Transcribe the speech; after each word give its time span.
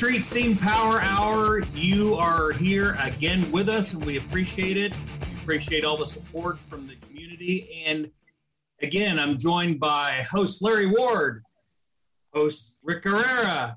Street 0.00 0.22
Scene 0.22 0.56
Power 0.56 0.98
Hour. 1.02 1.60
You 1.74 2.14
are 2.14 2.52
here 2.52 2.96
again 3.02 3.52
with 3.52 3.68
us, 3.68 3.92
and 3.92 4.02
we 4.02 4.16
appreciate 4.16 4.78
it. 4.78 4.96
Appreciate 5.42 5.84
all 5.84 5.98
the 5.98 6.06
support 6.06 6.58
from 6.70 6.86
the 6.86 6.96
community. 7.06 7.84
And 7.84 8.10
again, 8.80 9.18
I'm 9.18 9.36
joined 9.36 9.78
by 9.78 10.24
host 10.30 10.62
Larry 10.62 10.86
Ward, 10.86 11.42
host 12.32 12.78
Rick 12.82 13.02
Gurrera, 13.02 13.76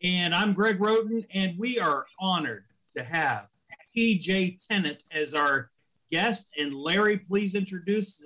and 0.00 0.32
I'm 0.32 0.52
Greg 0.52 0.78
Rhoton, 0.78 1.26
and 1.34 1.58
we 1.58 1.80
are 1.80 2.06
honored 2.20 2.66
to 2.96 3.02
have 3.02 3.48
TJ 3.96 4.64
Tennent 4.64 5.02
as 5.10 5.34
our 5.34 5.72
guest. 6.08 6.52
And 6.56 6.72
Larry, 6.72 7.16
please 7.16 7.56
introduce 7.56 8.24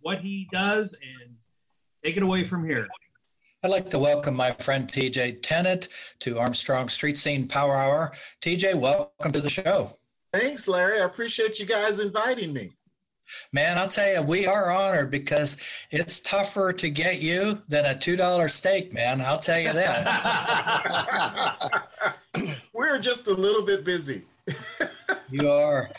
what 0.00 0.20
he 0.20 0.48
does 0.50 0.94
and 0.94 1.34
take 2.02 2.16
it 2.16 2.22
away 2.22 2.42
from 2.42 2.64
here. 2.64 2.88
I'd 3.66 3.72
like 3.72 3.90
to 3.90 3.98
welcome 3.98 4.36
my 4.36 4.52
friend 4.52 4.86
TJ 4.86 5.42
Tennent 5.42 5.88
to 6.20 6.38
Armstrong 6.38 6.88
Street 6.88 7.18
Scene 7.18 7.48
Power 7.48 7.74
Hour. 7.74 8.12
TJ, 8.40 8.76
welcome 8.76 9.32
to 9.32 9.40
the 9.40 9.50
show. 9.50 9.90
Thanks, 10.32 10.68
Larry. 10.68 11.00
I 11.00 11.04
appreciate 11.04 11.58
you 11.58 11.66
guys 11.66 11.98
inviting 11.98 12.52
me. 12.52 12.74
Man, 13.52 13.76
I'll 13.76 13.88
tell 13.88 14.08
you, 14.08 14.22
we 14.22 14.46
are 14.46 14.70
honored 14.70 15.10
because 15.10 15.60
it's 15.90 16.20
tougher 16.20 16.72
to 16.74 16.88
get 16.88 17.20
you 17.20 17.60
than 17.68 17.86
a 17.86 17.94
$2 17.96 18.48
steak, 18.48 18.92
man. 18.92 19.20
I'll 19.20 19.40
tell 19.40 19.58
you 19.58 19.72
that. 19.72 19.98
We're 22.72 23.00
just 23.00 23.26
a 23.26 23.34
little 23.34 23.62
bit 23.62 23.84
busy. 23.84 24.22
you 25.28 25.50
are. 25.50 25.90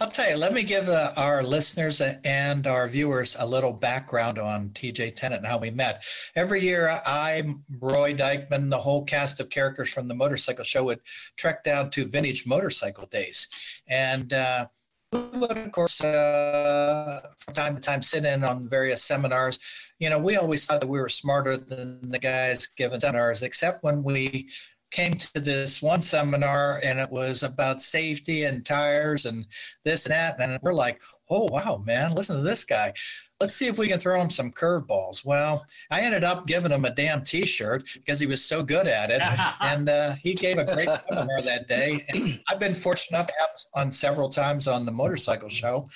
I'll 0.00 0.08
tell 0.08 0.30
you, 0.30 0.36
let 0.38 0.54
me 0.54 0.62
give 0.62 0.88
uh, 0.88 1.12
our 1.18 1.42
listeners 1.42 2.00
and 2.00 2.66
our 2.66 2.88
viewers 2.88 3.36
a 3.38 3.46
little 3.46 3.72
background 3.72 4.38
on 4.38 4.70
TJ 4.70 5.14
Tennent 5.14 5.40
and 5.40 5.46
how 5.46 5.58
we 5.58 5.70
met. 5.70 6.02
Every 6.34 6.62
year, 6.62 6.88
I, 7.04 7.54
Roy 7.78 8.14
Dykeman, 8.14 8.70
the 8.70 8.78
whole 8.78 9.04
cast 9.04 9.40
of 9.40 9.50
characters 9.50 9.92
from 9.92 10.08
the 10.08 10.14
motorcycle 10.14 10.64
show 10.64 10.84
would 10.84 11.00
trek 11.36 11.64
down 11.64 11.90
to 11.90 12.06
vintage 12.06 12.46
motorcycle 12.46 13.08
days. 13.08 13.48
And 13.88 14.32
uh, 14.32 14.68
would, 15.12 15.58
of 15.58 15.72
course, 15.72 16.02
uh, 16.02 17.20
from 17.36 17.54
time 17.54 17.74
to 17.74 17.80
time 17.82 18.00
sit 18.00 18.24
in 18.24 18.42
on 18.42 18.68
various 18.70 19.02
seminars. 19.02 19.58
You 19.98 20.08
know, 20.08 20.18
we 20.18 20.36
always 20.36 20.64
thought 20.64 20.80
that 20.80 20.86
we 20.86 20.98
were 20.98 21.10
smarter 21.10 21.58
than 21.58 22.08
the 22.08 22.18
guys 22.18 22.66
giving 22.68 23.00
seminars, 23.00 23.42
except 23.42 23.84
when 23.84 24.02
we 24.02 24.48
came 24.90 25.14
to 25.14 25.40
this 25.40 25.82
one 25.82 26.00
seminar 26.00 26.80
and 26.82 26.98
it 26.98 27.10
was 27.10 27.42
about 27.42 27.80
safety 27.80 28.44
and 28.44 28.64
tires 28.64 29.26
and 29.26 29.46
this 29.84 30.06
and 30.06 30.12
that. 30.12 30.40
And 30.40 30.58
we're 30.62 30.72
like, 30.72 31.00
oh, 31.30 31.48
wow, 31.50 31.82
man, 31.84 32.14
listen 32.14 32.36
to 32.36 32.42
this 32.42 32.64
guy. 32.64 32.92
Let's 33.40 33.54
see 33.54 33.68
if 33.68 33.78
we 33.78 33.88
can 33.88 33.98
throw 33.98 34.20
him 34.20 34.28
some 34.28 34.50
curveballs. 34.50 35.24
Well, 35.24 35.64
I 35.90 36.02
ended 36.02 36.24
up 36.24 36.46
giving 36.46 36.72
him 36.72 36.84
a 36.84 36.94
damn 36.94 37.24
t 37.24 37.46
shirt 37.46 37.84
because 37.94 38.20
he 38.20 38.26
was 38.26 38.44
so 38.44 38.62
good 38.62 38.86
at 38.86 39.10
it. 39.10 39.22
and 39.60 39.88
uh, 39.88 40.14
he 40.20 40.34
gave 40.34 40.58
a 40.58 40.64
great 40.64 40.90
seminar 41.08 41.40
that 41.42 41.66
day. 41.66 42.04
And 42.08 42.40
I've 42.48 42.60
been 42.60 42.74
fortunate 42.74 43.16
enough 43.16 43.26
to 43.28 43.34
have 43.38 43.50
on 43.74 43.90
several 43.90 44.28
times 44.28 44.68
on 44.68 44.84
the 44.84 44.92
motorcycle 44.92 45.48
show. 45.48 45.86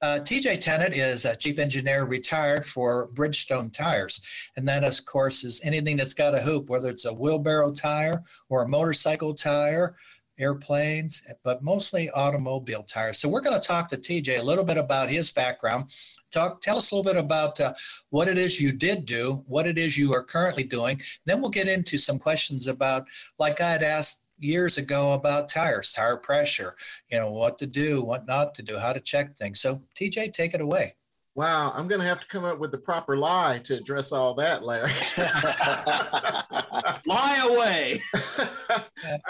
Uh, 0.00 0.20
TJ 0.20 0.58
Tennent 0.60 0.94
is 0.94 1.24
a 1.24 1.34
chief 1.34 1.58
engineer 1.58 2.04
retired 2.04 2.64
for 2.64 3.08
Bridgestone 3.08 3.72
tires. 3.72 4.24
And 4.56 4.66
that, 4.68 4.84
of 4.84 5.04
course, 5.06 5.42
is 5.42 5.60
anything 5.64 5.96
that's 5.96 6.14
got 6.14 6.36
a 6.36 6.40
hoop, 6.40 6.70
whether 6.70 6.88
it's 6.88 7.04
a 7.04 7.12
wheelbarrow 7.12 7.72
tire 7.72 8.22
or 8.48 8.62
a 8.62 8.68
motorcycle 8.68 9.34
tire, 9.34 9.96
airplanes, 10.38 11.26
but 11.42 11.64
mostly 11.64 12.10
automobile 12.10 12.84
tires. 12.84 13.18
So 13.18 13.28
we're 13.28 13.40
going 13.40 13.60
to 13.60 13.66
talk 13.66 13.88
to 13.88 13.96
TJ 13.96 14.38
a 14.38 14.42
little 14.42 14.64
bit 14.64 14.76
about 14.76 15.10
his 15.10 15.32
background. 15.32 15.90
Talk, 16.30 16.62
tell 16.62 16.76
us 16.76 16.92
a 16.92 16.94
little 16.94 17.12
bit 17.12 17.18
about 17.18 17.58
uh, 17.58 17.74
what 18.10 18.28
it 18.28 18.38
is 18.38 18.60
you 18.60 18.70
did 18.70 19.04
do, 19.04 19.42
what 19.46 19.66
it 19.66 19.78
is 19.78 19.98
you 19.98 20.14
are 20.14 20.22
currently 20.22 20.62
doing. 20.62 21.00
Then 21.24 21.40
we'll 21.40 21.50
get 21.50 21.66
into 21.66 21.98
some 21.98 22.20
questions 22.20 22.68
about, 22.68 23.08
like 23.38 23.60
I 23.60 23.70
had 23.70 23.82
asked 23.82 24.27
years 24.38 24.78
ago 24.78 25.12
about 25.12 25.48
tires, 25.48 25.92
tire 25.92 26.16
pressure, 26.16 26.74
you 27.10 27.18
know, 27.18 27.30
what 27.30 27.58
to 27.58 27.66
do, 27.66 28.02
what 28.02 28.26
not 28.26 28.54
to 28.56 28.62
do, 28.62 28.78
how 28.78 28.92
to 28.92 29.00
check 29.00 29.36
things. 29.36 29.60
So, 29.60 29.82
TJ, 29.98 30.32
take 30.32 30.54
it 30.54 30.60
away. 30.60 30.94
Wow, 31.38 31.72
I'm 31.72 31.86
going 31.86 32.00
to 32.00 32.06
have 32.06 32.18
to 32.18 32.26
come 32.26 32.44
up 32.44 32.58
with 32.58 32.72
the 32.72 32.78
proper 32.78 33.16
lie 33.16 33.60
to 33.62 33.76
address 33.76 34.10
all 34.10 34.34
that, 34.34 34.64
Larry. 34.64 34.90
lie 37.06 37.48
away. 37.48 38.00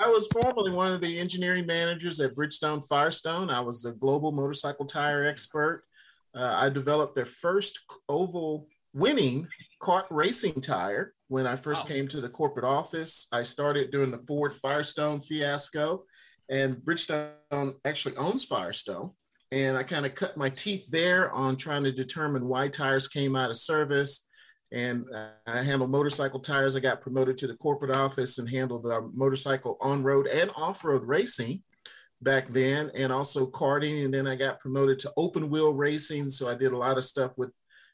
I 0.00 0.06
was 0.06 0.26
formerly 0.28 0.70
one 0.70 0.90
of 0.90 1.02
the 1.02 1.18
engineering 1.18 1.66
managers 1.66 2.18
at 2.20 2.34
Bridgestone 2.34 2.82
Firestone. 2.88 3.50
I 3.50 3.60
was 3.60 3.84
a 3.84 3.92
global 3.92 4.32
motorcycle 4.32 4.86
tire 4.86 5.26
expert. 5.26 5.84
Uh, 6.34 6.50
I 6.54 6.70
developed 6.70 7.14
their 7.14 7.26
first 7.26 7.78
oval 8.08 8.68
winning 8.94 9.46
kart 9.82 10.06
racing 10.08 10.62
tire 10.62 11.12
when 11.28 11.46
I 11.46 11.56
first 11.56 11.84
wow. 11.84 11.94
came 11.94 12.08
to 12.08 12.20
the 12.20 12.28
corporate 12.28 12.64
office. 12.64 13.28
I 13.32 13.42
started 13.42 13.90
doing 13.90 14.10
the 14.10 14.24
Ford 14.26 14.54
Firestone 14.54 15.20
fiasco, 15.20 16.04
and 16.50 16.76
Bridgestone 16.76 17.74
actually 17.84 18.16
owns 18.16 18.44
Firestone. 18.44 19.12
And 19.50 19.76
I 19.78 19.82
kind 19.82 20.04
of 20.04 20.14
cut 20.14 20.36
my 20.36 20.50
teeth 20.50 20.90
there 20.90 21.30
on 21.32 21.56
trying 21.56 21.84
to 21.84 21.92
determine 21.92 22.46
why 22.46 22.68
tires 22.68 23.08
came 23.08 23.34
out 23.34 23.50
of 23.50 23.56
service. 23.56 24.28
And 24.72 25.06
uh, 25.14 25.28
I 25.46 25.62
handled 25.62 25.90
motorcycle 25.90 26.40
tires. 26.40 26.76
I 26.76 26.80
got 26.80 27.00
promoted 27.00 27.38
to 27.38 27.46
the 27.46 27.56
corporate 27.56 27.96
office 27.96 28.38
and 28.38 28.48
handled 28.48 28.82
the 28.82 29.10
motorcycle 29.14 29.78
on 29.80 30.02
road 30.02 30.26
and 30.26 30.50
off 30.54 30.84
road 30.84 31.02
racing 31.04 31.62
back 32.20 32.48
then, 32.48 32.90
and 32.94 33.10
also 33.10 33.46
karting. 33.46 34.04
And 34.04 34.12
then 34.12 34.26
I 34.26 34.36
got 34.36 34.60
promoted 34.60 34.98
to 35.00 35.12
open 35.16 35.48
wheel 35.48 35.72
racing. 35.72 36.28
So 36.28 36.48
I 36.48 36.54
did 36.54 36.72
a 36.72 36.76
lot 36.76 36.98
of 36.98 37.04
stuff 37.04 37.32
with 37.38 37.50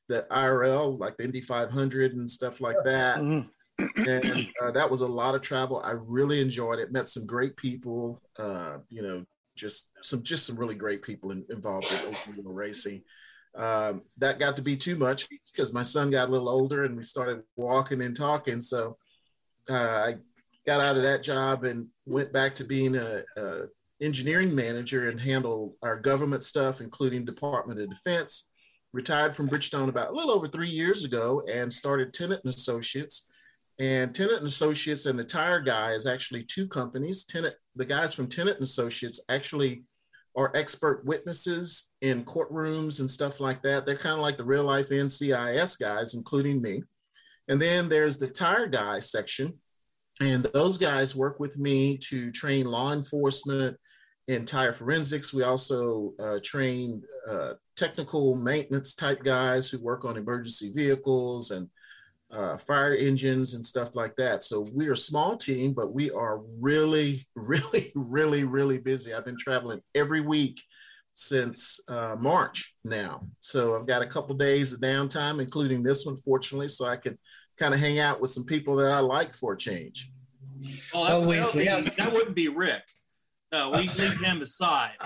the 0.08 0.26
IRL, 0.30 0.98
like 0.98 1.16
the 1.16 1.24
Indy 1.24 1.40
500 1.40 2.14
and 2.14 2.30
stuff 2.30 2.60
like 2.60 2.76
that. 2.84 3.18
Mm-hmm. 3.18 4.08
and 4.08 4.48
uh, 4.62 4.70
that 4.70 4.90
was 4.90 5.00
a 5.00 5.06
lot 5.06 5.34
of 5.34 5.42
travel. 5.42 5.82
I 5.84 5.92
really 5.92 6.40
enjoyed 6.40 6.78
it. 6.78 6.92
Met 6.92 7.08
some 7.08 7.26
great 7.26 7.56
people. 7.56 8.22
Uh, 8.38 8.78
you 8.88 9.02
know, 9.02 9.24
just 9.56 9.90
some 10.02 10.22
just 10.22 10.46
some 10.46 10.56
really 10.56 10.74
great 10.74 11.02
people 11.02 11.32
in, 11.32 11.44
involved 11.50 11.90
with 11.90 12.04
open 12.28 12.44
racing. 12.44 13.02
Um, 13.56 14.02
that 14.18 14.38
got 14.38 14.56
to 14.56 14.62
be 14.62 14.76
too 14.76 14.96
much 14.96 15.28
because 15.52 15.72
my 15.72 15.82
son 15.82 16.10
got 16.10 16.28
a 16.28 16.32
little 16.32 16.48
older 16.48 16.84
and 16.84 16.96
we 16.96 17.02
started 17.02 17.42
walking 17.56 18.02
and 18.02 18.16
talking. 18.16 18.60
So 18.60 18.96
uh, 19.70 19.74
I 20.08 20.14
got 20.66 20.80
out 20.80 20.96
of 20.96 21.02
that 21.02 21.22
job 21.22 21.64
and 21.64 21.88
went 22.04 22.32
back 22.32 22.54
to 22.56 22.64
being 22.64 22.96
a, 22.96 23.22
a 23.36 23.62
engineering 24.00 24.54
manager 24.54 25.08
and 25.08 25.20
handle 25.20 25.76
our 25.82 25.98
government 25.98 26.42
stuff, 26.42 26.80
including 26.80 27.24
Department 27.24 27.80
of 27.80 27.88
Defense 27.88 28.50
retired 28.94 29.34
from 29.34 29.48
Bridgestone 29.48 29.88
about 29.88 30.10
a 30.10 30.12
little 30.12 30.30
over 30.30 30.46
three 30.46 30.70
years 30.70 31.04
ago 31.04 31.42
and 31.50 31.70
started 31.72 32.14
Tennent 32.14 32.44
and 32.44 32.54
Associates. 32.54 33.28
And 33.80 34.14
Tennent 34.14 34.38
and 34.38 34.46
Associates 34.46 35.06
and 35.06 35.18
the 35.18 35.24
tire 35.24 35.60
guy 35.60 35.90
is 35.92 36.06
actually 36.06 36.44
two 36.44 36.68
companies. 36.68 37.24
Tennent, 37.24 37.56
the 37.74 37.84
guys 37.84 38.14
from 38.14 38.28
Tennent 38.28 38.54
and 38.54 38.62
Associates 38.62 39.20
actually 39.28 39.82
are 40.36 40.52
expert 40.54 41.04
witnesses 41.04 41.92
in 42.02 42.24
courtrooms 42.24 43.00
and 43.00 43.10
stuff 43.10 43.40
like 43.40 43.62
that. 43.62 43.84
They're 43.84 43.96
kind 43.96 44.14
of 44.14 44.20
like 44.20 44.36
the 44.36 44.44
real 44.44 44.62
life 44.62 44.90
NCIS 44.90 45.80
guys, 45.80 46.14
including 46.14 46.62
me. 46.62 46.84
And 47.48 47.60
then 47.60 47.88
there's 47.88 48.16
the 48.16 48.28
tire 48.28 48.68
guy 48.68 49.00
section. 49.00 49.58
And 50.20 50.44
those 50.44 50.78
guys 50.78 51.16
work 51.16 51.40
with 51.40 51.58
me 51.58 51.98
to 52.08 52.30
train 52.30 52.66
law 52.66 52.92
enforcement 52.92 53.76
in 54.28 54.44
tire 54.44 54.72
forensics. 54.72 55.34
We 55.34 55.42
also 55.42 56.14
uh, 56.20 56.38
train 56.44 57.02
uh, 57.28 57.54
technical 57.76 58.36
maintenance 58.36 58.94
type 58.94 59.22
guys 59.22 59.70
who 59.70 59.78
work 59.78 60.04
on 60.04 60.16
emergency 60.16 60.72
vehicles 60.72 61.50
and 61.50 61.68
uh, 62.30 62.56
fire 62.56 62.94
engines 62.94 63.54
and 63.54 63.64
stuff 63.64 63.94
like 63.94 64.16
that. 64.16 64.42
So 64.42 64.66
we're 64.72 64.92
a 64.92 64.96
small 64.96 65.36
team, 65.36 65.72
but 65.72 65.92
we 65.92 66.10
are 66.10 66.40
really, 66.60 67.26
really, 67.34 67.92
really, 67.94 68.44
really 68.44 68.78
busy. 68.78 69.14
I've 69.14 69.24
been 69.24 69.38
traveling 69.38 69.80
every 69.94 70.20
week 70.20 70.62
since 71.14 71.80
uh, 71.88 72.16
March 72.18 72.74
now. 72.84 73.26
So 73.38 73.78
I've 73.78 73.86
got 73.86 74.02
a 74.02 74.06
couple 74.06 74.34
days 74.34 74.72
of 74.72 74.80
downtime, 74.80 75.40
including 75.40 75.82
this 75.82 76.04
one, 76.04 76.16
fortunately, 76.16 76.68
so 76.68 76.86
I 76.86 76.96
can 76.96 77.18
kind 77.56 77.72
of 77.72 77.78
hang 77.78 78.00
out 78.00 78.20
with 78.20 78.32
some 78.32 78.44
people 78.44 78.76
that 78.76 78.90
I 78.90 78.98
like 78.98 79.32
for 79.32 79.52
a 79.52 79.56
change. 79.56 80.10
Well, 80.92 81.04
that, 81.04 81.12
oh, 81.12 81.28
we, 81.28 81.36
that, 81.36 81.54
would 81.54 81.84
be, 81.84 82.02
that 82.02 82.12
wouldn't 82.12 82.34
be 82.34 82.48
Rick. 82.48 82.82
No, 83.54 83.70
we 83.70 83.88
leave 83.90 84.18
him 84.18 84.42
aside. 84.42 84.96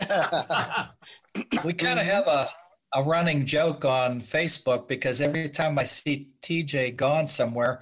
we 1.64 1.72
kind 1.72 2.00
of 2.00 2.04
have 2.04 2.26
a 2.26 2.50
a 2.94 3.02
running 3.04 3.46
joke 3.46 3.84
on 3.84 4.20
Facebook 4.20 4.88
because 4.88 5.20
every 5.20 5.48
time 5.48 5.78
I 5.78 5.84
see 5.84 6.28
TJ 6.42 6.96
gone 6.96 7.28
somewhere, 7.28 7.80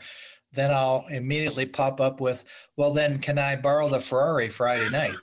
then 0.52 0.70
I'll 0.70 1.06
immediately 1.10 1.64
pop 1.64 2.02
up 2.02 2.20
with, 2.20 2.44
"Well, 2.76 2.92
then 2.92 3.18
can 3.18 3.38
I 3.38 3.56
borrow 3.56 3.88
the 3.88 3.98
Ferrari 3.98 4.50
Friday 4.50 4.90
night?" 4.90 5.16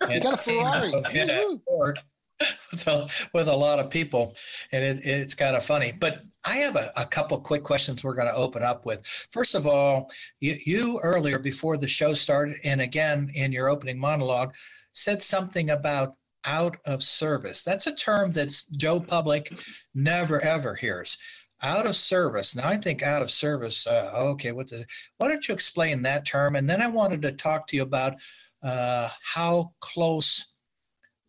And 0.00 0.12
you 0.14 0.20
got 0.20 0.34
a 0.34 0.36
Ferrari. 0.36 1.94
with, 2.72 2.88
a, 2.88 3.08
with 3.32 3.48
a 3.48 3.56
lot 3.56 3.78
of 3.78 3.88
people, 3.88 4.34
and 4.72 4.82
it, 4.82 5.00
it's 5.04 5.34
kind 5.34 5.54
of 5.54 5.64
funny. 5.64 5.92
But 5.92 6.22
I 6.46 6.56
have 6.56 6.76
a, 6.76 6.90
a 6.96 7.04
couple 7.04 7.38
quick 7.40 7.62
questions 7.62 8.02
we're 8.02 8.14
going 8.14 8.28
to 8.28 8.34
open 8.34 8.62
up 8.62 8.86
with. 8.86 9.06
First 9.30 9.54
of 9.54 9.66
all, 9.66 10.10
you, 10.40 10.56
you 10.64 11.00
earlier 11.02 11.38
before 11.38 11.76
the 11.76 11.88
show 11.88 12.14
started, 12.14 12.56
and 12.64 12.80
again 12.80 13.30
in 13.34 13.52
your 13.52 13.68
opening 13.68 13.98
monologue, 13.98 14.54
said 14.92 15.22
something 15.22 15.70
about 15.70 16.14
out 16.44 16.78
of 16.86 17.02
service. 17.02 17.62
That's 17.62 17.86
a 17.86 17.94
term 17.94 18.32
that 18.32 18.54
Joe 18.76 19.00
Public 19.00 19.52
never 19.94 20.40
ever 20.40 20.74
hears. 20.74 21.18
Out 21.62 21.84
of 21.84 21.94
service. 21.94 22.56
Now 22.56 22.68
I 22.68 22.78
think 22.78 23.02
out 23.02 23.20
of 23.20 23.30
service. 23.30 23.86
Uh, 23.86 24.10
okay, 24.14 24.52
what 24.52 24.70
the? 24.70 24.86
Why 25.18 25.28
don't 25.28 25.46
you 25.46 25.52
explain 25.52 26.00
that 26.02 26.24
term? 26.24 26.56
And 26.56 26.68
then 26.68 26.80
I 26.80 26.86
wanted 26.86 27.20
to 27.22 27.32
talk 27.32 27.66
to 27.66 27.76
you 27.76 27.82
about 27.82 28.14
uh, 28.62 29.10
how 29.22 29.72
close 29.80 30.49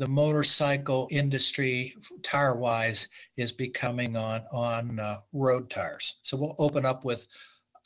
the 0.02 0.08
motorcycle 0.08 1.08
industry, 1.12 1.94
tire 2.24 2.56
wise, 2.56 3.08
is 3.38 3.52
becoming 3.52 4.18
on 4.18 4.42
on 4.52 5.00
uh, 5.00 5.18
road 5.32 5.70
tires. 5.70 6.22
So 6.24 6.38
we'll 6.38 6.56
open 6.58 6.88
up 6.88 7.06
with 7.06 7.28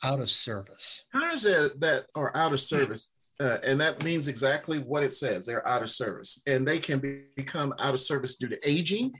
out 0.02 0.20
of 0.20 0.30
service. 0.30 1.04
Tires 1.12 1.42
that, 1.42 1.78
that 1.80 2.06
are 2.14 2.34
out 2.34 2.54
of 2.54 2.60
service, 2.60 3.12
uh, 3.38 3.58
and 3.62 3.78
that 3.82 4.02
means 4.02 4.28
exactly 4.28 4.78
what 4.78 5.04
it 5.04 5.12
says. 5.12 5.44
They're 5.44 5.68
out 5.68 5.82
of 5.82 5.90
service, 5.90 6.40
and 6.46 6.66
they 6.66 6.78
can 6.78 7.00
be, 7.00 7.24
become 7.36 7.74
out 7.78 7.92
of 7.92 8.00
service 8.00 8.36
due 8.36 8.48
to 8.48 8.66
aging, 8.66 9.12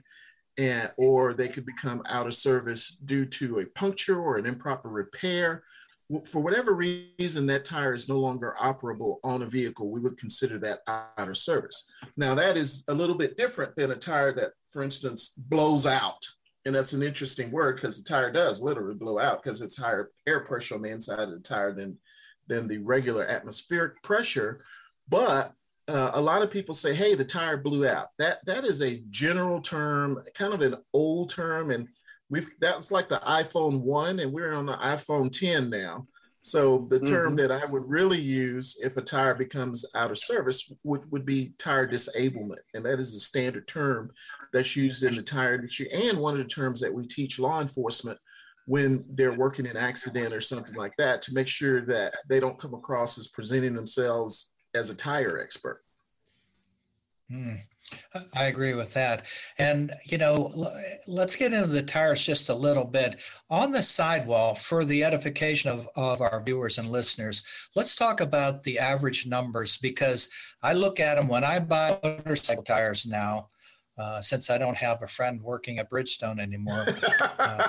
and 0.57 0.89
or 0.97 1.35
they 1.35 1.49
could 1.49 1.67
become 1.67 2.01
out 2.07 2.25
of 2.25 2.33
service 2.33 2.95
due 2.95 3.27
to 3.27 3.59
a 3.59 3.65
puncture 3.67 4.19
or 4.19 4.39
an 4.39 4.47
improper 4.47 4.89
repair 4.89 5.63
for 6.25 6.41
whatever 6.41 6.73
reason 6.73 7.45
that 7.47 7.65
tire 7.65 7.93
is 7.93 8.07
no 8.07 8.17
longer 8.17 8.55
operable 8.59 9.17
on 9.23 9.41
a 9.41 9.45
vehicle, 9.45 9.89
we 9.89 9.99
would 9.99 10.17
consider 10.17 10.57
that 10.59 10.79
out 10.87 11.27
of 11.27 11.37
service. 11.37 11.93
Now, 12.15 12.33
that 12.35 12.55
is 12.55 12.85
a 12.87 12.93
little 12.93 13.15
bit 13.15 13.37
different 13.37 13.75
than 13.75 13.91
a 13.91 13.95
tire 13.95 14.33
that, 14.35 14.53
for 14.71 14.83
instance, 14.83 15.33
blows 15.37 15.85
out. 15.85 16.23
And 16.65 16.73
that's 16.73 16.93
an 16.93 17.03
interesting 17.03 17.51
word 17.51 17.75
because 17.75 18.01
the 18.01 18.07
tire 18.07 18.31
does 18.31 18.61
literally 18.61 18.95
blow 18.95 19.19
out 19.19 19.43
because 19.43 19.61
it's 19.61 19.77
higher 19.77 20.11
air 20.25 20.41
pressure 20.41 20.75
on 20.75 20.81
the 20.81 20.91
inside 20.91 21.19
of 21.19 21.31
the 21.31 21.39
tire 21.39 21.73
than, 21.73 21.97
than 22.47 22.67
the 22.67 22.77
regular 22.79 23.25
atmospheric 23.25 24.01
pressure. 24.01 24.63
But 25.09 25.53
uh, 25.87 26.11
a 26.13 26.21
lot 26.21 26.41
of 26.41 26.51
people 26.51 26.73
say, 26.73 26.93
"Hey, 26.93 27.15
the 27.15 27.23
tire 27.23 27.55
blew 27.55 27.87
out." 27.87 28.09
That 28.19 28.45
that 28.45 28.65
is 28.65 28.81
a 28.81 29.01
general 29.09 29.61
term, 29.61 30.21
kind 30.33 30.53
of 30.53 30.59
an 30.61 30.75
old 30.93 31.29
term, 31.29 31.71
and 31.71 31.87
we've 32.29 32.49
that's 32.59 32.91
like 32.91 33.09
the 33.09 33.21
iPhone 33.27 33.81
one, 33.81 34.19
and 34.19 34.31
we're 34.31 34.53
on 34.53 34.65
the 34.65 34.77
iPhone 34.77 35.31
10 35.31 35.69
now. 35.69 36.07
So 36.41 36.87
the 36.89 37.01
term 37.01 37.35
mm-hmm. 37.35 37.47
that 37.47 37.51
I 37.51 37.65
would 37.65 37.89
really 37.89 38.19
use 38.19 38.77
if 38.81 38.95
a 38.95 39.01
tire 39.01 39.35
becomes 39.35 39.85
out 39.95 40.11
of 40.11 40.17
service 40.17 40.71
would, 40.83 41.11
would 41.11 41.25
be 41.25 41.51
tire 41.57 41.85
disablement. 41.85 42.61
And 42.73 42.85
that 42.85 42.99
is 42.99 43.13
the 43.13 43.19
standard 43.19 43.67
term 43.67 44.11
that's 44.53 44.73
used 44.73 45.03
in 45.03 45.15
the 45.15 45.21
tire 45.21 45.55
industry 45.55 45.89
and 45.91 46.17
one 46.19 46.35
of 46.35 46.39
the 46.39 46.47
terms 46.47 46.79
that 46.79 46.93
we 46.93 47.05
teach 47.05 47.37
law 47.37 47.59
enforcement 47.59 48.17
when 48.65 49.03
they're 49.09 49.33
working 49.33 49.65
in 49.65 49.75
accident 49.75 50.33
or 50.33 50.39
something 50.39 50.75
like 50.75 50.93
that 50.97 51.21
to 51.23 51.33
make 51.33 51.49
sure 51.49 51.81
that 51.81 52.13
they 52.29 52.39
don't 52.39 52.57
come 52.57 52.73
across 52.73 53.17
as 53.17 53.27
presenting 53.27 53.73
themselves 53.73 54.53
as 54.73 54.89
a 54.89 54.95
tire 54.95 55.39
expert. 55.39 55.83
Mm. 57.29 57.61
I 58.33 58.45
agree 58.45 58.73
with 58.73 58.93
that. 58.95 59.25
And, 59.57 59.93
you 60.05 60.17
know, 60.17 60.51
let's 61.07 61.35
get 61.35 61.53
into 61.53 61.67
the 61.67 61.83
tires 61.83 62.25
just 62.25 62.49
a 62.49 62.53
little 62.55 62.83
bit. 62.83 63.21
On 63.49 63.71
the 63.71 63.81
sidewall, 63.81 64.55
for 64.55 64.83
the 64.83 65.03
edification 65.03 65.69
of, 65.69 65.87
of 65.95 66.21
our 66.21 66.41
viewers 66.43 66.77
and 66.77 66.89
listeners, 66.89 67.43
let's 67.75 67.95
talk 67.95 68.19
about 68.19 68.63
the 68.63 68.79
average 68.79 69.27
numbers 69.27 69.77
because 69.77 70.29
I 70.61 70.73
look 70.73 70.99
at 70.99 71.15
them 71.15 71.27
when 71.27 71.43
I 71.43 71.59
buy 71.59 71.99
motorcycle 72.03 72.63
tires 72.63 73.05
now. 73.05 73.47
Uh, 73.97 74.21
since 74.21 74.51
I 74.51 74.59
don't 74.59 74.77
have 74.77 75.01
a 75.01 75.07
friend 75.07 75.41
working 75.41 75.79
at 75.79 75.89
Bridgestone 75.89 76.39
anymore. 76.39 76.85
Uh, 77.39 77.67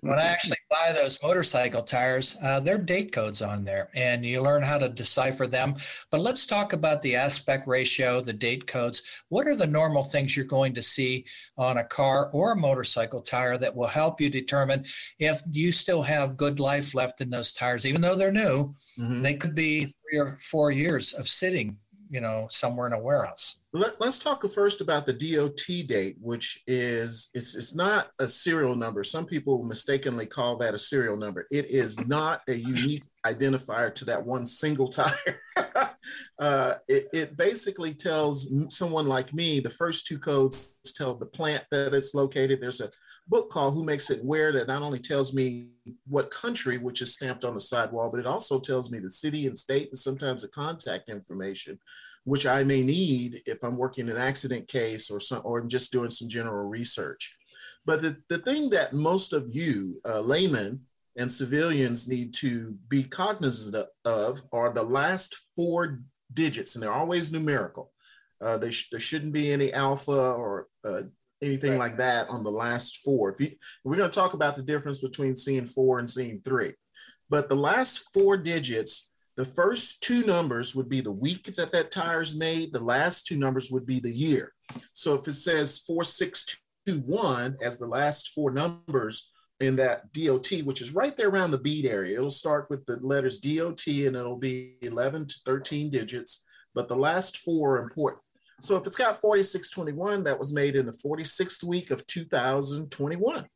when 0.00 0.18
I 0.18 0.24
actually 0.24 0.56
buy 0.70 0.92
those 0.92 1.22
motorcycle 1.22 1.82
tires, 1.82 2.38
uh, 2.42 2.60
there 2.60 2.76
are 2.76 2.78
date 2.78 3.12
codes 3.12 3.42
on 3.42 3.64
there, 3.64 3.90
and 3.94 4.24
you 4.24 4.40
learn 4.40 4.62
how 4.62 4.78
to 4.78 4.88
decipher 4.88 5.46
them. 5.46 5.74
But 6.10 6.20
let's 6.20 6.46
talk 6.46 6.72
about 6.72 7.02
the 7.02 7.16
aspect 7.16 7.66
ratio, 7.66 8.22
the 8.22 8.32
date 8.32 8.66
codes. 8.66 9.02
What 9.28 9.46
are 9.46 9.56
the 9.56 9.66
normal 9.66 10.02
things 10.02 10.34
you're 10.34 10.46
going 10.46 10.74
to 10.74 10.82
see 10.82 11.26
on 11.58 11.76
a 11.76 11.84
car 11.84 12.30
or 12.32 12.52
a 12.52 12.56
motorcycle 12.56 13.20
tire 13.20 13.58
that 13.58 13.76
will 13.76 13.86
help 13.86 14.20
you 14.20 14.30
determine 14.30 14.86
if 15.18 15.42
you 15.50 15.72
still 15.72 16.02
have 16.02 16.38
good 16.38 16.58
life 16.58 16.94
left 16.94 17.20
in 17.20 17.28
those 17.28 17.52
tires, 17.52 17.84
even 17.84 18.00
though 18.00 18.16
they're 18.16 18.32
new? 18.32 18.74
Mm-hmm. 18.98 19.22
They 19.22 19.34
could 19.34 19.54
be 19.54 19.84
three 19.84 20.18
or 20.18 20.38
four 20.40 20.70
years 20.70 21.12
of 21.12 21.28
sitting, 21.28 21.76
you 22.14 22.20
know, 22.20 22.46
somewhere 22.48 22.86
in 22.86 22.92
a 22.92 22.98
warehouse. 22.98 23.56
Let, 23.72 24.00
us 24.00 24.20
talk 24.20 24.48
first 24.48 24.80
about 24.80 25.04
the 25.04 25.12
DOT 25.12 25.88
date, 25.88 26.16
which 26.20 26.62
is 26.68 27.28
it's, 27.34 27.56
it's 27.56 27.74
not 27.74 28.10
a 28.20 28.28
serial 28.28 28.76
number. 28.76 29.02
Some 29.02 29.26
people 29.26 29.64
mistakenly 29.64 30.26
call 30.26 30.56
that 30.58 30.74
a 30.74 30.78
serial 30.78 31.16
number. 31.16 31.44
It 31.50 31.66
is 31.70 32.06
not 32.06 32.42
a 32.46 32.54
unique 32.54 33.02
identifier 33.26 33.92
to 33.96 34.04
that 34.04 34.24
one 34.24 34.46
single 34.46 34.90
tire. 34.90 35.40
uh, 36.38 36.74
it, 36.86 37.08
it 37.12 37.36
basically 37.36 37.94
tells 37.94 38.54
someone 38.68 39.08
like 39.08 39.34
me 39.34 39.58
the 39.58 39.70
first 39.70 40.06
two 40.06 40.20
codes 40.20 40.76
tell 40.94 41.16
the 41.16 41.26
plant 41.26 41.64
that 41.72 41.94
it's 41.94 42.14
located. 42.14 42.60
There's 42.60 42.80
a 42.80 42.90
book 43.26 43.50
called 43.50 43.74
Who 43.74 43.82
Makes 43.82 44.10
It 44.10 44.24
Where 44.24 44.52
that 44.52 44.68
not 44.68 44.82
only 44.82 45.00
tells 45.00 45.34
me 45.34 45.70
what 46.06 46.30
country, 46.30 46.78
which 46.78 47.02
is 47.02 47.14
stamped 47.14 47.44
on 47.44 47.56
the 47.56 47.60
sidewall, 47.60 48.08
but 48.08 48.20
it 48.20 48.26
also 48.26 48.60
tells 48.60 48.92
me 48.92 49.00
the 49.00 49.10
city 49.10 49.48
and 49.48 49.58
state 49.58 49.88
and 49.88 49.98
sometimes 49.98 50.42
the 50.42 50.48
contact 50.48 51.08
information 51.08 51.80
which 52.24 52.46
I 52.46 52.64
may 52.64 52.82
need 52.82 53.42
if 53.46 53.62
I'm 53.62 53.76
working 53.76 54.08
an 54.08 54.16
accident 54.16 54.68
case 54.68 55.10
or 55.10 55.20
some, 55.20 55.42
or 55.44 55.58
I'm 55.58 55.68
just 55.68 55.92
doing 55.92 56.10
some 56.10 56.28
general 56.28 56.68
research. 56.68 57.36
But 57.86 58.02
the, 58.02 58.16
the 58.28 58.38
thing 58.38 58.70
that 58.70 58.94
most 58.94 59.32
of 59.32 59.48
you 59.48 60.00
uh, 60.06 60.20
laymen 60.20 60.80
and 61.16 61.30
civilians 61.30 62.08
need 62.08 62.34
to 62.34 62.76
be 62.88 63.04
cognizant 63.04 63.86
of 64.04 64.40
are 64.52 64.72
the 64.72 64.82
last 64.82 65.36
four 65.54 66.00
digits, 66.32 66.74
and 66.74 66.82
they're 66.82 66.92
always 66.92 67.32
numerical. 67.32 67.92
Uh, 68.40 68.58
they 68.58 68.70
sh- 68.70 68.88
there 68.90 69.00
shouldn't 69.00 69.32
be 69.32 69.52
any 69.52 69.72
alpha 69.72 70.12
or 70.32 70.66
uh, 70.84 71.02
anything 71.42 71.72
right. 71.72 71.78
like 71.78 71.96
that 71.98 72.28
on 72.28 72.42
the 72.42 72.50
last 72.50 72.98
four. 73.04 73.30
If 73.30 73.40
you, 73.40 73.52
we're 73.84 73.96
going 73.96 74.10
to 74.10 74.14
talk 74.14 74.34
about 74.34 74.56
the 74.56 74.62
difference 74.62 74.98
between 74.98 75.36
seeing 75.36 75.66
four 75.66 75.98
and 75.98 76.10
seeing 76.10 76.40
three, 76.40 76.72
but 77.28 77.48
the 77.48 77.56
last 77.56 78.08
four 78.12 78.36
digits 78.36 79.10
the 79.36 79.44
first 79.44 80.02
two 80.02 80.24
numbers 80.24 80.74
would 80.74 80.88
be 80.88 81.00
the 81.00 81.12
week 81.12 81.44
that 81.56 81.72
that 81.72 81.90
tire 81.90 82.22
is 82.22 82.36
made. 82.36 82.72
The 82.72 82.80
last 82.80 83.26
two 83.26 83.36
numbers 83.36 83.70
would 83.70 83.84
be 83.84 83.98
the 83.98 84.10
year. 84.10 84.52
So 84.92 85.14
if 85.14 85.26
it 85.26 85.32
says 85.32 85.80
4621 85.80 87.56
as 87.60 87.78
the 87.78 87.86
last 87.86 88.28
four 88.28 88.52
numbers 88.52 89.32
in 89.60 89.76
that 89.76 90.12
DOT, 90.12 90.62
which 90.64 90.80
is 90.80 90.94
right 90.94 91.16
there 91.16 91.28
around 91.28 91.50
the 91.50 91.58
bead 91.58 91.84
area, 91.84 92.16
it'll 92.16 92.30
start 92.30 92.70
with 92.70 92.86
the 92.86 92.96
letters 93.00 93.40
DOT 93.40 93.86
and 93.86 94.16
it'll 94.16 94.36
be 94.36 94.76
11 94.82 95.26
to 95.26 95.34
13 95.44 95.90
digits, 95.90 96.44
but 96.74 96.88
the 96.88 96.96
last 96.96 97.38
four 97.38 97.78
are 97.78 97.82
important. 97.82 98.22
So 98.60 98.76
if 98.76 98.86
it's 98.86 98.96
got 98.96 99.20
4621, 99.20 100.24
that 100.24 100.38
was 100.38 100.54
made 100.54 100.76
in 100.76 100.86
the 100.86 100.92
46th 100.92 101.64
week 101.64 101.90
of 101.90 102.06
2021. 102.06 103.46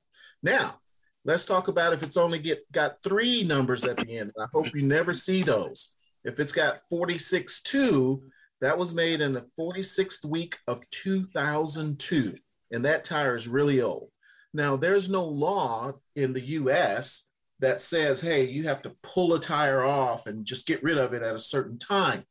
Now, 0.43 0.81
Let's 1.29 1.45
talk 1.45 1.69
about 1.69 1.93
if 1.93 2.03
it's 2.03 2.17
only 2.17 2.39
get 2.39 2.73
got 2.73 3.03
three 3.03 3.45
numbers 3.45 3.85
at 3.85 3.99
the 3.99 4.17
end. 4.17 4.33
I 4.41 4.47
hope 4.51 4.75
you 4.75 4.81
never 4.81 5.13
see 5.13 5.43
those. 5.43 5.95
If 6.25 6.41
it's 6.41 6.53
got 6.53 6.81
46.2, 6.91 8.23
that 8.63 8.79
was 8.79 8.95
made 8.95 9.21
in 9.21 9.35
the 9.35 9.45
46th 9.61 10.25
week 10.25 10.57
of 10.67 10.89
2002. 10.89 12.35
And 12.73 12.83
that 12.87 13.05
tire 13.05 13.37
is 13.37 13.47
really 13.47 13.83
old. 13.83 14.11
Now, 14.55 14.77
there's 14.77 15.11
no 15.11 15.23
law 15.23 15.93
in 16.17 16.33
the 16.33 16.41
US 16.41 17.29
that 17.61 17.83
says, 17.83 18.23
hey, 18.23 18.45
you 18.45 18.63
have 18.63 18.81
to 18.81 18.97
pull 19.03 19.35
a 19.35 19.39
tire 19.39 19.85
off 19.85 20.27
and 20.27 20.47
just 20.47 20.67
get 20.67 20.83
rid 20.83 20.97
of 20.97 21.13
it 21.13 21.21
at 21.21 21.35
a 21.35 21.39
certain 21.39 21.79
time. 21.79 22.25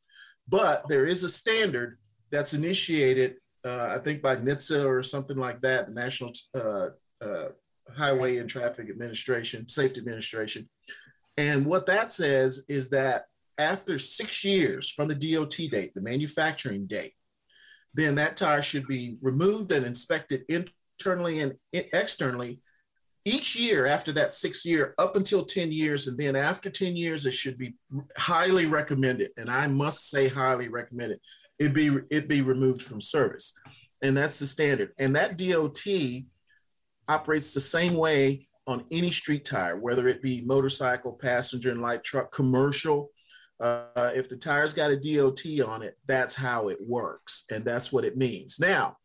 But 0.48 0.88
there 0.88 1.06
is 1.06 1.22
a 1.22 1.28
standard 1.28 1.98
that's 2.32 2.52
initiated, 2.52 3.36
uh, 3.64 3.94
I 3.96 3.98
think 4.00 4.22
by 4.22 4.34
NHTSA 4.34 4.84
or 4.84 5.04
something 5.04 5.36
like 5.36 5.60
that, 5.60 5.86
the 5.86 5.92
National 5.92 6.32
uh, 6.52 6.88
uh, 7.20 7.48
Highway 7.96 8.38
and 8.38 8.48
Traffic 8.48 8.88
Administration, 8.90 9.68
Safety 9.68 10.00
Administration. 10.00 10.68
And 11.36 11.66
what 11.66 11.86
that 11.86 12.12
says 12.12 12.64
is 12.68 12.90
that 12.90 13.24
after 13.58 13.98
six 13.98 14.44
years 14.44 14.90
from 14.90 15.08
the 15.08 15.14
DOT 15.14 15.56
date, 15.70 15.94
the 15.94 16.00
manufacturing 16.00 16.86
date, 16.86 17.14
then 17.94 18.14
that 18.16 18.36
tire 18.36 18.62
should 18.62 18.86
be 18.86 19.18
removed 19.20 19.72
and 19.72 19.86
inspected 19.86 20.44
internally 20.48 21.40
and 21.40 21.56
externally 21.72 22.60
each 23.24 23.56
year 23.56 23.86
after 23.86 24.12
that 24.12 24.32
six 24.32 24.64
year 24.64 24.94
up 24.98 25.16
until 25.16 25.44
10 25.44 25.72
years 25.72 26.06
and 26.06 26.16
then 26.16 26.36
after 26.36 26.70
10 26.70 26.96
years 26.96 27.26
it 27.26 27.32
should 27.32 27.58
be 27.58 27.74
highly 28.16 28.64
recommended 28.64 29.32
and 29.36 29.50
i 29.50 29.66
must 29.66 30.08
say 30.08 30.28
highly 30.28 30.68
recommended 30.68 31.18
it 31.58 31.74
be 31.74 31.90
it 32.10 32.28
be 32.28 32.40
removed 32.40 32.80
from 32.80 33.00
service 33.00 33.54
and 34.02 34.16
that's 34.16 34.38
the 34.38 34.46
standard. 34.46 34.92
And 34.98 35.16
that 35.16 35.36
DOT 35.36 35.84
operates 37.08 37.54
the 37.54 37.60
same 37.60 37.94
way 37.94 38.48
on 38.66 38.84
any 38.90 39.10
street 39.10 39.44
tire, 39.44 39.78
whether 39.78 40.06
it 40.08 40.22
be 40.22 40.42
motorcycle, 40.42 41.12
passenger 41.12 41.70
and 41.70 41.80
light 41.80 42.04
truck, 42.04 42.30
commercial. 42.30 43.10
Uh, 43.58 44.12
if 44.14 44.28
the 44.28 44.36
tire's 44.36 44.74
got 44.74 44.90
a 44.90 44.96
DOT 44.96 45.66
on 45.66 45.82
it, 45.82 45.96
that's 46.06 46.34
how 46.34 46.68
it 46.68 46.78
works, 46.80 47.44
and 47.50 47.64
that's 47.64 47.90
what 47.90 48.04
it 48.04 48.16
means. 48.16 48.60
Now, 48.60 48.96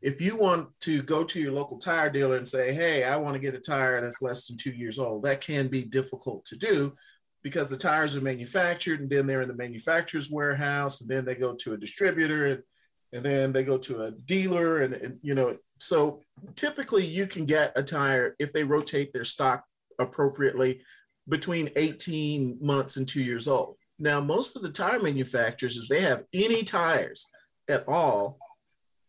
if 0.00 0.20
you 0.20 0.36
want 0.36 0.68
to 0.80 1.02
go 1.02 1.24
to 1.24 1.40
your 1.40 1.52
local 1.52 1.78
tire 1.78 2.08
dealer 2.08 2.36
and 2.36 2.46
say, 2.46 2.72
"Hey, 2.72 3.04
I 3.04 3.16
want 3.16 3.34
to 3.34 3.40
get 3.40 3.54
a 3.54 3.58
tire 3.58 4.00
that's 4.00 4.22
less 4.22 4.46
than 4.46 4.56
two 4.56 4.70
years 4.70 4.98
old," 4.98 5.24
that 5.24 5.40
can 5.40 5.66
be 5.68 5.82
difficult 5.82 6.44
to 6.46 6.56
do 6.56 6.94
because 7.42 7.70
the 7.70 7.76
tires 7.76 8.16
are 8.16 8.20
manufactured 8.20 9.00
and 9.00 9.10
then 9.10 9.26
they're 9.26 9.42
in 9.42 9.48
the 9.48 9.54
manufacturer's 9.54 10.30
warehouse 10.30 11.00
and 11.00 11.10
then 11.10 11.24
they 11.24 11.34
go 11.34 11.54
to 11.54 11.72
a 11.72 11.76
distributor 11.78 12.46
and, 12.46 12.62
and 13.12 13.24
then 13.24 13.52
they 13.52 13.64
go 13.64 13.78
to 13.78 14.02
a 14.02 14.10
dealer 14.10 14.82
and, 14.82 14.94
and 14.94 15.18
you 15.22 15.34
know 15.34 15.56
so 15.78 16.22
typically 16.56 17.06
you 17.06 17.26
can 17.26 17.44
get 17.44 17.72
a 17.76 17.82
tire 17.82 18.34
if 18.38 18.52
they 18.52 18.64
rotate 18.64 19.12
their 19.12 19.24
stock 19.24 19.64
appropriately 19.98 20.82
between 21.28 21.70
18 21.76 22.58
months 22.60 22.96
and 22.96 23.06
two 23.06 23.22
years 23.22 23.48
old. 23.48 23.76
Now 23.98 24.20
most 24.20 24.56
of 24.56 24.62
the 24.62 24.70
tire 24.70 25.00
manufacturers 25.02 25.76
if 25.76 25.88
they 25.88 26.00
have 26.00 26.24
any 26.32 26.62
tires 26.62 27.26
at 27.68 27.84
all 27.88 28.38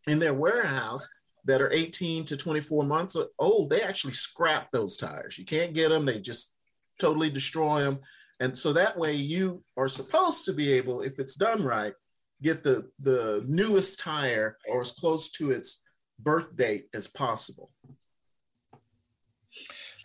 in 0.08 0.20
their 0.20 0.34
warehouse 0.34 1.08
that 1.46 1.62
are 1.62 1.72
18 1.72 2.26
to 2.26 2.38
24 2.38 2.86
months 2.86 3.16
old 3.38 3.70
they 3.70 3.82
actually 3.82 4.14
scrap 4.14 4.72
those 4.72 4.98
tires. 4.98 5.38
You 5.38 5.46
can't 5.46 5.74
get 5.74 5.90
them. 5.90 6.06
They 6.06 6.20
just 6.20 6.56
totally 7.00 7.30
destroy 7.30 7.82
them 7.82 8.00
and 8.40 8.58
so 8.58 8.74
that 8.74 8.98
way 8.98 9.14
you 9.14 9.64
are 9.78 9.88
supposed 9.88 10.46
to 10.46 10.54
be 10.54 10.72
able, 10.74 11.02
if 11.02 11.20
it's 11.20 11.36
done 11.36 11.64
right, 11.64 11.94
get 12.42 12.64
the, 12.64 12.90
the 13.00 13.44
newest 13.48 14.00
tire 14.00 14.58
or 14.70 14.82
as 14.82 14.94
close 14.94 15.30
to 15.32 15.52
its 15.52 15.82
birth 16.24 16.56
date 16.56 16.88
as 16.94 17.08
possible. 17.08 17.72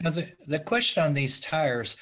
Now, 0.01 0.11
the, 0.11 0.29
the 0.47 0.59
question 0.59 1.03
on 1.03 1.15
these 1.15 1.41
tires, 1.41 1.97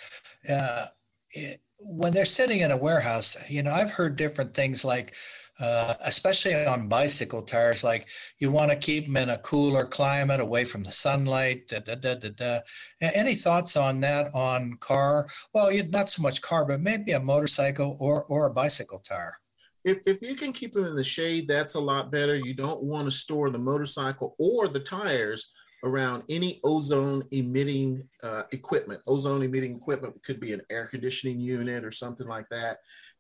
uh, 0.49 0.87
it, 1.31 1.61
when 1.78 2.12
they're 2.12 2.25
sitting 2.25 2.61
in 2.61 2.71
a 2.71 2.76
warehouse, 2.76 3.37
you 3.49 3.62
know, 3.62 3.73
I've 3.73 3.90
heard 3.90 4.16
different 4.16 4.54
things 4.54 4.85
like, 4.85 5.14
uh, 5.61 5.95
especially 6.00 6.66
on 6.66 6.88
bicycle 6.88 7.42
tires, 7.42 7.85
like 7.85 8.09
you 8.38 8.50
want 8.50 8.71
to 8.71 8.76
keep 8.76 9.07
them 9.07 9.16
in 9.16 9.31
a 9.31 9.38
cooler 9.38 9.85
climate 9.85 10.40
away 10.40 10.64
from 10.64 10.83
the 10.83 10.92
sunlight. 10.92 11.69
Da, 11.69 11.81
da, 11.81 11.95
da, 11.95 12.14
da, 12.14 12.31
da. 12.31 12.61
Any 13.00 13.35
thoughts 13.35 13.76
on 13.76 14.00
that 14.00 14.35
on 14.35 14.75
car? 14.81 15.26
Well, 15.52 15.71
not 15.90 16.09
so 16.09 16.23
much 16.23 16.42
car, 16.42 16.64
but 16.64 16.81
maybe 16.81 17.12
a 17.12 17.21
motorcycle 17.21 17.97
or, 18.00 18.25
or 18.25 18.47
a 18.47 18.52
bicycle 18.52 19.00
tire. 19.00 19.38
If, 19.84 19.98
if 20.06 20.22
you 20.22 20.34
can 20.36 20.52
keep 20.52 20.74
them 20.74 20.84
in 20.84 20.94
the 20.94 21.04
shade, 21.04 21.48
that's 21.48 21.74
a 21.74 21.80
lot 21.80 22.12
better. 22.12 22.36
You 22.36 22.54
don't 22.54 22.82
want 22.82 23.04
to 23.04 23.10
store 23.10 23.50
the 23.50 23.58
motorcycle 23.58 24.36
or 24.38 24.68
the 24.68 24.80
tires 24.80 25.52
around 25.84 26.22
any 26.28 26.60
ozone 26.62 27.24
emitting 27.32 28.08
uh, 28.22 28.44
equipment. 28.52 29.00
Ozone 29.06 29.42
emitting 29.42 29.74
equipment 29.74 30.22
could 30.22 30.38
be 30.38 30.52
an 30.52 30.62
air 30.70 30.86
conditioning 30.86 31.40
unit 31.40 31.84
or 31.84 31.90
something 31.90 32.28
like 32.28 32.48
that 32.50 32.78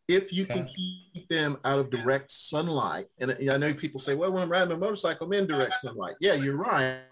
if 0.08 0.32
you 0.32 0.44
can 0.44 0.66
keep 0.66 1.28
them 1.28 1.56
out 1.64 1.78
of 1.78 1.90
direct 1.90 2.30
sunlight. 2.30 3.06
And 3.18 3.36
I 3.50 3.56
know 3.56 3.72
people 3.72 4.00
say, 4.00 4.14
well, 4.14 4.32
when 4.32 4.42
I'm 4.42 4.50
riding 4.50 4.72
a 4.72 4.76
motorcycle, 4.76 5.26
I'm 5.26 5.32
in 5.32 5.46
direct 5.46 5.76
sunlight. 5.76 6.16
Yeah, 6.20 6.34
you're 6.34 6.56
right. 6.56 7.02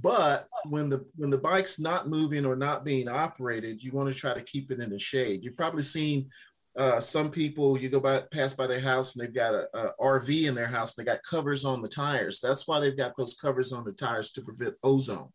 But 0.00 0.48
when 0.68 0.88
the 0.88 1.06
when 1.16 1.30
the 1.30 1.38
bike's 1.38 1.78
not 1.78 2.08
moving 2.08 2.44
or 2.44 2.56
not 2.56 2.84
being 2.84 3.08
operated, 3.08 3.82
you 3.82 3.92
want 3.92 4.08
to 4.08 4.14
try 4.14 4.34
to 4.34 4.42
keep 4.42 4.70
it 4.70 4.80
in 4.80 4.90
the 4.90 4.98
shade. 4.98 5.44
You've 5.44 5.56
probably 5.56 5.82
seen 5.82 6.28
uh, 6.76 6.98
some 6.98 7.30
people 7.30 7.78
you 7.78 7.88
go 7.88 8.00
by 8.00 8.20
pass 8.32 8.54
by 8.54 8.66
their 8.66 8.80
house 8.80 9.14
and 9.14 9.24
they've 9.24 9.34
got 9.34 9.54
a, 9.54 9.68
a, 9.76 9.92
RV 10.00 10.48
in 10.48 10.54
their 10.54 10.66
house 10.66 10.96
and 10.96 11.06
they 11.06 11.10
got 11.10 11.22
covers 11.22 11.64
on 11.64 11.80
the 11.80 11.88
tires. 11.88 12.40
That's 12.40 12.66
why 12.66 12.80
they've 12.80 12.96
got 12.96 13.16
those 13.16 13.34
covers 13.34 13.72
on 13.72 13.84
the 13.84 13.92
tires 13.92 14.32
to 14.32 14.42
prevent 14.42 14.74
ozone. 14.82 15.28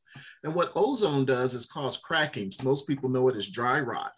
And 0.44 0.54
what 0.54 0.74
ozone 0.76 1.26
does 1.26 1.54
is 1.54 1.66
cause 1.66 1.98
crackings. 1.98 2.62
Most 2.64 2.88
people 2.88 3.10
know 3.10 3.30
it 3.30 3.38
as 3.38 3.48
dry 3.48 3.80
rot 3.80 4.14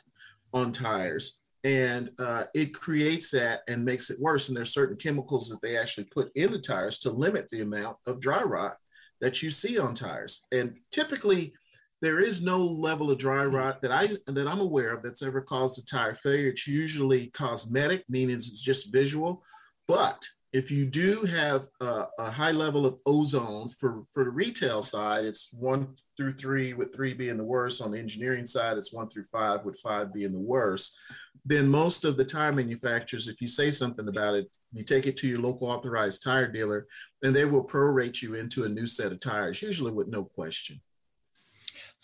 on 0.53 0.71
tires 0.71 1.39
and 1.63 2.09
uh, 2.17 2.45
it 2.55 2.73
creates 2.73 3.29
that 3.31 3.61
and 3.67 3.85
makes 3.85 4.09
it 4.09 4.19
worse. 4.19 4.47
And 4.47 4.57
there's 4.57 4.73
certain 4.73 4.97
chemicals 4.97 5.49
that 5.49 5.61
they 5.61 5.77
actually 5.77 6.05
put 6.05 6.31
in 6.35 6.51
the 6.51 6.59
tires 6.59 6.97
to 6.99 7.11
limit 7.11 7.47
the 7.51 7.61
amount 7.61 7.97
of 8.07 8.19
dry 8.19 8.41
rot 8.41 8.77
that 9.19 9.43
you 9.43 9.51
see 9.51 9.77
on 9.77 9.93
tires. 9.93 10.47
And 10.51 10.77
typically, 10.91 11.53
there 12.01 12.19
is 12.19 12.41
no 12.41 12.57
level 12.57 13.11
of 13.11 13.19
dry 13.19 13.45
rot 13.45 13.81
that 13.81 13.91
I 13.91 14.17
that 14.25 14.47
I'm 14.47 14.59
aware 14.59 14.93
of 14.93 15.03
that's 15.03 15.21
ever 15.21 15.41
caused 15.41 15.79
a 15.79 15.85
tire 15.85 16.15
failure. 16.15 16.49
It's 16.49 16.67
usually 16.67 17.27
cosmetic, 17.27 18.03
meaning 18.09 18.35
it's 18.35 18.61
just 18.61 18.91
visual. 18.91 19.43
But 19.87 20.25
if 20.53 20.69
you 20.69 20.85
do 20.85 21.21
have 21.23 21.65
a, 21.79 22.07
a, 22.19 22.29
high 22.29 22.51
level 22.51 22.85
of 22.85 22.99
ozone 23.05 23.69
for, 23.69 24.03
for 24.13 24.25
the 24.25 24.29
retail 24.29 24.81
side, 24.81 25.23
it's 25.23 25.49
one 25.53 25.95
through 26.17 26.33
three, 26.33 26.73
with 26.73 26.93
three 26.93 27.13
being 27.13 27.37
the 27.37 27.43
worst. 27.43 27.81
On 27.81 27.91
the 27.91 27.99
engineering 27.99 28.45
side, 28.45 28.77
it's 28.77 28.93
one 28.93 29.07
through 29.07 29.23
five, 29.25 29.63
with 29.63 29.79
five 29.79 30.13
being 30.13 30.33
the 30.33 30.39
worst. 30.39 30.97
Then 31.45 31.69
most 31.69 32.03
of 32.03 32.17
the 32.17 32.25
tire 32.25 32.51
manufacturers, 32.51 33.29
if 33.29 33.39
you 33.39 33.47
say 33.47 33.71
something 33.71 34.09
about 34.09 34.35
it, 34.35 34.49
you 34.73 34.83
take 34.83 35.07
it 35.07 35.15
to 35.17 35.27
your 35.27 35.39
local 35.39 35.69
authorized 35.69 36.21
tire 36.21 36.51
dealer, 36.51 36.85
and 37.23 37.33
they 37.33 37.45
will 37.45 37.63
prorate 37.63 38.21
you 38.21 38.35
into 38.35 38.65
a 38.65 38.69
new 38.69 38.85
set 38.85 39.13
of 39.13 39.21
tires, 39.21 39.61
usually 39.61 39.91
with 39.91 40.09
no 40.09 40.25
question. 40.25 40.81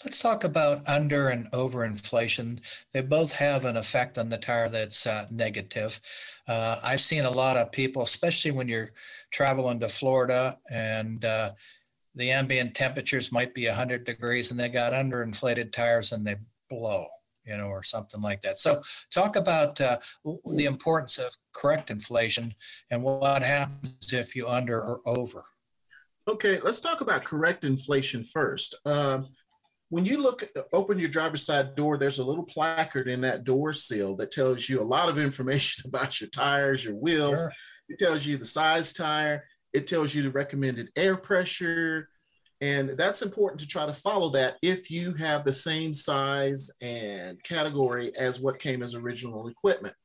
Let's 0.06 0.20
talk 0.20 0.44
about 0.44 0.88
under 0.88 1.30
and 1.30 1.48
over 1.54 1.84
inflation. 1.84 2.62
They 2.94 3.02
both 3.02 3.34
have 3.34 3.66
an 3.66 3.78
effect 3.78 4.20
on 4.20 4.30
the 4.30 4.38
tire 4.38 4.70
that's 4.70 5.08
uh, 5.08 5.26
negative. 5.32 6.00
Uh, 6.48 6.78
I've 6.84 7.02
seen 7.02 7.26
a 7.26 7.32
lot 7.32 7.58
of 7.58 7.72
people, 7.72 8.04
especially 8.04 8.52
when 8.52 8.68
you're 8.68 8.92
traveling 9.32 9.80
to 9.80 9.88
Florida 9.88 10.60
and 10.70 11.26
uh, 11.26 11.54
the 12.14 12.30
ambient 12.30 12.76
temperatures 12.76 13.32
might 13.32 13.56
be 13.56 13.66
100 13.66 14.04
degrees 14.04 14.52
and 14.52 14.60
they 14.60 14.70
got 14.70 14.94
underinflated 14.94 15.72
tires 15.72 16.12
and 16.12 16.26
they 16.26 16.36
blow, 16.70 17.08
you 17.44 17.58
know, 17.58 17.68
or 17.68 17.82
something 17.82 18.22
like 18.22 18.42
that. 18.42 18.60
So, 18.60 18.82
talk 19.12 19.36
about 19.36 19.82
uh, 19.82 19.98
the 20.46 20.66
importance 20.66 21.18
of 21.18 21.36
correct 21.54 21.90
inflation 21.90 22.54
and 22.92 23.02
what 23.02 23.42
happens 23.42 24.14
if 24.14 24.36
you 24.36 24.48
under 24.48 24.80
or 24.80 25.02
over. 25.08 25.44
Okay, 26.28 26.60
let's 26.60 26.82
talk 26.82 27.02
about 27.02 27.24
correct 27.24 27.64
inflation 27.64 28.24
first. 28.24 28.76
Um, 28.86 29.30
when 29.90 30.06
you 30.06 30.18
look 30.18 30.44
at, 30.44 30.52
open 30.74 31.00
your 31.00 31.10
driver's 31.10 31.46
side 31.46 31.76
door, 31.76 31.98
there's 31.98 32.20
a 32.20 32.26
little 32.26 32.44
placard 32.44 33.08
in 33.08 33.22
that 33.22 33.44
door 33.44 33.74
sill 33.74 34.16
that 34.18 34.32
tells 34.32 34.68
you 34.68 34.82
a 34.82 34.84
lot 34.84 35.10
of 35.10 35.18
information 35.18 35.84
about 35.88 36.20
your 36.20 36.30
tires, 36.30 36.84
your 36.84 36.96
wheels. 36.96 37.40
Sure. 37.40 37.52
It 37.90 38.00
tells 38.00 38.26
you 38.26 38.38
the 38.38 38.46
size 38.46 38.92
tire. 38.94 39.46
It 39.74 39.88
tells 39.88 40.14
you 40.14 40.24
the 40.24 40.32
recommended 40.32 40.90
air 40.96 41.16
pressure. 41.16 42.10
And 42.60 42.90
that's 42.90 43.22
important 43.22 43.60
to 43.62 43.68
try 43.68 43.86
to 43.86 43.94
follow 43.94 44.32
that 44.32 44.56
if 44.62 44.90
you 44.90 45.14
have 45.14 45.44
the 45.44 45.54
same 45.54 45.94
size 45.94 46.72
and 46.82 47.42
category 47.44 48.16
as 48.18 48.42
what 48.42 48.60
came 48.60 48.82
as 48.82 48.96
original 48.96 49.48
equipment. 49.48 49.96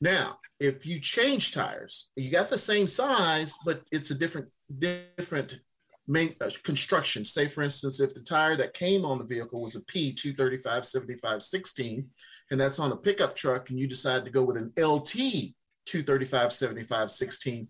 Now, 0.00 0.38
if 0.60 0.84
you 0.84 1.00
change 1.00 1.52
tires, 1.52 2.10
you 2.16 2.30
got 2.30 2.50
the 2.50 2.58
same 2.58 2.86
size, 2.86 3.56
but 3.64 3.82
it's 3.90 4.10
a 4.10 4.14
different 4.14 4.48
different 4.78 5.58
main, 6.06 6.34
uh, 6.40 6.50
construction. 6.62 7.24
Say, 7.24 7.48
for 7.48 7.62
instance, 7.62 8.00
if 8.00 8.14
the 8.14 8.20
tire 8.20 8.56
that 8.56 8.74
came 8.74 9.04
on 9.04 9.18
the 9.18 9.24
vehicle 9.24 9.60
was 9.60 9.76
a 9.76 9.84
P 9.84 10.12
235 10.12 10.84
75 10.84 11.42
16, 11.42 12.08
and 12.50 12.60
that's 12.60 12.78
on 12.78 12.92
a 12.92 12.96
pickup 12.96 13.34
truck, 13.34 13.70
and 13.70 13.78
you 13.78 13.86
decide 13.86 14.24
to 14.24 14.30
go 14.30 14.44
with 14.44 14.56
an 14.56 14.72
LT 14.78 15.54
235 15.86 16.52
75 16.52 17.10
16, 17.10 17.68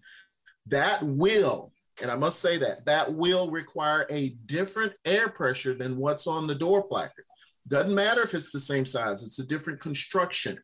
that 0.66 1.02
will, 1.02 1.72
and 2.02 2.10
I 2.10 2.16
must 2.16 2.40
say 2.40 2.58
that, 2.58 2.84
that 2.84 3.12
will 3.12 3.50
require 3.50 4.06
a 4.10 4.30
different 4.46 4.92
air 5.04 5.28
pressure 5.28 5.74
than 5.74 5.96
what's 5.96 6.26
on 6.26 6.46
the 6.46 6.54
door 6.54 6.82
placard. 6.82 7.24
Doesn't 7.68 7.94
matter 7.94 8.22
if 8.22 8.34
it's 8.34 8.52
the 8.52 8.60
same 8.60 8.84
size, 8.84 9.22
it's 9.22 9.38
a 9.38 9.46
different 9.46 9.80
construction. 9.80 10.58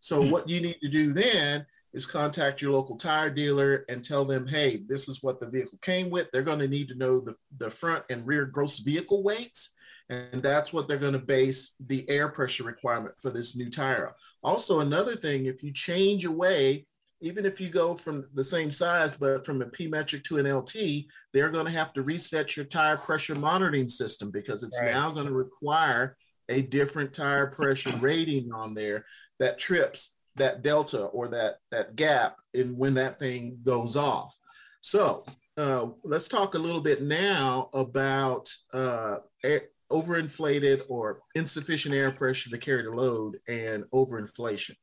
So, 0.00 0.22
what 0.30 0.48
you 0.48 0.60
need 0.60 0.78
to 0.82 0.88
do 0.88 1.12
then 1.12 1.66
is 1.94 2.06
contact 2.06 2.60
your 2.60 2.72
local 2.72 2.96
tire 2.96 3.30
dealer 3.30 3.84
and 3.88 4.02
tell 4.02 4.24
them, 4.24 4.46
hey, 4.46 4.82
this 4.88 5.08
is 5.08 5.22
what 5.22 5.40
the 5.40 5.46
vehicle 5.46 5.78
came 5.80 6.10
with. 6.10 6.28
They're 6.32 6.42
going 6.42 6.58
to 6.58 6.68
need 6.68 6.88
to 6.88 6.98
know 6.98 7.20
the, 7.20 7.36
the 7.56 7.70
front 7.70 8.04
and 8.10 8.26
rear 8.26 8.44
gross 8.44 8.80
vehicle 8.80 9.22
weights. 9.22 9.74
And 10.10 10.42
that's 10.42 10.72
what 10.72 10.86
they're 10.86 10.98
going 10.98 11.14
to 11.14 11.18
base 11.18 11.74
the 11.80 12.08
air 12.10 12.28
pressure 12.28 12.64
requirement 12.64 13.16
for 13.16 13.30
this 13.30 13.56
new 13.56 13.70
tire. 13.70 14.12
Also, 14.42 14.80
another 14.80 15.16
thing, 15.16 15.46
if 15.46 15.62
you 15.62 15.72
change 15.72 16.24
away, 16.24 16.86
even 17.20 17.46
if 17.46 17.60
you 17.60 17.68
go 17.68 17.94
from 17.94 18.26
the 18.34 18.44
same 18.44 18.70
size, 18.70 19.16
but 19.16 19.46
from 19.46 19.62
a 19.62 19.66
P 19.66 19.86
metric 19.86 20.24
to 20.24 20.38
an 20.38 20.52
LT, 20.52 21.06
they're 21.32 21.48
going 21.48 21.64
to 21.64 21.72
have 21.72 21.92
to 21.94 22.02
reset 22.02 22.56
your 22.56 22.66
tire 22.66 22.98
pressure 22.98 23.34
monitoring 23.34 23.88
system 23.88 24.30
because 24.30 24.62
it's 24.62 24.78
right. 24.82 24.92
now 24.92 25.10
going 25.10 25.26
to 25.26 25.32
require 25.32 26.16
a 26.48 26.60
different 26.60 27.14
tire 27.14 27.46
pressure 27.46 27.96
rating 28.00 28.52
on 28.52 28.74
there 28.74 29.06
that 29.38 29.58
trips 29.58 30.13
that 30.36 30.62
delta 30.62 31.04
or 31.06 31.28
that 31.28 31.58
that 31.70 31.96
gap 31.96 32.36
in 32.52 32.76
when 32.76 32.94
that 32.94 33.18
thing 33.18 33.58
goes 33.62 33.96
off. 33.96 34.38
So 34.80 35.24
uh, 35.56 35.88
let's 36.02 36.28
talk 36.28 36.54
a 36.54 36.58
little 36.58 36.80
bit 36.80 37.02
now 37.02 37.70
about 37.72 38.52
uh, 38.72 39.16
air, 39.42 39.62
overinflated 39.90 40.82
or 40.88 41.20
insufficient 41.34 41.94
air 41.94 42.10
pressure 42.10 42.50
to 42.50 42.58
carry 42.58 42.82
the 42.82 42.90
load 42.90 43.38
and 43.48 43.84
overinflation. 43.92 44.76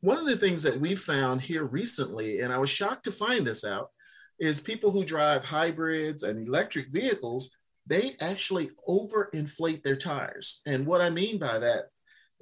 One 0.00 0.18
of 0.18 0.26
the 0.26 0.36
things 0.36 0.62
that 0.62 0.80
we 0.80 0.94
found 0.94 1.40
here 1.40 1.64
recently, 1.64 2.40
and 2.40 2.52
I 2.52 2.58
was 2.58 2.70
shocked 2.70 3.04
to 3.04 3.12
find 3.12 3.46
this 3.46 3.64
out, 3.64 3.90
is 4.38 4.60
people 4.60 4.90
who 4.90 5.04
drive 5.04 5.44
hybrids 5.44 6.22
and 6.22 6.46
electric 6.46 6.88
vehicles, 6.90 7.56
they 7.86 8.16
actually 8.20 8.70
overinflate 8.88 9.82
their 9.82 9.96
tires. 9.96 10.60
And 10.66 10.86
what 10.86 11.00
I 11.00 11.10
mean 11.10 11.38
by 11.38 11.58
that, 11.58 11.90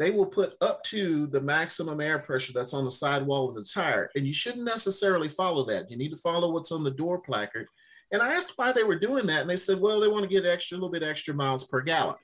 they 0.03 0.11
will 0.11 0.27
put 0.27 0.57
up 0.61 0.83
to 0.83 1.29
the 1.29 1.41
maximum 1.41 2.01
air 2.01 2.19
pressure 2.19 2.53
that's 2.53 2.75
on 2.75 2.83
the 2.83 2.91
sidewall 2.91 3.49
of 3.49 3.55
the 3.55 3.63
tire. 3.63 4.11
And 4.17 4.27
you 4.27 4.33
shouldn't 4.33 4.65
necessarily 4.65 5.29
follow 5.29 5.65
that. 5.67 5.89
You 5.89 5.97
need 5.97 6.09
to 6.09 6.17
follow 6.17 6.51
what's 6.51 6.73
on 6.73 6.83
the 6.83 6.91
door 6.91 7.21
placard. 7.21 7.69
And 8.11 8.21
I 8.21 8.35
asked 8.35 8.55
why 8.57 8.73
they 8.73 8.83
were 8.83 8.99
doing 8.99 9.27
that. 9.29 9.43
And 9.43 9.51
they 9.51 9.55
said, 9.55 9.81
well, 9.81 10.01
they 10.01 10.09
want 10.09 10.25
to 10.25 10.29
get 10.29 10.45
extra, 10.45 10.75
a 10.75 10.79
little 10.79 10.91
bit 10.91 11.05
extra 11.05 11.35
miles 11.35 11.65
per 11.65 11.81
gallon. 11.81 12.17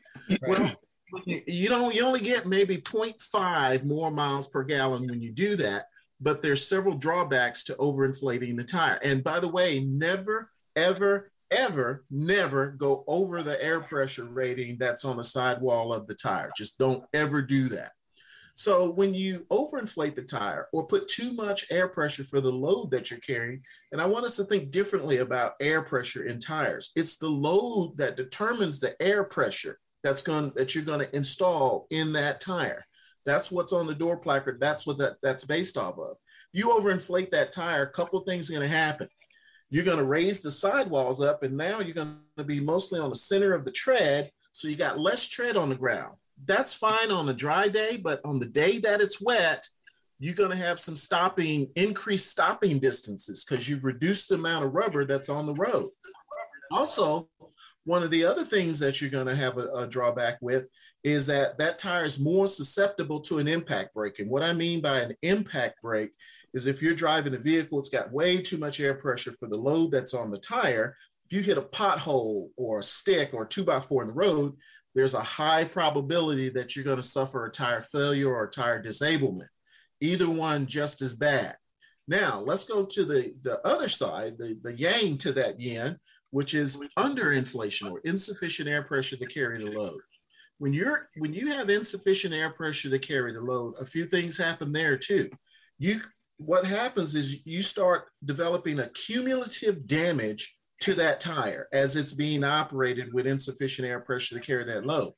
Right. 0.43 0.77
Well, 1.11 1.23
you 1.27 1.71
don't, 1.71 1.95
you 1.95 2.05
only 2.05 2.21
get 2.21 2.45
maybe 2.45 2.77
0.5 2.77 3.83
more 3.85 4.11
miles 4.11 4.47
per 4.47 4.63
gallon 4.63 5.07
when 5.07 5.23
you 5.23 5.33
do 5.33 5.57
that. 5.57 5.87
But 6.21 6.43
there's 6.43 6.69
several 6.69 6.99
drawbacks 6.99 7.65
to 7.65 7.75
overinflating 7.77 8.59
the 8.59 8.65
tire. 8.65 8.99
And 9.03 9.25
by 9.25 9.41
the 9.41 9.49
way, 9.49 9.81
never, 9.81 10.51
ever, 10.77 11.31
ever, 11.51 12.05
never 12.11 12.69
go 12.69 13.05
over 13.07 13.43
the 13.43 13.63
air 13.63 13.81
pressure 13.81 14.25
rating 14.25 14.77
that's 14.79 15.05
on 15.05 15.17
the 15.17 15.25
sidewall 15.25 15.93
of 15.93 16.07
the 16.07 16.15
tire. 16.15 16.51
Just 16.57 16.79
don't 16.79 17.05
ever 17.15 17.43
do 17.43 17.69
that. 17.69 17.93
So 18.55 18.91
when 18.91 19.15
you 19.15 19.47
overinflate 19.53 20.17
the 20.17 20.23
tire 20.23 20.67
or 20.73 20.89
put 20.89 21.07
too 21.07 21.33
much 21.33 21.67
air 21.71 21.87
pressure 21.87 22.25
for 22.25 22.41
the 22.41 22.51
load 22.51 22.91
that 22.91 23.09
you're 23.09 23.21
carrying, 23.21 23.63
and 23.93 24.01
I 24.01 24.07
want 24.07 24.25
us 24.25 24.35
to 24.35 24.45
think 24.45 24.73
differently 24.73 25.19
about 25.19 25.55
air 25.61 25.81
pressure 25.81 26.25
in 26.25 26.41
tires. 26.41 26.91
It's 26.97 27.19
the 27.19 27.29
load 27.29 27.97
that 27.99 28.17
determines 28.17 28.81
the 28.81 29.01
air 29.01 29.23
pressure 29.23 29.79
that's 30.03 30.23
going 30.23 30.53
that 30.57 30.75
you're 30.75 30.85
going 30.85 30.99
to 30.99 31.17
install 31.17 31.87
in 31.91 32.13
that 32.15 32.41
tire. 32.41 32.85
That's 33.25 33.53
what's 33.53 33.73
on 33.73 33.87
the 33.87 33.95
door 33.95 34.17
placard. 34.17 34.59
That's 34.61 34.89
what 34.89 34.99
that, 34.99 35.19
that's 35.23 35.45
based 35.45 35.77
off 35.77 35.97
of. 35.97 36.17
You 36.53 36.71
overinflate 36.71 37.31
that 37.31 37.53
tire, 37.53 37.83
a 37.83 37.91
couple 37.93 38.19
things 38.21 38.51
are 38.51 38.55
going 38.55 38.69
to 38.69 38.77
happen 38.77 39.09
you're 39.71 39.85
going 39.85 39.99
to 39.99 40.05
raise 40.05 40.41
the 40.41 40.51
sidewalls 40.51 41.21
up, 41.21 41.43
and 41.43 41.57
now 41.57 41.81
you're 41.81 41.95
going 41.95 42.17
to 42.37 42.45
be 42.45 42.61
mostly 42.61 43.01
on 43.01 43.11
the 43.11 43.17
center 43.17 43.55
of 43.55 43.65
the 43.65 43.71
tread. 43.71 44.31
So 44.53 44.69
you 44.69 44.77
got 44.77 44.99
less 44.99 45.29
tread 45.29 45.57
on 45.57 45.69
the 45.69 45.75
ground. 45.75 46.17
That's 46.45 46.75
fine 46.75 47.11
on 47.11 47.29
a 47.29 47.35
dry 47.35 47.69
day, 47.69 47.97
but 47.97 48.21
on 48.25 48.39
the 48.39 48.47
day 48.47 48.79
that 48.79 49.01
it's 49.01 49.21
wet, 49.21 49.67
you're 50.19 50.35
going 50.35 50.51
to 50.51 50.57
have 50.57 50.81
some 50.81 50.97
stopping, 50.97 51.69
increased 51.77 52.31
stopping 52.31 52.79
distances 52.79 53.45
because 53.45 53.69
you've 53.69 53.85
reduced 53.85 54.29
the 54.29 54.35
amount 54.35 54.65
of 54.65 54.75
rubber 54.75 55.05
that's 55.05 55.29
on 55.29 55.47
the 55.47 55.55
road. 55.55 55.91
Also, 56.71 57.29
one 57.85 58.03
of 58.03 58.11
the 58.11 58.25
other 58.25 58.45
things 58.45 58.79
that 58.81 59.01
you're 59.01 59.11
going 59.11 59.27
to 59.27 59.35
have 59.35 59.59
a, 59.59 59.69
a 59.69 59.87
drawback 59.87 60.39
with 60.41 60.67
is 61.05 61.27
that 61.27 61.57
that 61.59 61.79
tire 61.79 62.05
is 62.05 62.19
more 62.19 62.49
susceptible 62.49 63.21
to 63.21 63.39
an 63.39 63.49
impact 63.49 63.95
break. 63.95 64.19
And 64.19 64.29
what 64.29 64.43
I 64.43 64.53
mean 64.53 64.81
by 64.81 64.99
an 65.01 65.15
impact 65.23 65.81
break 65.83 66.11
is 66.55 66.67
if 66.67 66.83
you're 66.83 66.95
driving 66.95 67.35
a 67.35 67.39
vehicle, 67.39 67.79
it's 67.79 67.89
got 67.89 68.13
way 68.13 68.41
too 68.41 68.59
much 68.59 68.81
air 68.81 68.95
pressure 68.95 69.33
for 69.33 69.49
the 69.49 69.57
load 69.57 69.93
that's 69.93 70.15
on 70.15 70.31
the 70.31 70.39
tire. 70.39 70.97
If 71.27 71.37
you 71.37 71.43
hit 71.43 71.59
a 71.59 71.63
pothole 71.63 72.49
or 72.57 72.79
a 72.79 72.83
stick 72.83 73.31
or 73.33 73.45
two 73.45 73.65
by 73.65 73.81
four 73.81 74.03
in 74.03 74.09
the 74.09 74.15
road, 74.15 74.57
there's 74.95 75.15
a 75.15 75.21
high 75.21 75.65
probability 75.65 76.49
that 76.51 76.75
you're 76.75 76.85
going 76.85 76.97
to 76.97 77.03
suffer 77.03 77.45
a 77.45 77.51
tire 77.51 77.83
failure 77.83 78.29
or 78.29 78.45
a 78.45 78.51
tire 78.51 78.81
disablement. 78.81 79.51
Either 80.01 80.31
one 80.31 80.67
just 80.67 81.03
as 81.03 81.17
bad. 81.17 81.57
Now, 82.07 82.41
let's 82.41 82.65
go 82.65 82.87
to 82.87 83.05
the, 83.05 83.35
the 83.43 83.61
other 83.67 83.89
side, 83.89 84.39
the, 84.39 84.59
the 84.63 84.73
yang 84.73 85.19
to 85.19 85.33
that 85.35 85.61
yin, 85.61 85.99
which 86.31 86.55
is 86.55 86.83
underinflation 86.99 87.91
or 87.91 88.01
insufficient 88.05 88.69
air 88.69 88.83
pressure 88.83 89.17
to 89.17 89.27
carry 89.27 89.63
the 89.63 89.71
load. 89.71 90.01
When 90.59 90.73
you're 90.73 91.09
when 91.19 91.33
you 91.33 91.53
have 91.53 91.71
insufficient 91.71 92.35
air 92.35 92.51
pressure 92.51 92.91
to 92.91 92.99
carry 92.99 93.33
the 93.33 93.41
load, 93.41 93.75
a 93.79 93.85
few 93.85 94.05
things 94.07 94.37
happen 94.37 94.73
there 94.73 94.97
too. 94.97 95.31
You 95.79 96.01
what 96.39 96.65
happens 96.65 97.15
is 97.15 97.47
you 97.47 97.63
start 97.63 98.07
developing 98.25 98.81
a 98.81 98.89
cumulative 98.91 99.87
damage 99.87 100.57
to 100.81 100.95
that 100.95 101.21
tire 101.21 101.69
as 101.73 101.97
it's 101.97 102.13
being 102.13 102.45
operated 102.45 103.13
with 103.13 103.27
insufficient 103.27 103.87
air 103.87 104.01
pressure 104.01 104.37
to 104.37 104.41
carry 104.41 104.65
that 104.65 104.87
load. 104.87 105.13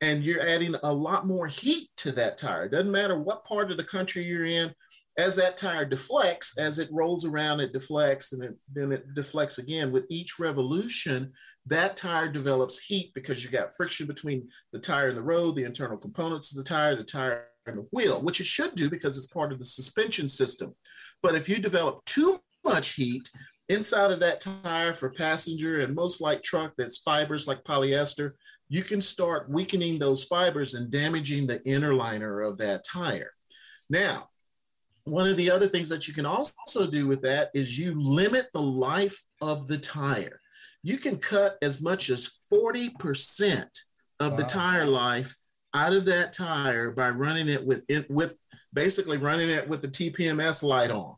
And 0.00 0.24
you're 0.24 0.40
adding 0.40 0.74
a 0.82 0.92
lot 0.92 1.26
more 1.26 1.46
heat 1.46 1.90
to 1.98 2.12
that 2.12 2.38
tire. 2.38 2.68
Doesn't 2.68 2.90
matter 2.90 3.18
what 3.18 3.44
part 3.44 3.70
of 3.70 3.76
the 3.76 3.84
country 3.84 4.24
you're 4.24 4.46
in, 4.46 4.74
as 5.16 5.36
that 5.36 5.56
tire 5.56 5.84
deflects, 5.84 6.58
as 6.58 6.78
it 6.78 6.88
rolls 6.90 7.24
around, 7.24 7.60
it 7.60 7.72
deflects 7.72 8.32
and 8.32 8.42
it, 8.42 8.54
then 8.72 8.90
it 8.90 9.14
deflects 9.14 9.58
again. 9.58 9.92
With 9.92 10.06
each 10.08 10.38
revolution, 10.40 11.32
that 11.66 11.96
tire 11.96 12.28
develops 12.28 12.82
heat 12.82 13.12
because 13.14 13.44
you 13.44 13.50
got 13.50 13.76
friction 13.76 14.06
between 14.06 14.48
the 14.72 14.80
tire 14.80 15.08
and 15.08 15.16
the 15.16 15.22
road, 15.22 15.54
the 15.54 15.64
internal 15.64 15.96
components 15.96 16.50
of 16.50 16.58
the 16.58 16.68
tire, 16.68 16.96
the 16.96 17.04
tire 17.04 17.46
wheel, 17.90 18.20
which 18.22 18.40
it 18.40 18.46
should 18.46 18.74
do 18.74 18.90
because 18.90 19.16
it's 19.16 19.26
part 19.26 19.52
of 19.52 19.58
the 19.58 19.64
suspension 19.64 20.28
system. 20.28 20.74
But 21.22 21.34
if 21.34 21.48
you 21.48 21.58
develop 21.58 22.04
too 22.04 22.40
much 22.64 22.94
heat 22.94 23.28
inside 23.68 24.10
of 24.10 24.20
that 24.20 24.40
tire 24.40 24.92
for 24.92 25.10
passenger 25.10 25.80
and 25.82 25.94
most 25.94 26.20
light 26.20 26.42
truck 26.42 26.74
that's 26.76 26.98
fibers 26.98 27.46
like 27.46 27.64
polyester, 27.64 28.32
you 28.68 28.82
can 28.82 29.00
start 29.00 29.50
weakening 29.50 29.98
those 29.98 30.24
fibers 30.24 30.74
and 30.74 30.90
damaging 30.90 31.46
the 31.46 31.62
inner 31.64 31.94
liner 31.94 32.40
of 32.40 32.58
that 32.58 32.84
tire. 32.84 33.30
Now, 33.88 34.28
one 35.04 35.28
of 35.28 35.36
the 35.36 35.50
other 35.50 35.68
things 35.68 35.88
that 35.90 36.08
you 36.08 36.14
can 36.14 36.24
also 36.24 36.86
do 36.86 37.06
with 37.06 37.22
that 37.22 37.50
is 37.54 37.78
you 37.78 37.94
limit 37.94 38.48
the 38.52 38.62
life 38.62 39.22
of 39.42 39.66
the 39.66 39.76
tire. 39.78 40.40
You 40.82 40.96
can 40.96 41.18
cut 41.18 41.56
as 41.62 41.82
much 41.82 42.10
as 42.10 42.38
40% 42.52 43.68
of 44.20 44.32
wow. 44.32 44.36
the 44.36 44.44
tire 44.44 44.86
life 44.86 45.36
out 45.74 45.92
of 45.92 46.04
that 46.06 46.32
tire 46.32 46.92
by 46.92 47.10
running 47.10 47.48
it 47.48 47.64
with 47.64 47.82
it 47.88 48.10
with 48.10 48.36
basically 48.72 49.18
running 49.18 49.50
it 49.50 49.68
with 49.68 49.82
the 49.82 49.88
TPMS 49.88 50.62
light 50.62 50.90
on. 50.90 51.14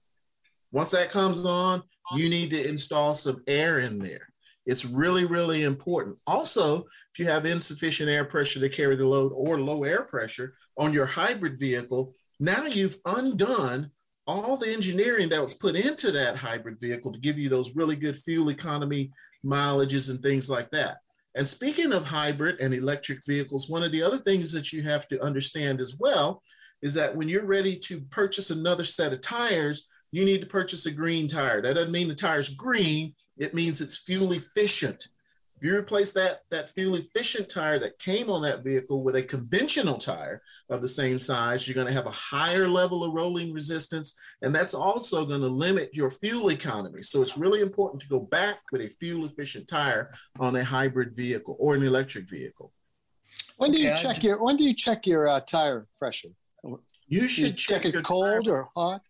Once 0.72 0.90
that 0.90 1.10
comes 1.10 1.44
on, 1.46 1.82
you 2.14 2.28
need 2.28 2.50
to 2.50 2.66
install 2.68 3.14
some 3.14 3.42
air 3.46 3.80
in 3.80 3.98
there. 3.98 4.28
It's 4.66 4.84
really, 4.84 5.24
really 5.24 5.62
important. 5.62 6.16
Also, 6.26 6.80
if 6.80 7.18
you 7.18 7.26
have 7.26 7.46
insufficient 7.46 8.10
air 8.10 8.24
pressure 8.24 8.60
to 8.60 8.68
carry 8.68 8.96
the 8.96 9.06
load 9.06 9.32
or 9.34 9.60
low 9.60 9.84
air 9.84 10.02
pressure 10.02 10.54
on 10.76 10.92
your 10.92 11.06
hybrid 11.06 11.58
vehicle, 11.58 12.14
now 12.40 12.64
you've 12.64 12.98
undone 13.06 13.90
all 14.26 14.56
the 14.56 14.72
engineering 14.72 15.28
that 15.28 15.40
was 15.40 15.54
put 15.54 15.76
into 15.76 16.10
that 16.10 16.36
hybrid 16.36 16.80
vehicle 16.80 17.12
to 17.12 17.20
give 17.20 17.38
you 17.38 17.48
those 17.48 17.76
really 17.76 17.96
good 17.96 18.18
fuel 18.18 18.50
economy 18.50 19.12
mileages 19.44 20.10
and 20.10 20.20
things 20.20 20.50
like 20.50 20.70
that. 20.72 20.98
And 21.36 21.46
speaking 21.46 21.92
of 21.92 22.06
hybrid 22.06 22.60
and 22.60 22.72
electric 22.72 23.24
vehicles, 23.26 23.68
one 23.68 23.82
of 23.82 23.92
the 23.92 24.02
other 24.02 24.16
things 24.16 24.52
that 24.52 24.72
you 24.72 24.82
have 24.84 25.06
to 25.08 25.22
understand 25.22 25.82
as 25.82 25.94
well 26.00 26.42
is 26.80 26.94
that 26.94 27.14
when 27.14 27.28
you're 27.28 27.44
ready 27.44 27.76
to 27.76 28.00
purchase 28.10 28.50
another 28.50 28.84
set 28.84 29.12
of 29.12 29.20
tires, 29.20 29.86
you 30.12 30.24
need 30.24 30.40
to 30.40 30.46
purchase 30.46 30.86
a 30.86 30.90
green 30.90 31.28
tire. 31.28 31.60
That 31.60 31.74
doesn't 31.74 31.92
mean 31.92 32.08
the 32.08 32.14
tire's 32.14 32.48
green, 32.48 33.14
it 33.36 33.52
means 33.52 33.82
it's 33.82 33.98
fuel 33.98 34.32
efficient. 34.32 35.08
If 35.56 35.62
you 35.62 35.74
replace 35.74 36.12
that, 36.12 36.40
that 36.50 36.68
fuel 36.68 36.96
efficient 36.96 37.48
tire 37.48 37.78
that 37.78 37.98
came 37.98 38.28
on 38.28 38.42
that 38.42 38.62
vehicle 38.62 39.02
with 39.02 39.16
a 39.16 39.22
conventional 39.22 39.96
tire 39.96 40.42
of 40.68 40.82
the 40.82 40.88
same 40.88 41.16
size, 41.16 41.66
you're 41.66 41.74
going 41.74 41.86
to 41.86 41.92
have 41.94 42.06
a 42.06 42.10
higher 42.10 42.68
level 42.68 43.02
of 43.02 43.14
rolling 43.14 43.54
resistance. 43.54 44.18
And 44.42 44.54
that's 44.54 44.74
also 44.74 45.24
going 45.24 45.40
to 45.40 45.48
limit 45.48 45.96
your 45.96 46.10
fuel 46.10 46.50
economy. 46.50 47.02
So 47.02 47.22
it's 47.22 47.38
really 47.38 47.62
important 47.62 48.02
to 48.02 48.08
go 48.08 48.20
back 48.20 48.58
with 48.70 48.82
a 48.82 48.90
fuel 49.00 49.24
efficient 49.24 49.66
tire 49.66 50.12
on 50.38 50.54
a 50.56 50.64
hybrid 50.64 51.16
vehicle 51.16 51.56
or 51.58 51.74
an 51.74 51.82
electric 51.82 52.28
vehicle. 52.28 52.72
When 53.56 53.72
do 53.72 53.80
you 53.80 53.92
okay, 53.92 54.02
check 54.02 54.22
your 54.22 54.42
when 54.44 54.58
do 54.58 54.64
you 54.64 54.74
check 54.74 55.06
your 55.06 55.26
uh, 55.26 55.40
tire 55.40 55.86
pressure? 55.98 56.28
You 57.06 57.26
should 57.26 57.44
you 57.44 57.52
check, 57.52 57.82
check, 57.82 57.94
it 57.94 58.04
cold 58.04 58.44
tire. 58.44 58.54
or 58.54 58.68
hot. 58.76 59.00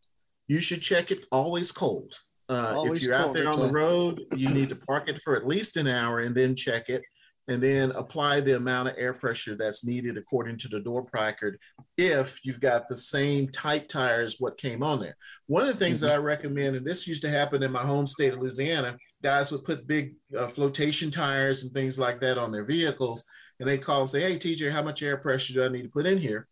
You 0.46 0.60
should 0.60 0.82
check 0.82 1.10
it 1.10 1.24
always 1.32 1.72
cold. 1.72 2.20
Uh, 2.48 2.84
if 2.84 3.02
you're 3.02 3.14
out 3.14 3.34
there 3.34 3.48
on 3.48 3.58
the 3.58 3.72
road, 3.72 4.22
you 4.36 4.48
need 4.48 4.68
to 4.68 4.76
park 4.76 5.08
it 5.08 5.20
for 5.22 5.36
at 5.36 5.46
least 5.46 5.76
an 5.76 5.88
hour 5.88 6.20
and 6.20 6.34
then 6.34 6.54
check 6.54 6.88
it 6.88 7.02
and 7.48 7.62
then 7.62 7.92
apply 7.92 8.40
the 8.40 8.56
amount 8.56 8.88
of 8.88 8.94
air 8.98 9.14
pressure 9.14 9.54
that's 9.54 9.84
needed 9.84 10.16
according 10.16 10.56
to 10.58 10.68
the 10.68 10.80
door 10.80 11.04
placard 11.04 11.58
if 11.96 12.44
you've 12.44 12.60
got 12.60 12.88
the 12.88 12.96
same 12.96 13.48
type 13.48 13.86
tires 13.88 14.36
what 14.38 14.58
came 14.58 14.82
on 14.82 15.00
there. 15.00 15.16
One 15.46 15.62
of 15.62 15.68
the 15.68 15.84
things 15.84 15.98
mm-hmm. 15.98 16.08
that 16.08 16.14
I 16.14 16.18
recommend, 16.18 16.76
and 16.76 16.84
this 16.84 17.06
used 17.06 17.22
to 17.22 17.30
happen 17.30 17.62
in 17.62 17.70
my 17.70 17.82
home 17.82 18.06
state 18.06 18.32
of 18.32 18.40
Louisiana, 18.40 18.96
guys 19.22 19.52
would 19.52 19.64
put 19.64 19.86
big 19.86 20.14
uh, 20.36 20.48
flotation 20.48 21.10
tires 21.10 21.62
and 21.62 21.72
things 21.72 21.98
like 21.98 22.20
that 22.20 22.38
on 22.38 22.50
their 22.50 22.64
vehicles, 22.64 23.24
and 23.60 23.68
they 23.68 23.78
call 23.78 24.02
and 24.02 24.10
say, 24.10 24.20
"Hey, 24.20 24.36
TJ, 24.36 24.70
how 24.70 24.82
much 24.82 25.02
air 25.02 25.16
pressure 25.16 25.54
do 25.54 25.64
I 25.64 25.68
need 25.68 25.82
to 25.82 25.88
put 25.88 26.06
in 26.06 26.18
here?" 26.18 26.48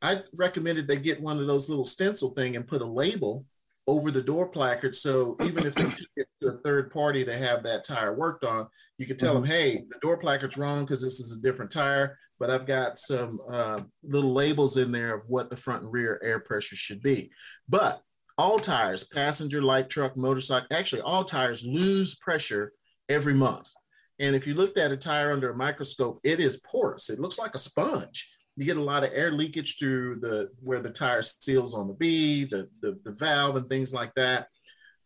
I 0.00 0.22
recommended 0.34 0.86
they 0.86 0.96
get 0.96 1.20
one 1.20 1.38
of 1.38 1.46
those 1.46 1.68
little 1.68 1.84
stencil 1.84 2.30
thing 2.30 2.56
and 2.56 2.66
put 2.66 2.82
a 2.82 2.86
label 2.86 3.44
over 3.88 4.10
the 4.10 4.22
door 4.22 4.46
placard. 4.46 4.94
So 4.94 5.34
even 5.42 5.66
if 5.66 5.74
they 5.74 5.84
took 5.84 6.10
it 6.16 6.28
to 6.42 6.48
a 6.48 6.58
third 6.58 6.92
party 6.92 7.24
to 7.24 7.36
have 7.36 7.62
that 7.62 7.84
tire 7.84 8.14
worked 8.14 8.44
on, 8.44 8.68
you 8.98 9.06
could 9.06 9.18
tell 9.18 9.32
mm-hmm. 9.32 9.44
them, 9.44 9.50
hey, 9.50 9.84
the 9.88 9.98
door 10.02 10.18
placard's 10.18 10.58
wrong 10.58 10.84
because 10.84 11.02
this 11.02 11.18
is 11.20 11.38
a 11.38 11.42
different 11.42 11.70
tire, 11.70 12.18
but 12.38 12.50
I've 12.50 12.66
got 12.66 12.98
some 12.98 13.40
uh, 13.50 13.80
little 14.02 14.34
labels 14.34 14.76
in 14.76 14.92
there 14.92 15.14
of 15.14 15.22
what 15.26 15.48
the 15.48 15.56
front 15.56 15.84
and 15.84 15.92
rear 15.92 16.20
air 16.22 16.38
pressure 16.38 16.76
should 16.76 17.02
be. 17.02 17.30
But 17.66 18.02
all 18.36 18.58
tires, 18.58 19.04
passenger, 19.04 19.62
light 19.62 19.88
truck, 19.88 20.18
motorcycle, 20.18 20.68
actually 20.70 21.00
all 21.00 21.24
tires 21.24 21.64
lose 21.64 22.14
pressure 22.16 22.72
every 23.08 23.34
month. 23.34 23.70
And 24.18 24.36
if 24.36 24.46
you 24.46 24.52
looked 24.52 24.78
at 24.78 24.92
a 24.92 24.98
tire 24.98 25.32
under 25.32 25.50
a 25.50 25.56
microscope, 25.56 26.20
it 26.24 26.40
is 26.40 26.62
porous. 26.70 27.08
It 27.08 27.20
looks 27.20 27.38
like 27.38 27.54
a 27.54 27.58
sponge 27.58 28.30
you 28.58 28.64
get 28.64 28.76
a 28.76 28.82
lot 28.82 29.04
of 29.04 29.10
air 29.14 29.30
leakage 29.30 29.78
through 29.78 30.18
the 30.20 30.50
where 30.60 30.80
the 30.80 30.90
tire 30.90 31.22
seals 31.22 31.74
on 31.74 31.86
the 31.86 31.94
B, 31.94 32.44
the, 32.44 32.68
the, 32.82 32.98
the 33.04 33.12
valve 33.12 33.54
and 33.54 33.68
things 33.68 33.94
like 33.94 34.12
that. 34.16 34.48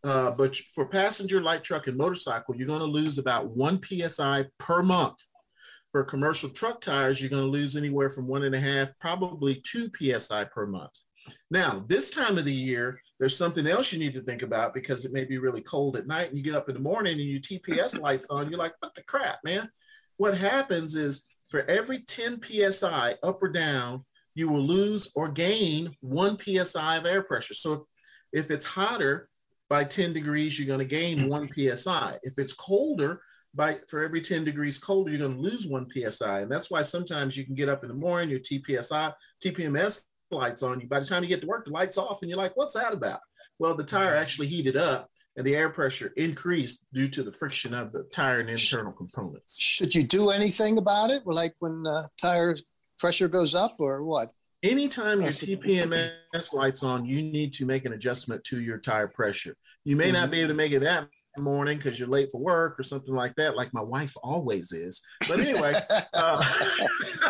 Uh, 0.02 0.30
but 0.30 0.56
for 0.56 0.86
passenger, 0.86 1.40
light 1.40 1.62
truck, 1.62 1.86
and 1.86 1.96
motorcycle, 1.96 2.56
you're 2.56 2.66
going 2.66 2.80
to 2.80 2.86
lose 2.86 3.18
about 3.18 3.50
one 3.50 3.78
psi 3.84 4.46
per 4.58 4.82
month. 4.82 5.18
For 5.92 6.02
commercial 6.02 6.48
truck 6.48 6.80
tires, 6.80 7.20
you're 7.20 7.28
going 7.28 7.44
to 7.44 7.48
lose 7.48 7.76
anywhere 7.76 8.08
from 8.08 8.26
one 8.26 8.44
and 8.44 8.54
a 8.54 8.60
half, 8.60 8.90
probably 8.98 9.62
two 9.62 9.90
psi 9.94 10.44
per 10.44 10.66
month. 10.66 10.98
Now, 11.50 11.84
this 11.86 12.10
time 12.10 12.38
of 12.38 12.46
the 12.46 12.52
year, 12.52 12.98
there's 13.20 13.36
something 13.36 13.66
else 13.66 13.92
you 13.92 13.98
need 13.98 14.14
to 14.14 14.22
think 14.22 14.40
about 14.40 14.72
because 14.72 15.04
it 15.04 15.12
may 15.12 15.26
be 15.26 15.36
really 15.36 15.60
cold 15.60 15.98
at 15.98 16.06
night 16.06 16.28
and 16.28 16.38
you 16.38 16.42
get 16.42 16.54
up 16.54 16.70
in 16.70 16.74
the 16.74 16.80
morning 16.80 17.20
and 17.20 17.28
your 17.28 17.40
TPS 17.40 18.00
lights 18.00 18.26
on. 18.30 18.48
You're 18.48 18.58
like, 18.58 18.72
what 18.80 18.94
the 18.94 19.02
crap, 19.02 19.40
man? 19.44 19.68
What 20.16 20.36
happens 20.36 20.96
is 20.96 21.28
for 21.52 21.68
every 21.68 21.98
10 21.98 22.40
psi 22.42 23.14
up 23.22 23.42
or 23.42 23.50
down, 23.50 24.06
you 24.34 24.48
will 24.48 24.62
lose 24.62 25.12
or 25.14 25.28
gain 25.28 25.94
one 26.00 26.38
psi 26.38 26.96
of 26.96 27.04
air 27.04 27.22
pressure. 27.22 27.52
So 27.52 27.86
if 28.32 28.50
it's 28.50 28.64
hotter 28.64 29.28
by 29.68 29.84
10 29.84 30.14
degrees, 30.14 30.58
you're 30.58 30.66
going 30.66 30.78
to 30.78 30.86
gain 30.86 31.28
one 31.28 31.50
psi. 31.54 32.18
If 32.22 32.38
it's 32.38 32.54
colder, 32.54 33.20
by 33.54 33.76
for 33.90 34.02
every 34.02 34.22
10 34.22 34.44
degrees 34.44 34.78
colder, 34.78 35.10
you're 35.10 35.18
going 35.18 35.36
to 35.36 35.42
lose 35.42 35.66
one 35.66 35.86
psi. 35.92 36.40
And 36.40 36.50
that's 36.50 36.70
why 36.70 36.80
sometimes 36.80 37.36
you 37.36 37.44
can 37.44 37.54
get 37.54 37.68
up 37.68 37.82
in 37.82 37.88
the 37.88 37.94
morning, 37.94 38.30
your 38.30 38.40
TPSI, 38.40 39.12
TPMS 39.44 40.04
lights 40.30 40.62
on 40.62 40.80
you. 40.80 40.88
By 40.88 41.00
the 41.00 41.04
time 41.04 41.22
you 41.22 41.28
get 41.28 41.42
to 41.42 41.46
work, 41.46 41.66
the 41.66 41.70
lights 41.70 41.98
off, 41.98 42.22
and 42.22 42.30
you're 42.30 42.38
like, 42.38 42.56
what's 42.56 42.72
that 42.72 42.94
about? 42.94 43.20
Well, 43.58 43.76
the 43.76 43.84
tire 43.84 44.12
mm-hmm. 44.12 44.22
actually 44.22 44.46
heated 44.46 44.78
up 44.78 45.10
and 45.36 45.46
the 45.46 45.56
air 45.56 45.70
pressure 45.70 46.12
increased 46.16 46.86
due 46.92 47.08
to 47.08 47.22
the 47.22 47.32
friction 47.32 47.74
of 47.74 47.92
the 47.92 48.04
tire 48.04 48.40
and 48.40 48.50
internal 48.50 48.92
components. 48.92 49.58
Should 49.58 49.94
you 49.94 50.02
do 50.02 50.30
anything 50.30 50.78
about 50.78 51.10
it? 51.10 51.22
Like 51.26 51.54
when 51.58 51.86
uh, 51.86 52.08
tire 52.20 52.56
pressure 52.98 53.28
goes 53.28 53.54
up 53.54 53.76
or 53.78 54.04
what? 54.04 54.32
Anytime 54.62 55.22
your 55.22 55.30
TPMS 55.30 56.52
lights 56.52 56.84
on, 56.84 57.04
you 57.04 57.20
need 57.20 57.52
to 57.54 57.66
make 57.66 57.84
an 57.84 57.94
adjustment 57.94 58.44
to 58.44 58.60
your 58.60 58.78
tire 58.78 59.08
pressure. 59.08 59.56
You 59.84 59.96
may 59.96 60.04
mm-hmm. 60.04 60.14
not 60.14 60.30
be 60.30 60.38
able 60.38 60.48
to 60.48 60.54
make 60.54 60.72
it 60.72 60.80
that 60.80 61.08
morning 61.38 61.78
because 61.78 61.98
you're 61.98 62.08
late 62.08 62.30
for 62.30 62.40
work 62.40 62.78
or 62.78 62.82
something 62.82 63.14
like 63.14 63.34
that, 63.36 63.56
like 63.56 63.72
my 63.72 63.82
wife 63.82 64.14
always 64.22 64.72
is. 64.72 65.02
But 65.28 65.40
anyway, 65.40 65.72
uh, 66.14 66.44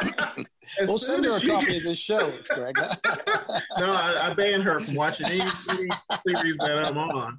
we'll 0.83 0.99
send 0.99 1.25
her 1.25 1.37
a 1.37 1.41
copy 1.41 1.77
of 1.77 1.83
this 1.85 2.01
show, 2.01 2.33
Greg. 2.51 2.75
no, 3.79 3.91
I, 3.91 4.31
I 4.31 4.35
ban 4.35 4.61
her 4.63 4.79
from 4.79 4.97
watching 4.97 5.27
any, 5.27 5.41
any 5.71 5.89
series 6.27 6.57
that 6.59 6.87
I'm 6.87 6.99
on. 6.99 7.39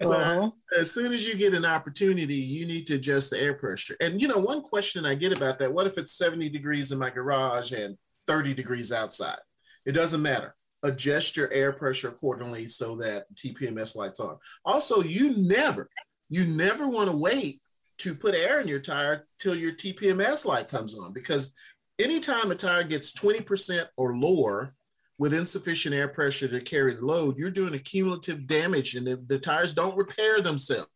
Uh-huh. 0.00 0.50
As 0.78 0.90
soon 0.90 1.12
as 1.12 1.26
you 1.26 1.34
get 1.34 1.54
an 1.54 1.64
opportunity, 1.64 2.36
you 2.36 2.66
need 2.66 2.86
to 2.86 2.94
adjust 2.94 3.30
the 3.30 3.40
air 3.40 3.54
pressure. 3.54 3.96
And 4.00 4.20
you 4.20 4.28
know, 4.28 4.38
one 4.38 4.62
question 4.62 5.06
I 5.06 5.14
get 5.14 5.32
about 5.32 5.58
that: 5.58 5.72
What 5.72 5.86
if 5.86 5.98
it's 5.98 6.16
70 6.16 6.48
degrees 6.50 6.92
in 6.92 6.98
my 6.98 7.10
garage 7.10 7.72
and 7.72 7.96
30 8.26 8.54
degrees 8.54 8.92
outside? 8.92 9.38
It 9.86 9.92
doesn't 9.92 10.22
matter 10.22 10.54
adjust 10.84 11.36
your 11.36 11.50
air 11.50 11.72
pressure 11.72 12.08
accordingly 12.08 12.68
so 12.68 12.94
that 12.96 13.24
TPMS 13.34 13.96
lights 13.96 14.20
on. 14.20 14.36
Also, 14.64 15.02
you 15.02 15.34
never, 15.36 15.88
you 16.28 16.44
never 16.44 16.86
want 16.86 17.10
to 17.10 17.16
wait 17.16 17.60
to 17.98 18.14
put 18.14 18.34
air 18.34 18.60
in 18.60 18.68
your 18.68 18.80
tire 18.80 19.26
till 19.38 19.54
your 19.54 19.72
TPMS 19.72 20.44
light 20.44 20.68
comes 20.68 20.94
on 20.94 21.12
because 21.12 21.54
anytime 21.98 22.50
a 22.50 22.54
tire 22.54 22.84
gets 22.84 23.12
20% 23.14 23.86
or 23.96 24.16
lower 24.16 24.74
with 25.18 25.34
insufficient 25.34 25.94
air 25.94 26.08
pressure 26.08 26.48
to 26.48 26.60
carry 26.60 26.94
the 26.94 27.04
load, 27.04 27.38
you're 27.38 27.50
doing 27.50 27.74
a 27.74 27.78
cumulative 27.78 28.46
damage 28.46 28.94
and 28.94 29.06
the, 29.06 29.16
the 29.26 29.38
tires 29.38 29.74
don't 29.74 29.96
repair 29.96 30.40
themselves. 30.40 30.88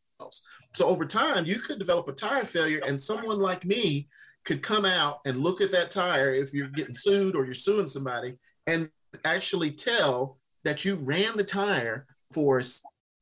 So 0.74 0.86
over 0.86 1.06
time, 1.06 1.46
you 1.46 1.60
could 1.60 1.78
develop 1.78 2.08
a 2.08 2.12
tire 2.12 2.44
failure, 2.44 2.80
and 2.86 3.00
someone 3.00 3.38
like 3.38 3.64
me 3.64 4.08
could 4.44 4.62
come 4.62 4.84
out 4.84 5.20
and 5.24 5.42
look 5.42 5.60
at 5.60 5.72
that 5.72 5.90
tire 5.90 6.30
if 6.30 6.52
you're 6.52 6.68
getting 6.68 6.94
sued 6.94 7.36
or 7.36 7.44
you're 7.44 7.54
suing 7.54 7.86
somebody 7.86 8.36
and 8.66 8.90
actually 9.24 9.70
tell 9.70 10.38
that 10.64 10.84
you 10.84 10.96
ran 10.96 11.36
the 11.36 11.44
tire 11.44 12.06
for 12.32 12.60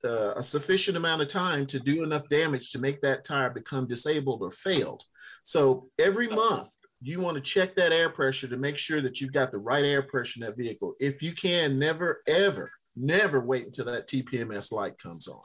uh, 0.05 0.35
a 0.37 0.43
sufficient 0.43 0.97
amount 0.97 1.23
of 1.23 1.29
time 1.29 1.67
to 1.67 1.79
do 1.79 2.03
enough 2.03 2.29
damage 2.29 2.71
to 2.71 2.79
make 2.79 3.01
that 3.01 3.25
tire 3.25 3.51
become 3.51 3.87
disabled 3.87 4.43
or 4.43 4.51
failed. 4.51 5.05
So 5.43 5.89
every 5.99 6.29
month, 6.29 6.77
you 7.03 7.21
want 7.21 7.37
to 7.37 7.41
check 7.41 7.77
that 7.77 7.93
air 7.93 8.09
pressure 8.09 8.49
to 8.49 8.57
make 8.57 8.79
sure 8.79 9.01
that 9.03 9.21
you've 9.21 9.33
got 9.33 9.51
the 9.51 9.59
right 9.59 9.85
air 9.85 10.03
pressure 10.03 10.41
in 10.41 10.47
that 10.47 10.57
vehicle. 10.57 10.95
If 10.99 11.23
you 11.23 11.33
can, 11.33 11.79
never, 11.79 12.23
ever, 12.27 12.71
never 12.97 13.41
wait 13.41 13.67
until 13.67 13.85
that 13.87 14.09
TPMS 14.09 14.73
light 14.73 14.99
comes 14.99 15.29
on. 15.29 15.43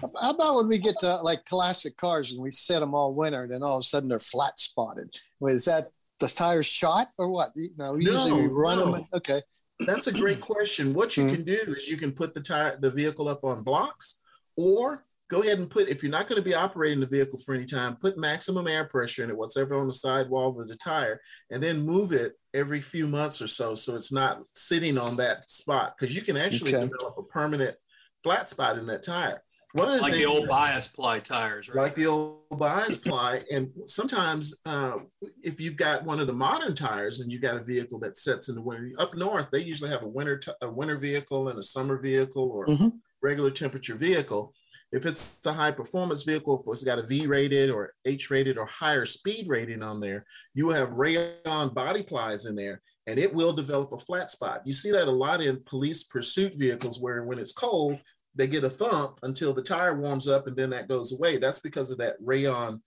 How 0.00 0.30
about 0.30 0.56
when 0.56 0.68
we 0.68 0.78
get 0.78 0.98
to 1.00 1.16
like 1.22 1.44
classic 1.44 1.96
cars 1.96 2.32
and 2.32 2.42
we 2.42 2.50
set 2.50 2.80
them 2.80 2.94
all 2.94 3.14
winter 3.14 3.44
and 3.44 3.52
then 3.52 3.62
all 3.62 3.76
of 3.76 3.80
a 3.80 3.82
sudden 3.82 4.08
they're 4.08 4.18
flat 4.18 4.58
spotted? 4.58 5.14
Is 5.42 5.64
that 5.64 5.88
the 6.20 6.28
tires 6.28 6.66
shot 6.66 7.08
or 7.16 7.28
what? 7.28 7.50
You 7.54 7.70
know, 7.76 7.94
usually 7.94 8.42
we 8.42 8.48
run 8.48 8.78
no. 8.78 8.92
them. 8.92 9.06
Okay. 9.14 9.40
That's 9.80 10.08
a 10.08 10.12
great 10.12 10.40
question. 10.40 10.92
What 10.92 11.16
you 11.16 11.24
mm-hmm. 11.24 11.34
can 11.36 11.44
do 11.44 11.74
is 11.76 11.88
you 11.88 11.96
can 11.96 12.12
put 12.12 12.34
the 12.34 12.40
tire, 12.40 12.76
the 12.80 12.90
vehicle 12.90 13.28
up 13.28 13.44
on 13.44 13.62
blocks, 13.62 14.20
or 14.56 15.04
go 15.28 15.42
ahead 15.42 15.58
and 15.58 15.70
put. 15.70 15.88
If 15.88 16.02
you're 16.02 16.12
not 16.12 16.26
going 16.26 16.40
to 16.40 16.48
be 16.48 16.54
operating 16.54 17.00
the 17.00 17.06
vehicle 17.06 17.38
for 17.38 17.54
any 17.54 17.64
time, 17.64 17.96
put 17.96 18.18
maximum 18.18 18.66
air 18.66 18.84
pressure 18.84 19.24
in 19.24 19.30
it, 19.30 19.36
whatever 19.36 19.76
on 19.76 19.86
the 19.86 19.92
sidewall 19.92 20.58
of 20.58 20.68
the 20.68 20.76
tire, 20.76 21.20
and 21.50 21.62
then 21.62 21.86
move 21.86 22.12
it 22.12 22.34
every 22.54 22.80
few 22.80 23.06
months 23.06 23.40
or 23.42 23.46
so, 23.46 23.74
so 23.74 23.94
it's 23.94 24.12
not 24.12 24.42
sitting 24.54 24.98
on 24.98 25.16
that 25.16 25.48
spot. 25.50 25.94
Because 25.98 26.14
you 26.14 26.22
can 26.22 26.36
actually 26.36 26.74
okay. 26.74 26.88
develop 26.88 27.18
a 27.18 27.22
permanent 27.22 27.76
flat 28.22 28.48
spot 28.48 28.78
in 28.78 28.86
that 28.86 29.02
tire. 29.02 29.42
One 29.72 29.88
of 29.88 29.96
the 29.96 30.00
like 30.00 30.14
the 30.14 30.24
old 30.24 30.48
bias 30.48 30.88
ply 30.88 31.20
tires, 31.20 31.68
right? 31.68 31.82
Like 31.82 31.94
the 31.94 32.06
old 32.06 32.58
bias 32.58 32.96
ply. 32.96 33.42
And 33.52 33.70
sometimes 33.84 34.58
uh, 34.64 34.98
if 35.42 35.60
you've 35.60 35.76
got 35.76 36.04
one 36.04 36.20
of 36.20 36.26
the 36.26 36.32
modern 36.32 36.74
tires 36.74 37.20
and 37.20 37.30
you've 37.30 37.42
got 37.42 37.56
a 37.56 37.62
vehicle 37.62 37.98
that 37.98 38.16
sets 38.16 38.48
in 38.48 38.54
the 38.54 38.62
winter, 38.62 38.92
up 38.98 39.14
north, 39.14 39.50
they 39.52 39.60
usually 39.60 39.90
have 39.90 40.02
a 40.02 40.08
winter, 40.08 40.38
t- 40.38 40.52
a 40.62 40.70
winter 40.70 40.96
vehicle 40.96 41.48
and 41.48 41.58
a 41.58 41.62
summer 41.62 41.98
vehicle 41.98 42.50
or 42.50 42.66
mm-hmm. 42.66 42.88
regular 43.22 43.50
temperature 43.50 43.94
vehicle. 43.94 44.54
If 44.90 45.04
it's 45.04 45.38
a 45.44 45.52
high 45.52 45.72
performance 45.72 46.22
vehicle, 46.22 46.58
if 46.60 46.66
it's 46.66 46.84
got 46.84 46.98
a 46.98 47.06
V 47.06 47.26
rated 47.26 47.70
or 47.70 47.92
H 48.06 48.30
rated 48.30 48.56
or 48.56 48.66
higher 48.66 49.04
speed 49.04 49.46
rating 49.46 49.82
on 49.82 50.00
there, 50.00 50.24
you 50.54 50.70
have 50.70 50.92
rayon 50.92 51.74
body 51.74 52.02
plies 52.02 52.46
in 52.46 52.56
there 52.56 52.80
and 53.06 53.18
it 53.18 53.32
will 53.32 53.52
develop 53.52 53.92
a 53.92 53.98
flat 53.98 54.30
spot. 54.30 54.62
You 54.64 54.72
see 54.72 54.90
that 54.92 55.08
a 55.08 55.10
lot 55.10 55.42
in 55.42 55.62
police 55.66 56.04
pursuit 56.04 56.54
vehicles 56.54 57.00
where 57.00 57.22
when 57.24 57.38
it's 57.38 57.52
cold, 57.52 58.00
they 58.34 58.46
get 58.46 58.64
a 58.64 58.70
thump 58.70 59.18
until 59.22 59.52
the 59.52 59.62
tire 59.62 59.98
warms 59.98 60.28
up 60.28 60.46
and 60.46 60.56
then 60.56 60.70
that 60.70 60.88
goes 60.88 61.12
away. 61.12 61.38
That's 61.38 61.58
because 61.58 61.90
of 61.90 61.98
that 61.98 62.16
rayon 62.20 62.82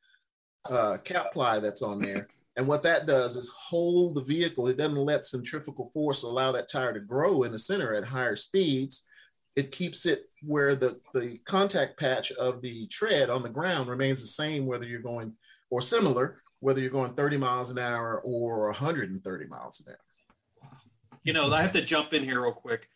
uh, 0.71 0.97
cap 1.03 1.33
ply 1.33 1.59
that's 1.59 1.81
on 1.81 1.99
there. 1.99 2.27
And 2.57 2.67
what 2.67 2.83
that 2.83 3.05
does 3.07 3.37
is 3.37 3.47
hold 3.47 4.13
the 4.13 4.23
vehicle. 4.23 4.67
It 4.67 4.75
doesn't 4.75 4.95
let 4.95 5.25
centrifugal 5.25 5.89
force 5.93 6.23
allow 6.23 6.51
that 6.51 6.69
tire 6.69 6.93
to 6.93 6.99
grow 6.99 7.43
in 7.43 7.53
the 7.53 7.57
center 7.57 7.93
at 7.93 8.03
higher 8.03 8.35
speeds. 8.35 9.07
It 9.55 9.71
keeps 9.71 10.05
it 10.05 10.29
where 10.43 10.75
the, 10.75 10.99
the 11.13 11.39
contact 11.45 11.99
patch 11.99 12.31
of 12.33 12.61
the 12.61 12.87
tread 12.87 13.29
on 13.29 13.43
the 13.43 13.49
ground 13.49 13.89
remains 13.89 14.21
the 14.21 14.27
same, 14.27 14.65
whether 14.65 14.85
you're 14.85 15.01
going 15.01 15.33
or 15.69 15.81
similar, 15.81 16.41
whether 16.59 16.79
you're 16.79 16.89
going 16.89 17.13
30 17.13 17.37
miles 17.37 17.71
an 17.71 17.79
hour 17.79 18.21
or 18.23 18.65
130 18.67 19.45
miles 19.47 19.83
an 19.85 19.93
hour. 19.93 20.69
You 21.23 21.33
know, 21.33 21.51
I 21.51 21.61
have 21.61 21.73
to 21.73 21.81
jump 21.81 22.13
in 22.13 22.23
here 22.23 22.41
real 22.41 22.51
quick. 22.51 22.87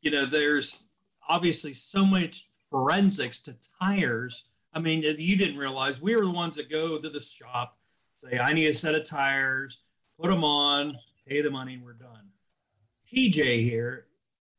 You 0.00 0.10
know, 0.10 0.24
there's 0.24 0.84
obviously 1.28 1.72
so 1.72 2.04
much 2.04 2.48
forensics 2.70 3.40
to 3.40 3.56
tires. 3.80 4.44
I 4.72 4.80
mean, 4.80 5.02
you 5.02 5.36
didn't 5.36 5.58
realize 5.58 6.00
we 6.00 6.16
were 6.16 6.24
the 6.24 6.30
ones 6.30 6.56
that 6.56 6.70
go 6.70 6.98
to 6.98 7.08
the 7.08 7.20
shop, 7.20 7.76
say, 8.22 8.38
I 8.38 8.52
need 8.52 8.66
a 8.66 8.74
set 8.74 8.94
of 8.94 9.04
tires, 9.04 9.80
put 10.20 10.28
them 10.28 10.44
on, 10.44 10.96
pay 11.26 11.40
the 11.40 11.50
money, 11.50 11.74
and 11.74 11.84
we're 11.84 11.92
done. 11.92 12.28
TJ 13.12 13.62
here 13.62 14.06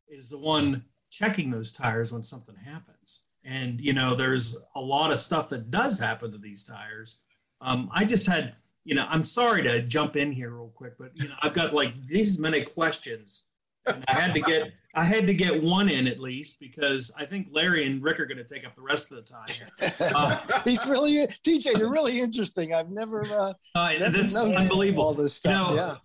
is 0.08 0.30
the 0.30 0.38
one 0.38 0.86
checking 1.16 1.50
those 1.50 1.72
tires 1.72 2.12
when 2.12 2.24
something 2.24 2.56
happens. 2.56 3.22
And, 3.44 3.80
you 3.80 3.94
know, 3.94 4.16
there's 4.16 4.58
a 4.76 4.82
lot 4.82 5.14
of 5.14 5.20
stuff 5.20 5.48
that 5.50 5.72
does 5.72 6.00
happen 6.00 6.32
to 6.32 6.38
these 6.38 6.64
tires. 6.64 7.20
Um, 7.62 7.90
I 7.94 8.04
just 8.04 8.28
had, 8.28 8.56
you 8.84 8.96
know, 8.96 9.06
I'm 9.10 9.24
sorry 9.24 9.64
to 9.64 9.82
jump 9.82 10.16
in 10.18 10.32
here 10.32 10.50
real 10.50 10.74
quick, 10.76 10.98
but, 10.98 11.12
you 11.14 11.28
know, 11.30 11.36
I've 11.42 11.54
got 11.54 11.74
like 11.74 12.06
these 12.06 12.38
many 12.38 12.64
questions. 12.64 13.46
And 13.88 14.04
I 14.08 14.16
had 14.16 14.34
to 14.34 14.42
get 14.42 14.74
I 14.96 15.04
had 15.04 15.28
to 15.28 15.34
get 15.34 15.62
one 15.62 15.90
in 15.90 16.08
at 16.08 16.20
least 16.20 16.58
because 16.60 17.12
I 17.18 17.26
think 17.26 17.50
Larry 17.52 17.86
and 17.86 18.02
Rick 18.02 18.20
are 18.20 18.26
going 18.26 18.38
to 18.38 18.46
take 18.46 18.66
up 18.66 18.76
the 18.76 18.82
rest 18.82 19.12
of 19.12 19.18
the 19.18 19.24
time. 19.24 19.92
Uh, 20.16 20.62
He's 20.64 20.88
really 20.88 21.28
TJ. 21.28 21.78
You're 21.78 21.92
really 21.92 22.20
interesting. 22.20 22.74
I've 22.74 22.90
never, 22.90 23.26
uh, 23.26 23.54
uh 23.76 23.94
never 24.00 24.22
that's 24.22 24.36
unbelievable. 24.36 25.04
All 25.04 25.14
this 25.14 25.36
stuff. 25.36 25.70
You 25.70 25.76
know, 25.76 25.98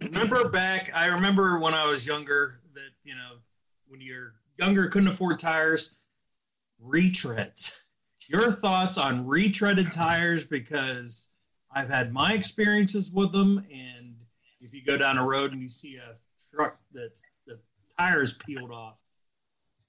yeah. 0.00 0.08
Remember 0.08 0.48
back? 0.48 0.90
I 0.94 1.06
remember 1.06 1.58
when 1.58 1.74
I 1.74 1.86
was 1.86 2.06
younger 2.06 2.60
that 2.74 2.90
you 3.04 3.14
know 3.14 3.36
when 3.86 4.00
you're 4.00 4.34
younger 4.58 4.88
couldn't 4.88 5.08
afford 5.08 5.38
tires, 5.38 5.98
retreads. 6.84 7.80
Your 8.28 8.50
thoughts 8.52 8.98
on 8.98 9.26
retreaded 9.26 9.90
tires 9.90 10.44
because 10.44 11.28
I've 11.72 11.88
had 11.88 12.12
my 12.12 12.34
experiences 12.34 13.10
with 13.10 13.32
them, 13.32 13.64
and 13.72 14.16
if 14.60 14.74
you 14.74 14.84
go 14.84 14.98
down 14.98 15.16
a 15.18 15.24
road 15.24 15.52
and 15.52 15.62
you 15.62 15.68
see 15.68 15.96
a 15.96 16.14
truck 16.54 16.78
that's 16.92 17.24
the 17.46 17.58
tires 17.98 18.34
peeled 18.34 18.72
off. 18.72 19.00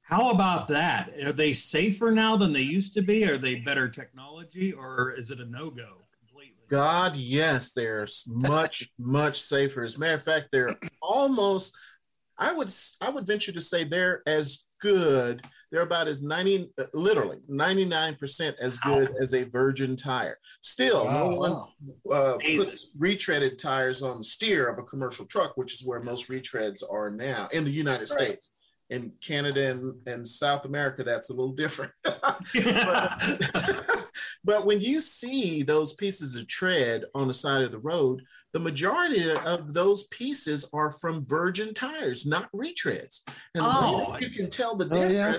How 0.01 0.31
about 0.31 0.67
that? 0.69 1.11
Are 1.23 1.31
they 1.31 1.53
safer 1.53 2.11
now 2.11 2.35
than 2.35 2.53
they 2.53 2.61
used 2.61 2.93
to 2.95 3.01
be? 3.01 3.29
Are 3.29 3.37
they 3.37 3.57
better 3.57 3.87
technology 3.87 4.73
or 4.73 5.11
is 5.11 5.29
it 5.29 5.39
a 5.39 5.45
no 5.45 5.69
go 5.69 6.05
completely? 6.17 6.63
God, 6.67 7.15
yes, 7.15 7.73
they're 7.73 8.07
much, 8.27 8.89
much 8.97 9.39
safer. 9.39 9.83
As 9.83 9.97
a 9.97 9.99
matter 9.99 10.15
of 10.15 10.23
fact, 10.23 10.47
they're 10.51 10.75
almost, 11.01 11.75
I 12.39 12.53
would, 12.53 12.73
I 13.01 13.09
would 13.09 13.27
venture 13.27 13.51
to 13.51 13.61
say 13.61 13.83
they're 13.83 14.23
as 14.25 14.65
good 14.81 15.45
they're 15.71 15.81
about 15.81 16.07
as 16.07 16.23
90, 16.23 16.71
literally 16.93 17.37
99% 17.49 18.55
as 18.59 18.77
good 18.77 19.13
as 19.21 19.33
a 19.33 19.43
virgin 19.43 19.95
tire. 19.95 20.39
Still, 20.61 21.05
wow, 21.05 21.29
no 21.29 21.35
one 21.35 21.51
uh, 22.11 22.37
puts 22.37 22.97
retreaded 22.97 23.59
tires 23.59 24.01
on 24.01 24.19
the 24.19 24.23
steer 24.23 24.67
of 24.67 24.79
a 24.79 24.83
commercial 24.83 25.25
truck, 25.25 25.57
which 25.57 25.73
is 25.73 25.85
where 25.85 26.01
most 26.01 26.29
retreads 26.29 26.81
are 26.89 27.11
now 27.11 27.47
in 27.51 27.65
the 27.65 27.71
United 27.71 28.09
right. 28.11 28.27
States. 28.27 28.51
In 28.89 29.11
Canada 29.21 29.69
and, 29.69 30.07
and 30.07 30.27
South 30.27 30.65
America, 30.65 31.03
that's 31.03 31.29
a 31.29 31.33
little 31.33 31.53
different. 31.53 31.91
but, 32.03 32.41
but 34.43 34.65
when 34.65 34.81
you 34.81 34.99
see 34.99 35.61
those 35.61 35.93
pieces 35.93 36.35
of 36.35 36.47
tread 36.47 37.05
on 37.13 37.27
the 37.27 37.33
side 37.33 37.61
of 37.61 37.71
the 37.71 37.77
road, 37.77 38.23
the 38.53 38.59
majority 38.59 39.31
of 39.45 39.73
those 39.73 40.03
pieces 40.07 40.69
are 40.73 40.91
from 40.91 41.25
virgin 41.25 41.73
tires, 41.73 42.25
not 42.25 42.51
retreads. 42.51 43.21
And 43.53 43.63
oh, 43.65 44.17
you 44.19 44.29
can 44.29 44.49
tell 44.49 44.75
the 44.75 44.85
difference. 44.85 45.17
Oh, 45.17 45.33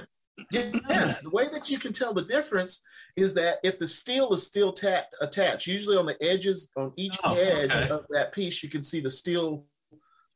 yeah. 0.52 0.70
Yes, 0.88 1.20
the 1.20 1.30
way 1.30 1.48
that 1.52 1.68
you 1.68 1.78
can 1.78 1.92
tell 1.92 2.14
the 2.14 2.24
difference 2.24 2.82
is 3.16 3.34
that 3.34 3.58
if 3.62 3.78
the 3.78 3.86
steel 3.86 4.32
is 4.32 4.46
still 4.46 4.72
tapped, 4.72 5.14
attached, 5.20 5.66
usually 5.66 5.96
on 5.96 6.06
the 6.06 6.16
edges, 6.22 6.70
on 6.76 6.92
each 6.96 7.18
oh, 7.24 7.34
edge 7.34 7.70
okay. 7.70 7.88
of 7.88 8.06
that 8.10 8.32
piece, 8.32 8.62
you 8.62 8.68
can 8.68 8.82
see 8.82 9.00
the 9.00 9.10
steel 9.10 9.66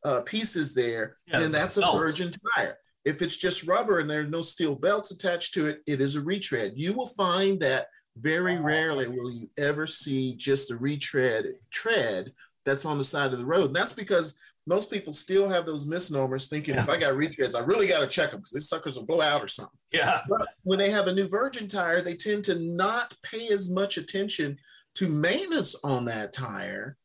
uh, 0.04 0.20
pieces 0.22 0.74
there, 0.74 1.16
yeah, 1.26 1.40
then 1.40 1.52
that's 1.52 1.78
a 1.78 1.80
virgin 1.80 2.30
tire. 2.54 2.76
If 3.04 3.22
it's 3.22 3.37
just 3.37 3.66
rubber 3.66 4.00
and 4.00 4.10
there 4.10 4.20
are 4.22 4.26
no 4.26 4.40
steel 4.40 4.74
belts 4.74 5.10
attached 5.10 5.54
to 5.54 5.68
it, 5.68 5.82
it 5.87 6.00
is 6.00 6.16
a 6.16 6.20
retread. 6.20 6.72
You 6.76 6.92
will 6.92 7.06
find 7.06 7.60
that 7.60 7.87
very 8.16 8.58
rarely 8.58 9.08
will 9.08 9.30
you 9.30 9.48
ever 9.58 9.87
see 9.87 10.34
just 10.34 10.70
a 10.70 10.76
retread 10.76 11.54
tread 11.70 12.32
that's 12.64 12.85
on 12.85 12.98
the 12.98 13.05
side 13.05 13.33
of 13.33 13.38
the 13.38 13.46
road. 13.46 13.66
And 13.66 13.77
that's 13.77 13.92
because 13.92 14.35
most 14.66 14.90
people 14.90 15.12
still 15.12 15.48
have 15.48 15.66
those 15.66 15.87
misnomers 15.87 16.48
thinking 16.48 16.74
yeah. 16.74 16.83
if 16.83 16.88
I 16.88 16.98
got 16.98 17.14
retreads, 17.14 17.55
I 17.55 17.61
really 17.61 17.87
got 17.87 18.00
to 18.00 18.07
check 18.07 18.31
them 18.31 18.40
because 18.40 18.53
these 18.53 18.68
suckers 18.68 18.96
will 18.96 19.07
blow 19.07 19.20
out 19.20 19.42
or 19.42 19.48
something. 19.48 19.79
Yeah. 19.92 20.20
But 20.29 20.48
when 20.62 20.79
they 20.79 20.90
have 20.90 21.07
a 21.07 21.14
new 21.14 21.29
virgin 21.29 21.68
tire, 21.68 22.00
they 22.00 22.14
tend 22.14 22.44
to 22.44 22.59
not 22.59 23.14
pay 23.22 23.48
as 23.48 23.70
much 23.70 23.98
attention 23.98 24.59
to 24.96 25.09
maintenance 25.09 25.74
on 25.85 26.07
that 26.07 26.33
tire. 26.33 26.96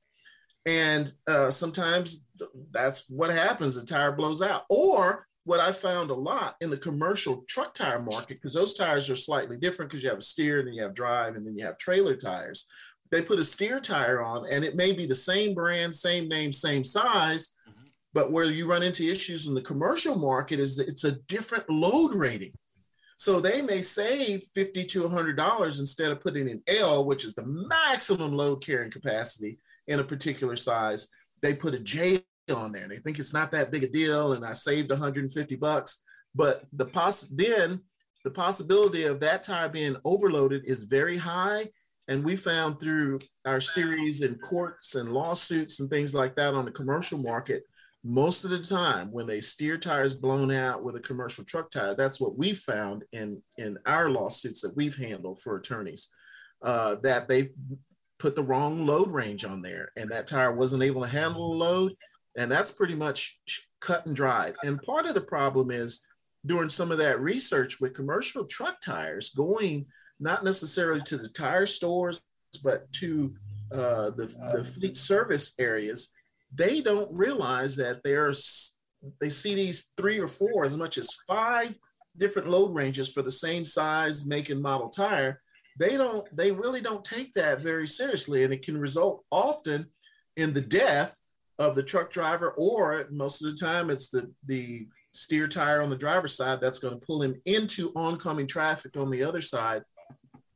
And 0.66 1.12
uh, 1.28 1.50
sometimes 1.50 2.26
that's 2.72 3.10
what 3.10 3.32
happens 3.32 3.76
the 3.76 3.86
tire 3.86 4.14
blows 4.14 4.42
out. 4.42 4.64
Or 4.70 5.28
what 5.44 5.60
I 5.60 5.72
found 5.72 6.12
a 6.12 6.16
lot 6.16 6.56
in 6.62 6.70
the 6.70 6.78
commercial 6.78 7.44
truck 7.48 7.74
tire 7.74 8.02
market, 8.02 8.28
because 8.28 8.54
those 8.54 8.76
tires 8.76 9.10
are 9.10 9.16
slightly 9.16 9.58
different 9.58 9.90
because 9.90 10.04
you 10.04 10.10
have 10.10 10.20
a 10.20 10.22
steer, 10.22 10.60
and 10.60 10.68
then 10.68 10.76
you 10.76 10.84
have 10.84 10.94
drive, 10.94 11.36
and 11.36 11.46
then 11.46 11.58
you 11.58 11.66
have 11.66 11.78
trailer 11.78 12.16
tires 12.16 12.68
they 13.12 13.22
put 13.22 13.40
a 13.40 13.44
steer 13.44 13.80
tire 13.80 14.22
on 14.22 14.46
and 14.52 14.64
it 14.64 14.76
may 14.76 14.92
be 14.92 15.06
the 15.06 15.16
same 15.16 15.54
brand, 15.54 15.96
same 15.96 16.28
name, 16.28 16.54
same 16.54 16.84
size, 16.84 17.56
mm-hmm. 17.68 17.84
but 18.14 18.32
where 18.32 18.46
you 18.46 18.68
run 18.68 18.84
into 18.84 19.10
issues 19.10 19.48
in 19.48 19.54
the 19.54 19.62
commercial 19.62 20.18
market 20.18 20.60
is 20.60 20.76
that 20.78 20.88
it's 20.88 21.04
a 21.04 21.14
different 21.28 21.70
load 21.70 22.14
rating. 22.14 22.52
So 23.18 23.40
they 23.40 23.62
may 23.62 23.82
save 23.82 24.44
50 24.56 24.86
to 24.86 25.04
$100 25.10 25.80
instead 25.80 26.12
of 26.12 26.22
putting 26.22 26.50
an 26.50 26.62
L, 26.68 27.06
which 27.06 27.26
is 27.26 27.36
the 27.36 27.46
maximum 27.46 28.32
load 28.32 28.64
carrying 28.64 28.92
capacity 28.92 29.60
in 29.88 30.00
a 30.00 30.06
particular 30.06 30.56
size. 30.56 31.10
They 31.42 31.54
put 31.54 31.74
a 31.74 31.80
J 31.80 32.24
on 32.50 32.72
there. 32.72 32.88
They 32.88 32.98
think 32.98 33.20
it's 33.20 33.34
not 33.34 33.52
that 33.52 33.72
big 33.72 33.84
a 33.84 33.88
deal 33.88 34.34
and 34.34 34.46
I 34.46 34.54
saved 34.54 34.90
150 34.90 35.56
bucks. 35.58 36.04
But 36.34 36.64
the 36.72 36.86
poss- 36.86 37.28
then 37.28 37.82
the 38.24 38.32
possibility 38.32 39.04
of 39.04 39.20
that 39.20 39.44
tire 39.44 39.70
being 39.70 39.98
overloaded 40.06 40.64
is 40.66 40.84
very 40.84 41.18
high 41.18 41.70
and 42.10 42.24
we 42.24 42.36
found 42.36 42.80
through 42.80 43.20
our 43.46 43.62
series 43.62 44.22
in 44.22 44.34
courts 44.40 44.96
and 44.96 45.14
lawsuits 45.14 45.80
and 45.80 45.90
things 45.92 46.14
like 46.16 46.36
that 46.36 46.56
on 46.56 46.66
the 46.66 46.72
commercial 46.72 47.20
market, 47.20 47.64
most 48.04 48.44
of 48.44 48.50
the 48.50 48.60
time 48.60 49.12
when 49.12 49.28
they 49.28 49.40
steer 49.40 49.78
tires 49.78 50.16
blown 50.16 50.52
out 50.52 50.84
with 50.84 50.96
a 50.96 51.02
commercial 51.02 51.44
truck 51.44 51.70
tire, 51.70 51.94
that's 51.94 52.20
what 52.20 52.36
we 52.36 52.52
found 52.52 53.04
in, 53.12 53.40
in 53.60 53.78
our 53.86 54.10
lawsuits 54.10 54.62
that 54.62 54.76
we've 54.76 54.96
handled 54.96 55.40
for 55.40 55.56
attorneys, 55.56 56.10
uh, 56.64 56.96
that 57.04 57.28
they 57.28 57.50
put 58.18 58.36
the 58.36 58.44
wrong 58.44 58.88
load 58.88 59.12
range 59.12 59.46
on 59.46 59.62
there 59.62 59.92
and 59.96 60.10
that 60.10 60.26
tire 60.26 60.52
wasn't 60.52 60.82
able 60.82 61.04
to 61.04 61.08
handle 61.08 61.52
the 61.52 61.58
load. 61.58 61.94
And 62.36 62.52
that's 62.52 62.72
pretty 62.72 62.96
much 62.96 63.40
cut 63.82 64.08
and 64.08 64.16
dried. 64.16 64.56
And 64.64 64.82
part 64.82 65.06
of 65.06 65.14
the 65.14 65.22
problem 65.22 65.70
is 65.70 66.04
doing 66.44 66.70
some 66.70 66.92
of 66.92 66.98
that 66.98 67.22
research 67.22 67.80
with 67.80 67.94
commercial 67.94 68.46
truck 68.46 68.82
tires 68.82 69.30
going– 69.30 69.86
not 70.20 70.44
necessarily 70.44 71.02
to 71.02 71.18
the 71.18 71.30
tire 71.30 71.66
stores, 71.66 72.22
but 72.64 72.92
to 72.94 73.34
uh, 73.72 74.10
the, 74.12 74.34
the 74.56 74.64
fleet 74.64 74.98
service 74.98 75.54
areas, 75.60 76.12
they 76.54 76.82
don't 76.82 77.12
realize 77.12 77.76
that 77.76 78.02
there's 78.04 78.76
they 79.22 79.30
see 79.30 79.56
these 79.56 79.92
three 79.96 80.20
or 80.20 80.28
four, 80.28 80.66
as 80.66 80.76
much 80.76 80.98
as 80.98 81.16
five 81.26 81.78
different 82.18 82.50
load 82.50 82.74
ranges 82.74 83.08
for 83.10 83.22
the 83.22 83.32
same 83.32 83.64
size, 83.64 84.26
make, 84.26 84.50
and 84.50 84.62
model 84.62 84.90
tire. 84.90 85.42
They 85.78 85.96
don't, 85.96 86.28
they 86.36 86.52
really 86.52 86.82
don't 86.82 87.06
take 87.06 87.34
that 87.36 87.62
very 87.62 87.88
seriously, 87.88 88.44
and 88.44 88.54
it 88.54 88.62
can 88.62 88.78
result 88.78 89.24
often 89.32 89.88
in 90.36 90.54
the 90.54 90.62
death 90.62 91.18
of 91.60 91.76
the 91.76 91.84
truck 91.84 92.12
driver, 92.12 92.54
or 92.58 93.06
most 93.10 93.42
of 93.44 93.52
the 93.52 93.58
time 93.58 93.90
it's 93.90 94.10
the 94.10 94.30
the 94.46 94.88
steer 95.12 95.48
tire 95.48 95.82
on 95.82 95.90
the 95.90 95.98
driver's 95.98 96.36
side 96.36 96.62
that's 96.62 96.80
going 96.80 96.94
to 96.98 97.06
pull 97.06 97.22
him 97.22 97.36
into 97.46 97.92
oncoming 97.96 98.48
traffic 98.48 98.96
on 98.96 99.10
the 99.10 99.24
other 99.24 99.42
side 99.42 99.82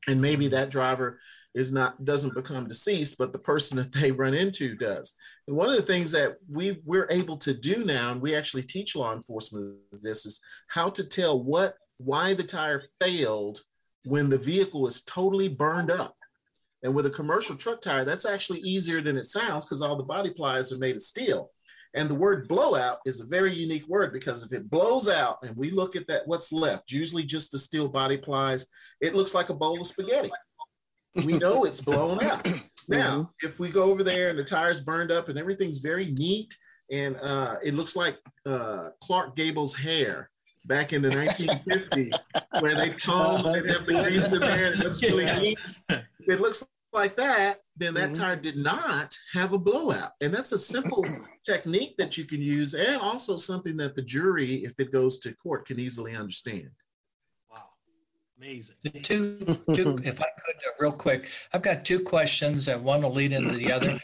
and 0.07 0.21
maybe 0.21 0.47
that 0.49 0.69
driver 0.69 1.19
is 1.53 1.71
not 1.71 2.03
doesn't 2.03 2.33
become 2.33 2.67
deceased 2.67 3.17
but 3.17 3.31
the 3.31 3.39
person 3.39 3.77
that 3.77 3.91
they 3.93 4.11
run 4.11 4.33
into 4.33 4.75
does. 4.75 5.13
And 5.47 5.55
one 5.55 5.69
of 5.69 5.75
the 5.75 5.81
things 5.81 6.11
that 6.11 6.37
we 6.49 6.81
we're 6.85 7.07
able 7.09 7.37
to 7.37 7.53
do 7.53 7.85
now 7.85 8.11
and 8.11 8.21
we 8.21 8.35
actually 8.35 8.63
teach 8.63 8.95
law 8.95 9.13
enforcement 9.13 9.77
this 10.03 10.25
is 10.25 10.41
how 10.67 10.89
to 10.91 11.07
tell 11.07 11.43
what 11.43 11.75
why 11.97 12.33
the 12.33 12.43
tire 12.43 12.83
failed 12.99 13.59
when 14.05 14.29
the 14.29 14.37
vehicle 14.37 14.87
is 14.87 15.03
totally 15.03 15.47
burned 15.47 15.91
up. 15.91 16.15
And 16.81 16.93
with 16.93 17.05
a 17.05 17.11
commercial 17.11 17.55
truck 17.55 17.79
tire 17.79 18.03
that's 18.03 18.25
actually 18.25 18.59
easier 18.59 19.01
than 19.01 19.17
it 19.17 19.25
sounds 19.25 19.65
because 19.65 19.81
all 19.81 19.95
the 19.95 20.03
body 20.03 20.31
plies 20.31 20.73
are 20.73 20.79
made 20.79 20.95
of 20.95 21.01
steel 21.01 21.51
and 21.95 22.09
the 22.09 22.15
word 22.15 22.47
blowout 22.47 22.99
is 23.05 23.21
a 23.21 23.25
very 23.25 23.53
unique 23.53 23.87
word 23.87 24.13
because 24.13 24.43
if 24.43 24.51
it 24.51 24.69
blows 24.69 25.09
out 25.09 25.37
and 25.43 25.55
we 25.55 25.69
look 25.71 25.95
at 25.95 26.07
that, 26.07 26.27
what's 26.27 26.51
left, 26.51 26.91
usually 26.91 27.23
just 27.23 27.51
the 27.51 27.59
steel 27.59 27.87
body 27.87 28.17
plies, 28.17 28.67
it 29.01 29.15
looks 29.15 29.33
like 29.35 29.49
a 29.49 29.53
bowl 29.53 29.79
of 29.79 29.85
spaghetti. 29.85 30.31
We 31.25 31.37
know 31.37 31.65
it's 31.65 31.81
blown 31.81 32.23
out. 32.23 32.47
Now, 32.89 33.11
mm-hmm. 33.11 33.47
if 33.47 33.59
we 33.59 33.69
go 33.69 33.83
over 33.83 34.03
there 34.03 34.27
and 34.27 34.37
the 34.37 34.43
tire's 34.43 34.81
burned 34.81 35.09
up 35.09 35.29
and 35.29 35.39
everything's 35.39 35.77
very 35.77 36.11
neat 36.17 36.53
and 36.91 37.15
uh, 37.29 37.55
it 37.63 37.75
looks 37.75 37.95
like 37.95 38.17
uh, 38.45 38.89
Clark 39.01 39.37
Gable's 39.37 39.73
hair 39.73 40.29
back 40.65 40.91
in 40.91 41.01
the 41.01 41.09
1950s, 41.09 42.13
where 42.61 42.75
they 42.75 42.89
comb 43.05 43.45
and 43.45 43.69
have 43.69 43.85
the 43.85 44.33
in 44.33 44.39
there 44.39 44.65
and 44.65 44.75
it 44.75 44.83
looks 44.83 45.01
really 45.01 45.25
neat. 45.25 45.59
It 46.27 46.41
looks 46.41 46.65
like 46.91 47.15
that, 47.15 47.59
then 47.75 47.93
that 47.95 48.11
mm-hmm. 48.11 48.21
tire 48.21 48.35
did 48.35 48.57
not 48.57 49.17
have 49.33 49.53
a 49.53 49.57
blowout. 49.57 50.11
And 50.21 50.33
that's 50.33 50.51
a 50.51 50.57
simple 50.57 51.05
technique 51.45 51.97
that 51.97 52.17
you 52.17 52.25
can 52.25 52.41
use, 52.41 52.73
and 52.73 52.97
also 52.97 53.35
something 53.35 53.77
that 53.77 53.95
the 53.95 54.01
jury, 54.01 54.63
if 54.63 54.79
it 54.79 54.91
goes 54.91 55.17
to 55.19 55.33
court, 55.35 55.65
can 55.65 55.79
easily 55.79 56.15
understand. 56.15 56.69
Wow, 57.49 57.63
amazing. 58.37 58.75
The 58.83 58.91
two, 58.91 59.39
two 59.73 59.95
if 60.03 60.21
I 60.21 60.25
could, 60.25 60.55
uh, 60.55 60.71
real 60.79 60.91
quick, 60.91 61.29
I've 61.53 61.63
got 61.63 61.83
two 61.83 61.99
questions, 61.99 62.67
and 62.67 62.83
one 62.83 63.01
will 63.01 63.13
lead 63.13 63.31
into 63.31 63.55
the 63.55 63.71
other. 63.71 63.99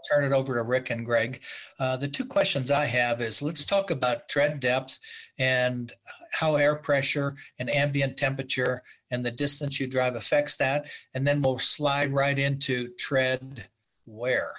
I'll 0.00 0.16
turn 0.16 0.30
it 0.30 0.34
over 0.34 0.54
to 0.54 0.62
Rick 0.62 0.90
and 0.90 1.04
Greg. 1.04 1.42
Uh, 1.78 1.96
the 1.96 2.08
two 2.08 2.24
questions 2.24 2.70
I 2.70 2.86
have 2.86 3.20
is 3.20 3.42
let's 3.42 3.64
talk 3.64 3.90
about 3.90 4.28
tread 4.28 4.60
depth 4.60 4.98
and 5.38 5.92
how 6.32 6.56
air 6.56 6.76
pressure 6.76 7.34
and 7.58 7.68
ambient 7.68 8.16
temperature 8.16 8.82
and 9.10 9.24
the 9.24 9.30
distance 9.30 9.78
you 9.78 9.86
drive 9.86 10.14
affects 10.14 10.56
that. 10.56 10.90
And 11.14 11.26
then 11.26 11.42
we'll 11.42 11.58
slide 11.58 12.12
right 12.12 12.38
into 12.38 12.88
tread 12.98 13.68
wear, 14.06 14.50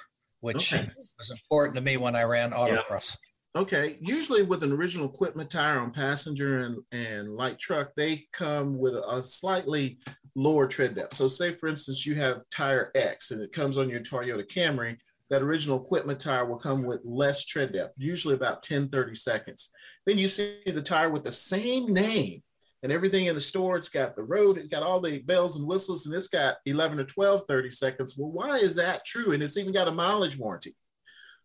which 0.41 0.73
okay. 0.73 0.87
was 1.17 1.31
important 1.31 1.75
to 1.75 1.81
me 1.81 1.97
when 1.97 2.15
I 2.15 2.23
ran 2.23 2.51
autocross. 2.51 3.17
Yeah. 3.55 3.61
Okay. 3.61 3.97
Usually 3.99 4.43
with 4.43 4.63
an 4.63 4.71
original 4.71 5.07
equipment 5.07 5.49
tire 5.49 5.79
on 5.79 5.91
passenger 5.91 6.61
and, 6.61 6.77
and 6.91 7.35
light 7.35 7.59
truck, 7.59 7.91
they 7.95 8.27
come 8.31 8.77
with 8.77 8.93
a 8.93 9.23
slightly 9.23 9.97
lower 10.35 10.67
tread 10.67 10.95
depth. 10.95 11.15
So 11.15 11.27
say 11.27 11.51
for 11.51 11.67
instance, 11.67 12.05
you 12.05 12.15
have 12.15 12.43
tire 12.49 12.91
X 12.95 13.31
and 13.31 13.41
it 13.41 13.51
comes 13.51 13.77
on 13.77 13.89
your 13.89 13.99
Toyota 13.99 14.47
Camry, 14.47 14.97
that 15.31 15.41
original 15.41 15.81
equipment 15.81 16.19
tire 16.19 16.45
will 16.45 16.57
come 16.57 16.83
with 16.83 16.99
less 17.05 17.45
tread 17.45 17.71
depth, 17.71 17.93
usually 17.97 18.35
about 18.35 18.61
10, 18.61 18.89
30 18.89 19.15
seconds. 19.15 19.71
Then 20.05 20.17
you 20.17 20.27
see 20.27 20.57
the 20.65 20.81
tire 20.81 21.09
with 21.09 21.23
the 21.23 21.31
same 21.31 21.93
name 21.93 22.43
and 22.83 22.91
everything 22.91 23.27
in 23.27 23.35
the 23.35 23.41
store. 23.41 23.77
It's 23.77 23.87
got 23.87 24.17
the 24.17 24.23
road, 24.23 24.57
it 24.57 24.69
got 24.69 24.83
all 24.83 24.99
the 24.99 25.19
bells 25.19 25.57
and 25.57 25.65
whistles, 25.65 26.05
and 26.05 26.13
it's 26.13 26.27
got 26.27 26.57
11 26.65 26.99
or 26.99 27.05
12, 27.05 27.45
30 27.47 27.71
seconds. 27.71 28.15
Well, 28.17 28.29
why 28.29 28.57
is 28.57 28.75
that 28.75 29.05
true? 29.05 29.31
And 29.31 29.41
it's 29.41 29.55
even 29.55 29.71
got 29.71 29.87
a 29.87 29.91
mileage 29.91 30.37
warranty. 30.37 30.75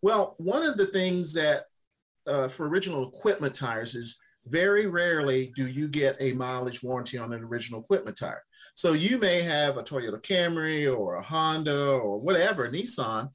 Well, 0.03 0.35
one 0.38 0.64
of 0.64 0.77
the 0.77 0.87
things 0.87 1.33
that 1.35 1.66
uh, 2.27 2.49
for 2.49 2.68
original 2.68 3.09
equipment 3.09 3.55
tires 3.55 3.94
is 3.94 4.18
very 4.46 4.87
rarely 4.87 5.53
do 5.55 5.66
you 5.68 5.87
get 5.87 6.16
a 6.18 6.33
mileage 6.33 6.83
warranty 6.83 7.18
on 7.18 7.33
an 7.33 7.44
original 7.44 7.81
equipment 7.81 8.18
tire. 8.18 8.42
So 8.75 8.94
you 8.94 9.18
may 9.18 9.42
have 9.42 9.77
a 9.77 9.83
Toyota 9.85 10.20
Camry 10.20 10.92
or 10.92 11.16
a 11.16 11.22
Honda 11.22 11.92
or 11.92 12.18
whatever, 12.18 12.68
Nissan, 12.68 13.31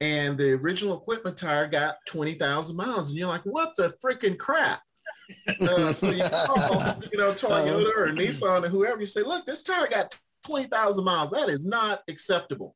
and 0.00 0.36
the 0.36 0.52
original 0.52 0.98
equipment 0.98 1.36
tire 1.36 1.68
got 1.68 1.96
20,000 2.06 2.76
miles. 2.76 3.10
And 3.10 3.18
you're 3.18 3.28
like, 3.28 3.44
what 3.44 3.74
the 3.76 3.94
freaking 4.04 4.38
crap? 4.38 4.80
Uh, 5.60 5.92
so 5.92 6.10
you 6.10 6.22
call, 6.22 6.82
you 7.12 7.18
know, 7.18 7.32
Toyota 7.32 7.90
or 7.96 8.06
Nissan 8.12 8.64
or 8.64 8.68
whoever, 8.68 9.00
you 9.00 9.06
say, 9.06 9.22
look, 9.22 9.46
this 9.46 9.62
tire 9.62 9.88
got 9.88 10.18
20,000 10.46 11.04
miles. 11.04 11.30
That 11.30 11.48
is 11.48 11.64
not 11.64 12.02
acceptable. 12.08 12.74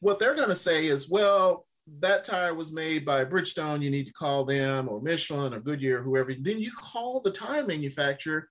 What 0.00 0.18
they're 0.18 0.34
going 0.34 0.48
to 0.48 0.54
say 0.54 0.86
is, 0.86 1.10
well, 1.10 1.66
that 2.00 2.24
tire 2.24 2.54
was 2.54 2.72
made 2.72 3.04
by 3.04 3.24
Bridgestone. 3.24 3.82
You 3.82 3.90
need 3.90 4.06
to 4.06 4.12
call 4.12 4.44
them 4.44 4.88
or 4.88 5.00
Michelin 5.00 5.52
or 5.52 5.60
Goodyear, 5.60 5.98
or 5.98 6.02
whoever. 6.02 6.32
Then 6.38 6.58
you 6.58 6.70
call 6.76 7.20
the 7.20 7.30
tire 7.30 7.66
manufacturer. 7.66 8.48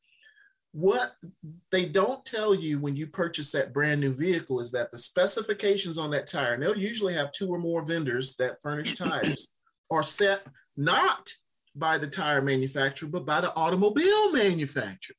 What 0.73 1.13
they 1.71 1.85
don't 1.85 2.23
tell 2.23 2.55
you 2.55 2.79
when 2.79 2.95
you 2.95 3.07
purchase 3.07 3.51
that 3.51 3.73
brand 3.73 3.99
new 3.99 4.13
vehicle 4.13 4.59
is 4.61 4.71
that 4.71 4.91
the 4.91 4.97
specifications 4.97 5.97
on 5.97 6.11
that 6.11 6.27
tire, 6.27 6.53
and 6.53 6.63
they'll 6.63 6.77
usually 6.77 7.13
have 7.13 7.31
two 7.31 7.49
or 7.49 7.59
more 7.59 7.83
vendors 7.83 8.35
that 8.37 8.61
furnish 8.61 8.95
tires, 8.95 9.47
are 9.91 10.03
set 10.03 10.45
not 10.77 11.29
by 11.75 11.97
the 11.97 12.07
tire 12.07 12.41
manufacturer, 12.41 13.09
but 13.09 13.25
by 13.25 13.41
the 13.41 13.53
automobile 13.55 14.31
manufacturer. 14.31 15.15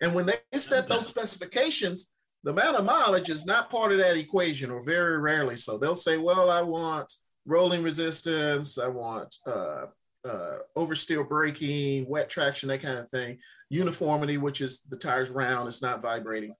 And 0.00 0.14
when 0.14 0.26
they 0.26 0.58
set 0.58 0.88
those 0.88 1.06
specifications, 1.06 2.10
the 2.44 2.50
amount 2.50 2.76
of 2.76 2.84
mileage 2.84 3.30
is 3.30 3.46
not 3.46 3.70
part 3.70 3.92
of 3.92 3.98
that 3.98 4.16
equation, 4.16 4.70
or 4.70 4.84
very 4.84 5.18
rarely 5.18 5.56
so. 5.56 5.78
They'll 5.78 5.94
say, 5.94 6.18
"Well, 6.18 6.50
I 6.50 6.62
want 6.62 7.12
rolling 7.46 7.82
resistance, 7.82 8.78
I 8.78 8.88
want 8.88 9.36
uh, 9.46 9.86
uh, 10.24 10.58
oversteer 10.76 11.28
braking, 11.28 12.08
wet 12.08 12.28
traction, 12.28 12.68
that 12.68 12.82
kind 12.82 12.98
of 12.98 13.10
thing. 13.10 13.38
Uniformity, 13.72 14.36
which 14.36 14.60
is 14.60 14.82
the 14.82 14.96
tire's 14.96 15.30
round, 15.30 15.66
it's 15.66 15.80
not 15.80 16.02
vibrating. 16.02 16.54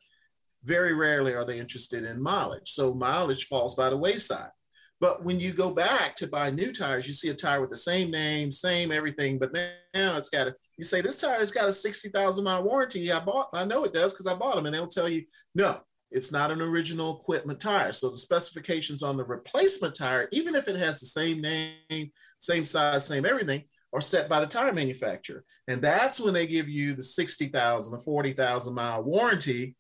Very 0.65 0.95
rarely 0.95 1.35
are 1.35 1.45
they 1.45 1.59
interested 1.59 2.05
in 2.05 2.23
mileage. 2.23 2.71
So 2.71 2.95
mileage 2.95 3.47
falls 3.49 3.75
by 3.75 3.91
the 3.91 3.97
wayside. 3.97 4.51
But 4.99 5.25
when 5.25 5.39
you 5.39 5.53
go 5.53 5.73
back 5.73 6.17
to 6.17 6.27
buy 6.27 6.51
new 6.51 6.73
tires, 6.73 7.07
you 7.07 7.13
see 7.13 7.29
a 7.29 7.35
tire 7.35 7.61
with 7.61 7.71
the 7.71 7.77
same 7.77 8.11
name, 8.11 8.51
same 8.51 8.93
everything, 8.93 9.39
but 9.39 9.53
now 9.53 10.17
it's 10.17 10.29
got 10.29 10.47
a, 10.49 10.55
you 10.79 10.85
say, 10.85 11.01
this 11.01 11.21
tire's 11.21 11.51
got 11.51 11.69
a 11.69 11.73
60,000 11.73 12.45
mile 12.45 12.63
warranty. 12.63 13.13
I 13.13 13.23
bought, 13.23 13.51
I 13.53 13.65
know 13.65 13.85
it 13.85 13.93
does 13.93 14.13
because 14.13 14.27
I 14.27 14.35
bought 14.35 14.55
them. 14.55 14.65
And 14.65 14.75
they'll 14.75 14.87
tell 14.87 15.09
you, 15.09 15.25
no, 15.55 15.81
it's 16.11 16.33
not 16.33 16.51
an 16.51 16.63
original 16.63 17.19
equipment 17.19 17.61
tire. 17.61 17.93
So 17.93 18.11
the 18.11 18.17
specifications 18.17 19.03
on 19.03 19.17
the 19.17 19.25
replacement 19.25 19.95
tire, 19.95 20.29
even 20.33 20.55
if 20.55 20.69
it 20.69 20.77
has 20.77 21.01
the 21.01 21.07
same 21.07 21.43
name, 21.43 22.11
same 22.39 22.65
size, 22.65 23.05
same 23.05 23.27
everything, 23.27 23.65
are 23.93 24.01
set 24.01 24.29
by 24.29 24.41
the 24.41 24.47
tire 24.47 24.73
manufacturer. 24.73 25.45
And 25.69 25.83
that's 25.83 26.19
when 26.19 26.35
they 26.35 26.47
give 26.47 26.69
you 26.69 26.95
the 26.95 27.03
60,000 27.03 27.95
or 27.95 28.01
40,000 28.01 28.75
mile 28.75 29.03
warranty 29.03 29.77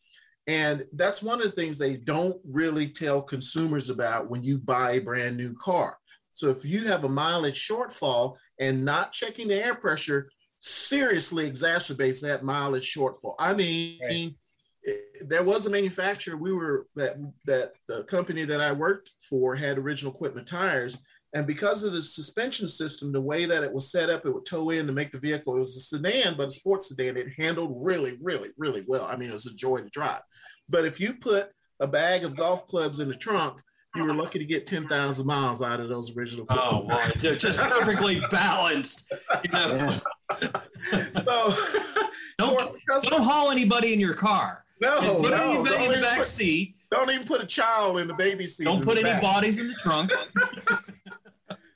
and 0.46 0.87
that's 0.94 1.22
one 1.22 1.40
of 1.40 1.46
the 1.46 1.53
things 1.53 1.79
they 1.79 1.96
don't 1.96 2.40
really 2.44 2.88
tell 2.88 3.22
consumers 3.22 3.90
about 3.90 4.29
when 4.29 4.42
you 4.42 4.59
buy 4.59 4.92
a 4.92 5.01
brand 5.01 5.37
new 5.37 5.55
car. 5.55 5.96
So 6.35 6.48
if 6.48 6.64
you 6.64 6.87
have 6.87 7.05
a 7.05 7.09
mileage 7.09 7.68
shortfall 7.68 8.37
and 8.59 8.85
not 8.85 9.12
checking 9.12 9.48
the 9.48 9.64
air 9.64 9.75
pressure 9.75 10.31
seriously 10.61 11.48
exacerbates 11.48 12.20
that 12.22 12.44
mileage 12.44 12.92
shortfall. 12.92 13.35
I 13.38 13.55
mean, 13.55 13.98
right. 14.03 14.35
it, 14.83 15.29
there 15.29 15.44
was 15.44 15.66
a 15.66 15.70
manufacturer 15.70 16.37
we 16.37 16.53
were 16.53 16.87
that 16.96 17.16
that 17.46 17.72
the 17.87 18.05
company 18.05 18.44
that 18.44 18.61
I 18.61 18.72
worked 18.72 19.11
for 19.20 19.55
had 19.55 19.79
original 19.79 20.12
equipment 20.12 20.46
tires 20.46 20.98
and 21.34 21.46
because 21.46 21.82
of 21.82 21.92
the 21.92 22.02
suspension 22.02 22.68
system, 22.68 23.10
the 23.10 23.20
way 23.20 23.46
that 23.46 23.64
it 23.64 23.72
was 23.72 23.90
set 23.90 24.10
up, 24.10 24.26
it 24.26 24.34
would 24.34 24.44
tow 24.44 24.70
in 24.70 24.86
to 24.86 24.92
make 24.92 25.12
the 25.12 25.18
vehicle. 25.18 25.56
It 25.56 25.60
was 25.60 25.76
a 25.76 25.80
sedan, 25.80 26.34
but 26.36 26.48
a 26.48 26.50
sports 26.50 26.88
sedan. 26.88 27.16
It 27.16 27.32
handled 27.38 27.72
really, 27.74 28.18
really, 28.20 28.50
really 28.58 28.84
well. 28.86 29.06
I 29.06 29.16
mean, 29.16 29.30
it 29.30 29.32
was 29.32 29.46
a 29.46 29.54
joy 29.54 29.78
to 29.78 29.88
drive. 29.88 30.20
But 30.68 30.84
if 30.84 31.00
you 31.00 31.14
put 31.14 31.50
a 31.80 31.86
bag 31.86 32.24
of 32.24 32.36
golf 32.36 32.66
clubs 32.66 33.00
in 33.00 33.08
the 33.08 33.14
trunk, 33.14 33.60
you 33.94 34.04
were 34.04 34.14
lucky 34.14 34.38
to 34.38 34.44
get 34.44 34.66
10,000 34.66 35.26
miles 35.26 35.62
out 35.62 35.80
of 35.80 35.88
those 35.88 36.16
original. 36.16 36.46
Oh, 36.50 36.84
well, 36.86 37.10
just 37.20 37.58
perfectly 37.70 38.20
balanced. 38.30 39.10
You 39.44 39.52
know? 39.52 39.98
Yeah. 40.30 41.04
so, 41.12 41.54
don't, 42.38 42.76
don't 43.04 43.22
haul 43.22 43.50
anybody 43.50 43.92
in 43.92 44.00
your 44.00 44.14
car. 44.14 44.64
No, 44.80 45.20
put 45.20 45.30
no, 45.30 45.52
anybody 45.52 45.84
in 45.84 45.92
the 45.92 46.00
back 46.00 46.18
put, 46.18 46.26
seat. 46.26 46.74
Don't 46.90 47.10
even 47.10 47.26
put 47.26 47.42
a 47.42 47.46
child 47.46 48.00
in 48.00 48.08
the 48.08 48.14
baby 48.14 48.46
seat. 48.46 48.64
Don't 48.64 48.84
put 48.84 48.98
any 48.98 49.04
back. 49.04 49.22
bodies 49.22 49.60
in 49.60 49.68
the 49.68 49.74
trunk. 49.74 50.10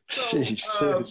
so, 0.08 0.96
um, 0.96 1.02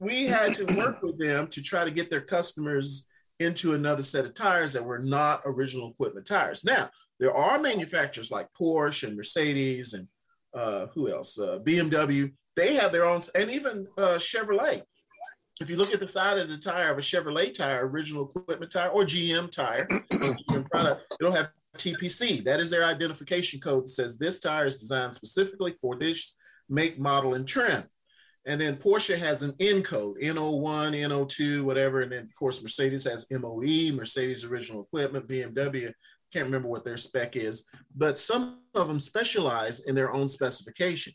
we 0.00 0.26
had 0.26 0.54
to 0.54 0.64
work 0.76 1.02
with 1.02 1.18
them 1.18 1.48
to 1.48 1.62
try 1.62 1.84
to 1.84 1.90
get 1.90 2.10
their 2.10 2.20
customers 2.20 3.06
into 3.40 3.74
another 3.74 4.02
set 4.02 4.24
of 4.24 4.34
tires 4.34 4.72
that 4.72 4.84
were 4.84 4.98
not 4.98 5.42
original 5.44 5.90
equipment 5.90 6.26
tires. 6.26 6.64
Now, 6.64 6.90
there 7.20 7.34
are 7.34 7.58
manufacturers 7.58 8.30
like 8.30 8.48
Porsche 8.60 9.06
and 9.06 9.16
Mercedes 9.16 9.92
and 9.92 10.08
uh, 10.54 10.86
who 10.94 11.10
else? 11.10 11.38
Uh, 11.38 11.58
BMW. 11.62 12.32
They 12.56 12.74
have 12.74 12.92
their 12.92 13.04
own, 13.04 13.20
and 13.34 13.50
even 13.50 13.86
uh, 13.96 14.16
Chevrolet. 14.16 14.82
If 15.60 15.70
you 15.70 15.76
look 15.76 15.92
at 15.92 16.00
the 16.00 16.08
side 16.08 16.38
of 16.38 16.48
the 16.48 16.56
tire 16.56 16.90
of 16.90 16.98
a 16.98 17.00
Chevrolet 17.00 17.52
tire, 17.52 17.86
original 17.86 18.28
equipment 18.28 18.72
tire, 18.72 18.88
or 18.88 19.02
GM 19.02 19.50
tire, 19.50 19.86
GM 20.12 20.70
product, 20.70 21.02
it'll 21.20 21.32
have 21.32 21.50
TPC. 21.76 22.44
That 22.44 22.60
is 22.60 22.70
their 22.70 22.84
identification 22.84 23.60
code 23.60 23.84
that 23.84 23.90
says 23.90 24.18
this 24.18 24.40
tire 24.40 24.66
is 24.66 24.78
designed 24.78 25.14
specifically 25.14 25.74
for 25.80 25.96
this 25.96 26.34
make, 26.68 26.98
model, 26.98 27.34
and 27.34 27.46
trim. 27.46 27.84
And 28.48 28.60
then 28.60 28.76
Porsche 28.76 29.16
has 29.18 29.42
an 29.42 29.54
N 29.60 29.82
code, 29.82 30.16
N01, 30.20 30.96
N02, 30.96 31.62
whatever. 31.62 32.00
And 32.00 32.10
then, 32.10 32.24
of 32.24 32.34
course, 32.34 32.62
Mercedes 32.62 33.04
has 33.04 33.26
MOE, 33.30 33.92
Mercedes 33.94 34.44
original 34.44 34.82
equipment, 34.82 35.28
BMW 35.28 35.92
can't 36.32 36.46
remember 36.46 36.68
what 36.68 36.84
their 36.84 36.96
spec 36.96 37.36
is, 37.36 37.64
but 37.96 38.18
some 38.18 38.60
of 38.74 38.88
them 38.88 39.00
specialize 39.00 39.86
in 39.86 39.94
their 39.94 40.12
own 40.12 40.28
specification. 40.28 41.12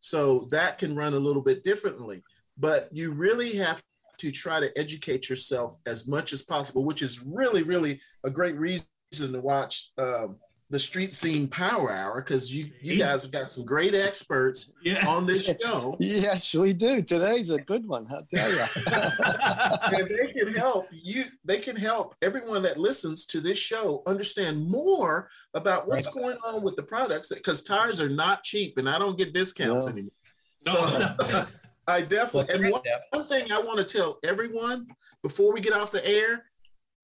So 0.00 0.46
that 0.50 0.78
can 0.78 0.96
run 0.96 1.14
a 1.14 1.18
little 1.18 1.42
bit 1.42 1.62
differently, 1.62 2.22
but 2.58 2.88
you 2.92 3.12
really 3.12 3.56
have 3.56 3.82
to 4.18 4.30
try 4.30 4.60
to 4.60 4.76
educate 4.78 5.28
yourself 5.28 5.76
as 5.86 6.06
much 6.06 6.32
as 6.32 6.42
possible, 6.42 6.84
which 6.84 7.02
is 7.02 7.24
really, 7.24 7.62
really 7.62 8.00
a 8.24 8.30
great 8.30 8.56
reason 8.56 8.86
to 9.12 9.40
watch 9.40 9.90
um, 9.98 10.36
the 10.72 10.78
street 10.78 11.12
scene 11.12 11.46
power 11.46 11.92
hour 11.92 12.22
because 12.22 12.52
you 12.52 12.70
you 12.80 12.96
guys 12.96 13.24
have 13.24 13.30
got 13.30 13.52
some 13.52 13.62
great 13.62 13.94
experts 13.94 14.72
yeah. 14.82 15.06
on 15.06 15.26
this 15.26 15.44
show. 15.62 15.92
yes, 16.00 16.54
we 16.54 16.72
do. 16.72 17.02
Today's 17.02 17.50
a 17.50 17.60
good 17.60 17.86
one, 17.86 18.06
I'll 18.10 18.24
tell 18.24 18.50
you. 18.50 18.64
and 19.98 20.08
they 20.08 20.32
can 20.32 20.54
help 20.56 20.88
you. 20.90 21.24
They 21.44 21.58
can 21.58 21.76
help 21.76 22.16
everyone 22.22 22.62
that 22.62 22.78
listens 22.78 23.26
to 23.26 23.40
this 23.40 23.58
show 23.58 24.02
understand 24.06 24.66
more 24.66 25.28
about 25.52 25.86
what's 25.88 26.06
right. 26.06 26.14
going 26.14 26.38
on 26.42 26.62
with 26.62 26.76
the 26.76 26.82
products 26.82 27.28
because 27.28 27.62
tires 27.62 28.00
are 28.00 28.08
not 28.08 28.42
cheap, 28.42 28.78
and 28.78 28.88
I 28.88 28.98
don't 28.98 29.18
get 29.18 29.34
discounts 29.34 29.84
no. 29.84 29.92
anymore. 29.92 30.10
So 30.62 31.46
I 31.86 32.00
definitely. 32.00 32.54
And 32.54 32.72
one, 32.72 32.82
one 33.10 33.26
thing 33.26 33.52
I 33.52 33.60
want 33.60 33.76
to 33.76 33.84
tell 33.84 34.18
everyone 34.24 34.86
before 35.22 35.52
we 35.52 35.60
get 35.60 35.74
off 35.74 35.92
the 35.92 36.06
air 36.08 36.44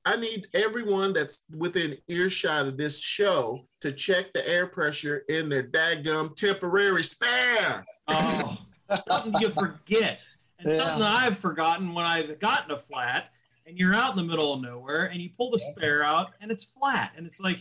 I 0.08 0.16
need 0.16 0.48
everyone 0.54 1.12
that's 1.12 1.44
within 1.54 1.98
earshot 2.08 2.66
of 2.66 2.78
this 2.78 2.98
show 2.98 3.66
to 3.82 3.92
check 3.92 4.32
the 4.32 4.48
air 4.48 4.66
pressure 4.66 5.18
in 5.28 5.50
their 5.50 5.62
daggum 5.62 6.34
temporary 6.34 7.04
spare. 7.04 7.84
Oh, 8.06 8.56
something 9.02 9.34
you 9.38 9.50
forget. 9.50 10.26
And 10.60 10.70
yeah. 10.70 10.78
something 10.78 11.02
I've 11.02 11.36
forgotten 11.36 11.92
when 11.92 12.06
I've 12.06 12.38
gotten 12.38 12.70
a 12.70 12.78
flat 12.78 13.28
and 13.66 13.76
you're 13.76 13.92
out 13.92 14.12
in 14.12 14.16
the 14.16 14.24
middle 14.24 14.54
of 14.54 14.62
nowhere 14.62 15.10
and 15.12 15.20
you 15.20 15.28
pull 15.36 15.50
the 15.50 15.58
spare 15.58 16.02
out 16.02 16.28
and 16.40 16.50
it's 16.50 16.64
flat. 16.64 17.12
And 17.18 17.26
it's 17.26 17.38
like, 17.38 17.60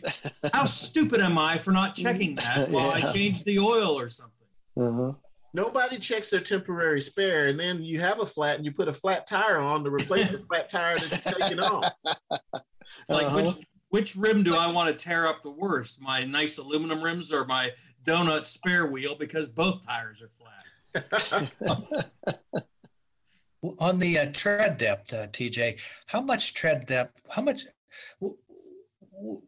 how 0.54 0.64
stupid 0.66 1.20
am 1.20 1.38
I 1.38 1.58
for 1.58 1.72
not 1.72 1.96
checking 1.96 2.36
that 2.36 2.70
while 2.70 2.98
yeah. 2.98 3.10
I 3.10 3.12
change 3.12 3.44
the 3.44 3.60
oil 3.60 4.00
or 4.00 4.08
something? 4.08 4.48
Uh-huh. 4.78 5.12
Nobody 5.58 5.98
checks 5.98 6.30
their 6.30 6.40
temporary 6.40 7.02
spare, 7.02 7.48
and 7.48 7.60
then 7.60 7.82
you 7.82 8.00
have 8.00 8.20
a 8.20 8.28
flat, 8.28 8.58
and 8.58 8.64
you 8.64 8.72
put 8.72 8.88
a 8.88 8.94
flat 8.94 9.26
tire 9.26 9.58
on 9.60 9.84
to 9.86 9.90
replace 9.90 10.30
the 10.30 10.38
flat 10.38 10.70
tire 10.70 10.96
that's 10.96 11.24
taken 11.24 11.60
off. 11.60 11.92
Like 13.10 13.26
uh-huh. 13.26 13.36
which 13.36 13.68
which 13.90 14.16
rim 14.16 14.44
do 14.44 14.56
I 14.56 14.72
want 14.72 14.90
to 14.90 14.96
tear 14.96 15.28
up 15.28 15.42
the 15.42 15.52
worst? 15.52 16.02
My 16.02 16.24
nice 16.24 16.58
aluminum 16.58 17.02
rims 17.02 17.34
or 17.34 17.46
my 17.46 17.72
donut 18.06 18.46
spare 18.46 18.88
wheel? 18.88 19.14
Because 19.14 19.50
both 19.50 19.86
tires 19.86 20.22
are 20.22 20.30
flat. 20.30 21.52
on 23.80 24.00
the 24.00 24.20
uh, 24.20 24.32
tread 24.32 24.78
depth, 24.78 25.14
uh, 25.14 25.28
TJ, 25.28 25.82
how 26.06 26.22
much 26.22 26.54
tread 26.54 26.86
depth? 26.86 27.20
How 27.30 27.42
much? 27.42 27.66
W- 28.22 28.38
w- 29.12 29.42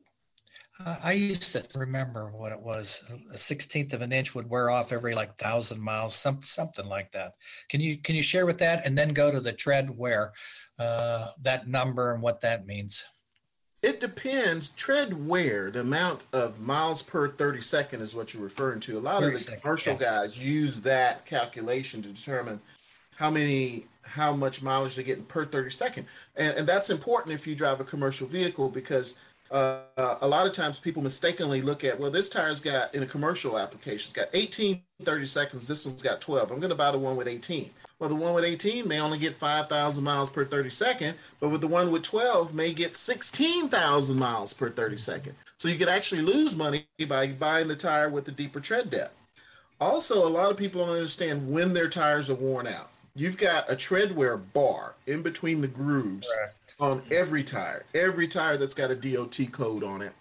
I 0.86 1.12
used 1.12 1.54
to 1.54 1.80
remember 1.80 2.32
what 2.32 2.54
it 2.54 2.60
was. 2.60 3.14
A 3.34 3.38
sixteenth 3.38 3.93
of 3.93 4.01
an 4.01 4.14
inch 4.14 4.34
would 4.34 4.49
wear 4.49 4.70
off 4.70 4.93
every 4.93 5.14
like 5.14 5.36
thousand 5.36 5.82
miles, 5.82 6.16
some, 6.16 6.41
something 6.41 6.88
like 6.88 7.12
that. 7.12 7.36
Can 7.68 7.82
you 7.82 7.97
can 7.97 8.16
you 8.16 8.24
share 8.24 8.45
with 8.45 8.58
that, 8.60 8.86
and 8.86 8.97
then 8.97 9.10
go 9.10 9.30
to 9.30 9.41
the 9.41 9.51
tread 9.51 9.89
wear, 9.97 10.32
uh, 10.78 11.28
that 11.41 11.68
number 11.68 12.14
and 12.14 12.22
what 12.22 12.41
that 12.41 12.66
means? 12.66 13.03
It 13.82 13.99
depends. 13.99 14.70
Tread 14.72 15.28
wear, 15.28 15.70
the 15.70 15.82
amount 15.82 16.22
of 16.32 16.62
miles 16.62 17.01
per 17.01 17.28
thirty 17.28 17.62
second 17.62 18.01
is 18.01 18.16
what 18.16 18.34
you're 18.34 18.43
referring 18.43 18.80
to. 18.82 18.97
A 18.97 18.99
lot 18.99 19.24
of 19.24 19.34
the 19.34 19.39
second, 19.39 19.62
commercial 19.62 19.93
yeah. 19.93 20.22
guys 20.22 20.39
use 20.39 20.82
that 20.82 21.26
calculation 21.26 22.01
to 22.03 22.10
determine 22.10 22.62
how 23.18 23.30
many 23.30 23.86
how 24.03 24.34
much 24.34 24.64
mileage 24.64 24.95
they're 24.95 25.06
getting 25.06 25.24
per 25.26 25.45
30 25.45 25.70
second 25.70 26.06
and, 26.36 26.58
and 26.58 26.68
that's 26.68 26.89
important 26.89 27.32
if 27.32 27.45
you 27.45 27.53
drive 27.53 27.80
a 27.80 27.84
commercial 27.84 28.26
vehicle 28.26 28.68
because 28.70 29.20
uh, 29.52 30.16
a 30.22 30.28
lot 30.28 30.45
of 30.45 30.54
times 30.54 30.80
people 30.80 31.02
mistakenly 31.02 31.62
look 31.62 31.84
at, 31.84 32.00
well, 32.00 32.12
this 32.12 32.30
tire's 32.30 32.62
got 32.62 32.93
in 32.93 33.04
a 33.04 33.06
commercial 33.06 33.58
application, 33.58 33.95
it's 33.95 34.14
got 34.14 34.28
18, 34.34 34.82
30 35.04 35.26
seconds. 35.26 35.68
This 35.68 35.86
one's 35.86 36.02
got 36.02 36.22
12. 36.22 36.52
I'm 36.52 36.60
going 36.60 36.70
to 36.70 36.76
buy 36.76 36.91
the 36.91 37.00
one 37.00 37.16
with 37.16 37.28
18. 37.28 37.70
Well, 38.00 38.10
the 38.10 38.16
one 38.16 38.34
with 38.34 38.45
18 38.45 38.88
may 38.88 39.00
only 39.00 39.18
get 39.18 39.36
5,000 39.36 40.04
miles 40.04 40.30
per 40.30 40.45
30 40.45 40.70
second, 40.70 41.16
but 41.41 41.50
with 41.50 41.60
the 41.60 41.68
one 41.68 41.91
with 41.91 42.04
12 42.04 42.54
may 42.54 42.72
get 42.72 42.95
16,000 42.95 44.18
miles 44.18 44.54
per 44.54 44.70
30 44.70 44.95
second. 44.95 45.36
So 45.58 45.68
you 45.68 45.78
could 45.78 45.89
actually 45.89 46.22
lose 46.22 46.56
money 46.56 46.88
by 47.08 47.28
buying 47.28 47.68
the 47.68 47.76
tire 47.76 48.10
with 48.10 48.24
the 48.24 48.32
deeper 48.32 48.62
tread 48.62 48.89
depth. 48.89 49.14
Also, 49.82 50.26
a 50.26 50.30
lot 50.30 50.52
of 50.52 50.58
people 50.58 50.86
don't 50.86 50.95
understand 50.95 51.52
when 51.52 51.74
their 51.74 51.89
tires 51.89 52.30
are 52.30 52.36
worn 52.36 52.68
out. 52.68 52.89
You've 53.16 53.38
got 53.38 53.70
a 53.70 53.76
tread 53.76 54.16
wear 54.16 54.38
bar 54.38 54.95
in 55.06 55.22
between 55.22 55.60
the 55.60 55.68
grooves 55.68 56.32
on 56.80 57.01
every 57.11 57.43
tire, 57.43 57.86
every 57.93 58.27
tire 58.27 58.57
that's 58.57 58.73
got 58.73 58.91
a 58.91 58.95
DOT 58.95 59.38
code 59.51 59.84
on 59.84 60.01
it. 60.01 60.13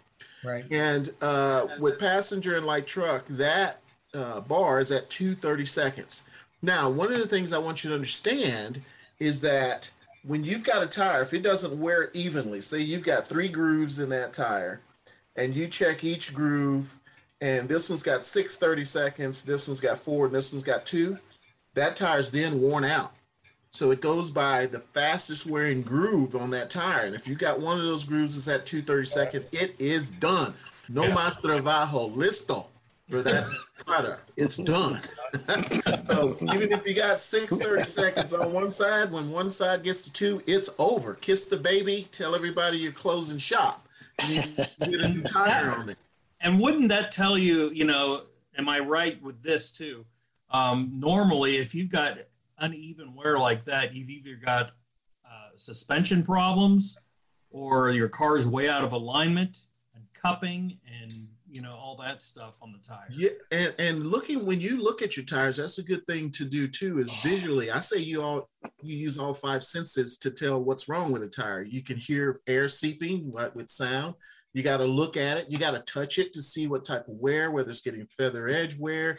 Right. 0.44 0.64
And 0.70 1.10
uh, 1.20 1.68
with 1.80 1.98
passenger 1.98 2.56
and 2.56 2.66
light 2.66 2.86
truck, 2.86 3.26
that 3.26 3.80
uh, 4.14 4.40
bar 4.40 4.80
is 4.80 4.92
at 4.92 5.10
230 5.10 5.64
seconds. 5.64 6.22
Now, 6.62 6.90
one 6.90 7.12
of 7.12 7.18
the 7.18 7.26
things 7.26 7.52
I 7.52 7.58
want 7.58 7.84
you 7.84 7.90
to 7.90 7.94
understand 7.94 8.82
is 9.20 9.40
that 9.40 9.90
when 10.24 10.44
you've 10.44 10.64
got 10.64 10.82
a 10.82 10.86
tire, 10.86 11.22
if 11.22 11.32
it 11.32 11.42
doesn't 11.42 11.78
wear 11.78 12.10
evenly, 12.12 12.60
say 12.60 12.80
you've 12.80 13.04
got 13.04 13.28
three 13.28 13.48
grooves 13.48 14.00
in 14.00 14.08
that 14.10 14.32
tire, 14.32 14.80
and 15.36 15.54
you 15.54 15.68
check 15.68 16.02
each 16.02 16.34
groove, 16.34 16.98
and 17.40 17.68
this 17.68 17.88
one's 17.88 18.02
got 18.02 18.24
630 18.24 18.84
seconds, 18.84 19.44
this 19.44 19.68
one's 19.68 19.80
got 19.80 19.98
four, 19.98 20.26
and 20.26 20.34
this 20.34 20.52
one's 20.52 20.64
got 20.64 20.84
two, 20.84 21.18
that 21.74 21.94
tire's 21.94 22.30
then 22.30 22.60
worn 22.60 22.84
out. 22.84 23.12
So 23.70 23.90
it 23.90 24.00
goes 24.00 24.30
by 24.30 24.66
the 24.66 24.80
fastest 24.80 25.46
wearing 25.46 25.82
groove 25.82 26.34
on 26.34 26.50
that 26.50 26.70
tire. 26.70 27.04
And 27.04 27.14
if 27.14 27.28
you 27.28 27.34
got 27.34 27.60
one 27.60 27.78
of 27.78 27.84
those 27.84 28.04
grooves 28.04 28.34
that's 28.34 28.48
at 28.48 28.66
232nd, 28.66 29.44
it 29.52 29.74
is 29.78 30.08
done. 30.08 30.54
No 30.88 31.04
yeah. 31.04 31.14
más 31.14 31.40
trabajo, 31.40 32.14
listo 32.14 32.66
for 33.08 33.22
that 33.22 33.46
product. 33.86 34.30
It's 34.36 34.56
done. 34.56 35.00
so 36.08 36.36
even 36.54 36.72
if 36.72 36.86
you 36.86 36.94
got 36.94 37.20
six 37.20 37.54
thirty 37.56 37.82
seconds 37.82 38.32
on 38.32 38.52
one 38.52 38.72
side, 38.72 39.12
when 39.12 39.30
one 39.30 39.50
side 39.50 39.82
gets 39.82 40.02
to 40.02 40.12
two, 40.12 40.42
it's 40.46 40.70
over. 40.78 41.14
Kiss 41.14 41.44
the 41.44 41.58
baby, 41.58 42.08
tell 42.10 42.34
everybody 42.34 42.78
you're 42.78 42.92
closing 42.92 43.36
shop. 43.38 43.86
You 44.26 44.42
get 44.80 45.04
a 45.04 45.08
new 45.10 45.22
tire 45.22 45.72
on 45.72 45.90
it. 45.90 45.98
And 46.40 46.60
wouldn't 46.60 46.88
that 46.88 47.12
tell 47.12 47.36
you, 47.36 47.70
you 47.70 47.84
know, 47.84 48.22
am 48.56 48.68
I 48.68 48.78
right 48.78 49.20
with 49.22 49.42
this 49.42 49.70
too? 49.70 50.04
Um, 50.50 50.90
normally, 50.94 51.56
if 51.56 51.74
you've 51.74 51.90
got 51.90 52.18
uneven 52.58 53.14
wear 53.14 53.38
like 53.38 53.64
that, 53.64 53.94
you've 53.94 54.10
either 54.10 54.36
got 54.36 54.72
uh, 55.24 55.50
suspension 55.56 56.22
problems 56.22 56.98
or 57.50 57.90
your 57.90 58.08
car's 58.08 58.46
way 58.46 58.68
out 58.68 58.84
of 58.84 58.92
alignment 58.92 59.66
and 59.94 60.04
cupping 60.12 60.78
and 61.02 61.12
you 61.50 61.62
know 61.62 61.72
all 61.72 61.96
that 61.96 62.20
stuff 62.22 62.58
on 62.62 62.72
the 62.72 62.78
tires. 62.78 63.14
Yeah, 63.16 63.30
and, 63.50 63.74
and 63.78 64.06
looking 64.06 64.44
when 64.44 64.60
you 64.60 64.82
look 64.82 65.02
at 65.02 65.16
your 65.16 65.24
tires, 65.24 65.56
that's 65.56 65.78
a 65.78 65.82
good 65.82 66.06
thing 66.06 66.30
to 66.32 66.44
do 66.44 66.68
too. 66.68 66.98
Is 66.98 67.22
visually, 67.22 67.70
I 67.70 67.78
say 67.80 67.98
you 67.98 68.22
all 68.22 68.50
you 68.82 68.96
use 68.96 69.18
all 69.18 69.34
five 69.34 69.64
senses 69.64 70.18
to 70.18 70.30
tell 70.30 70.62
what's 70.62 70.88
wrong 70.88 71.10
with 71.10 71.22
a 71.22 71.28
tire. 71.28 71.62
You 71.62 71.82
can 71.82 71.96
hear 71.96 72.40
air 72.46 72.68
seeping 72.68 73.32
what 73.32 73.56
with 73.56 73.70
sound. 73.70 74.14
You 74.52 74.62
got 74.62 74.78
to 74.78 74.84
look 74.84 75.16
at 75.16 75.38
it. 75.38 75.46
You 75.50 75.58
got 75.58 75.72
to 75.72 75.92
touch 75.92 76.18
it 76.18 76.32
to 76.34 76.42
see 76.42 76.66
what 76.66 76.84
type 76.84 77.06
of 77.08 77.14
wear, 77.14 77.50
whether 77.50 77.70
it's 77.70 77.80
getting 77.80 78.06
feather 78.06 78.48
edge 78.48 78.78
wear. 78.78 79.18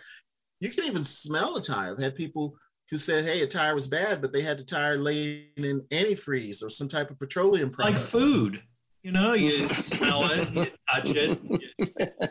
You 0.59 0.69
can 0.69 0.85
even 0.85 1.03
smell 1.03 1.55
a 1.55 1.61
tire. 1.61 1.93
I've 1.93 2.03
had 2.03 2.15
people 2.15 2.57
who 2.89 2.97
said, 2.97 3.25
"Hey, 3.25 3.41
a 3.41 3.47
tire 3.47 3.75
was 3.75 3.87
bad, 3.87 4.21
but 4.21 4.33
they 4.33 4.41
had 4.41 4.59
the 4.59 4.63
tire 4.63 4.97
laying 4.97 5.45
in 5.57 5.81
antifreeze 5.91 6.63
or 6.63 6.69
some 6.69 6.87
type 6.87 7.09
of 7.09 7.19
petroleum 7.19 7.69
product." 7.69 7.99
Like 7.99 8.03
food. 8.03 8.61
You 9.03 9.11
know, 9.13 9.33
you 9.33 9.67
smell 9.69 10.23
it, 10.25 10.53
you 10.53 10.65
touch 10.91 11.15
it. 11.15 11.39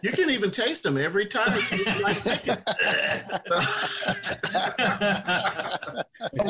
You 0.02 0.12
can 0.12 0.28
even 0.28 0.50
taste 0.50 0.82
them 0.82 0.98
every 0.98 1.24
time. 1.26 1.48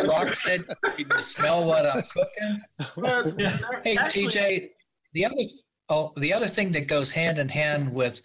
Rock 0.04 0.34
said, 0.34 0.64
"You 0.96 1.04
can 1.04 1.22
smell 1.22 1.64
what 1.64 1.86
I'm 1.86 2.02
cooking." 2.02 2.62
Well, 2.96 3.32
hey, 3.84 3.96
actually, 3.96 4.24
TJ, 4.24 4.70
the 5.12 5.24
other 5.24 5.42
oh, 5.88 6.12
the 6.16 6.32
other 6.32 6.48
thing 6.48 6.72
that 6.72 6.88
goes 6.88 7.12
hand 7.12 7.38
in 7.38 7.48
hand 7.48 7.92
with 7.92 8.20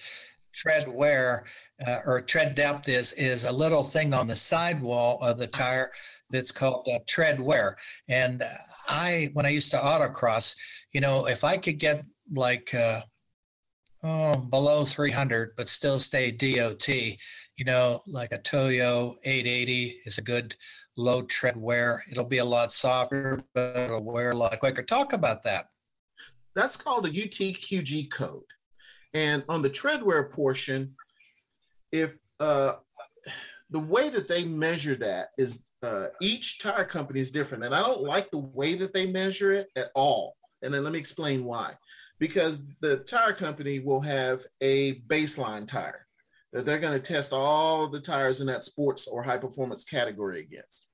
tread 0.54 0.88
wear 0.88 1.46
uh, 1.88 2.00
or 2.06 2.22
tread 2.22 2.56
depth 2.56 2.88
is 2.88 3.14
is 3.14 3.44
a 3.44 3.52
little 3.52 3.84
thing 3.84 4.14
on 4.14 4.28
the 4.28 4.36
sidewall 4.36 5.20
of 5.22 5.38
the 5.38 5.48
tire 5.48 5.92
that's 6.30 6.52
called 6.52 6.88
uh, 6.94 7.00
tread 7.08 7.40
wear. 7.40 7.76
And 8.08 8.44
I, 8.90 9.30
when 9.34 9.46
I 9.46 9.50
used 9.50 9.72
to 9.72 9.78
autocross, 9.78 10.56
you 10.92 11.02
know, 11.02 11.28
if 11.28 11.44
I 11.44 11.58
could 11.58 11.80
get 11.80 12.06
like 12.32 12.74
uh, 12.74 13.02
oh, 14.04 14.36
below 14.36 14.86
300 14.86 15.52
but 15.56 15.70
still 15.70 16.00
stay 16.00 16.32
DOT, 16.32 16.88
you 16.90 17.66
know, 17.66 18.02
like 18.08 18.32
a 18.32 18.40
Toyo 18.40 19.16
880 19.24 20.02
is 20.06 20.18
a 20.18 20.22
good 20.22 20.56
low 20.98 21.22
tread 21.24 21.58
wear. 21.58 22.04
It'll 22.10 22.24
be 22.24 22.40
a 22.40 22.46
lot 22.46 22.72
softer, 22.72 23.40
but 23.54 23.76
it'll 23.78 24.04
wear 24.04 24.32
a 24.32 24.36
lot 24.36 24.60
quicker. 24.60 24.84
Talk 24.84 25.14
about 25.14 25.44
that. 25.44 25.70
That's 26.56 26.78
called 26.78 27.06
a 27.06 27.10
UTQG 27.10 28.12
code. 28.12 28.44
And 29.14 29.44
on 29.48 29.62
the 29.62 29.70
treadwear 29.70 30.32
portion, 30.32 30.96
if 31.92 32.16
uh, 32.40 32.74
the 33.70 33.80
way 33.80 34.10
that 34.10 34.28
they 34.28 34.44
measure 34.44 34.96
that 34.96 35.30
is 35.38 35.70
uh, 35.82 36.08
each 36.22 36.60
tire 36.60 36.86
company 36.86 37.20
is 37.20 37.32
different. 37.32 37.64
And 37.64 37.74
I 37.74 37.82
don't 37.82 38.04
like 38.04 38.30
the 38.32 38.40
way 38.40 38.76
that 38.76 38.94
they 38.94 39.08
measure 39.08 39.52
it 39.52 39.68
at 39.76 39.90
all. 39.96 40.36
And 40.62 40.74
then 40.74 40.84
let 40.84 40.94
me 40.94 41.00
explain 41.00 41.44
why. 41.44 41.74
Because 42.20 42.66
the 42.82 42.98
tire 42.98 43.34
company 43.34 43.80
will 43.80 44.00
have 44.00 44.42
a 44.62 45.02
baseline 45.02 45.68
tire 45.68 46.06
that 46.54 46.66
they're 46.66 46.80
going 46.80 47.00
to 47.00 47.14
test 47.14 47.34
all 47.34 47.88
the 47.88 48.00
tires 48.00 48.40
in 48.40 48.48
that 48.48 48.64
sports 48.64 49.08
or 49.08 49.24
high 49.24 49.38
performance 49.38 49.84
category 49.84 50.40
against. 50.40 50.88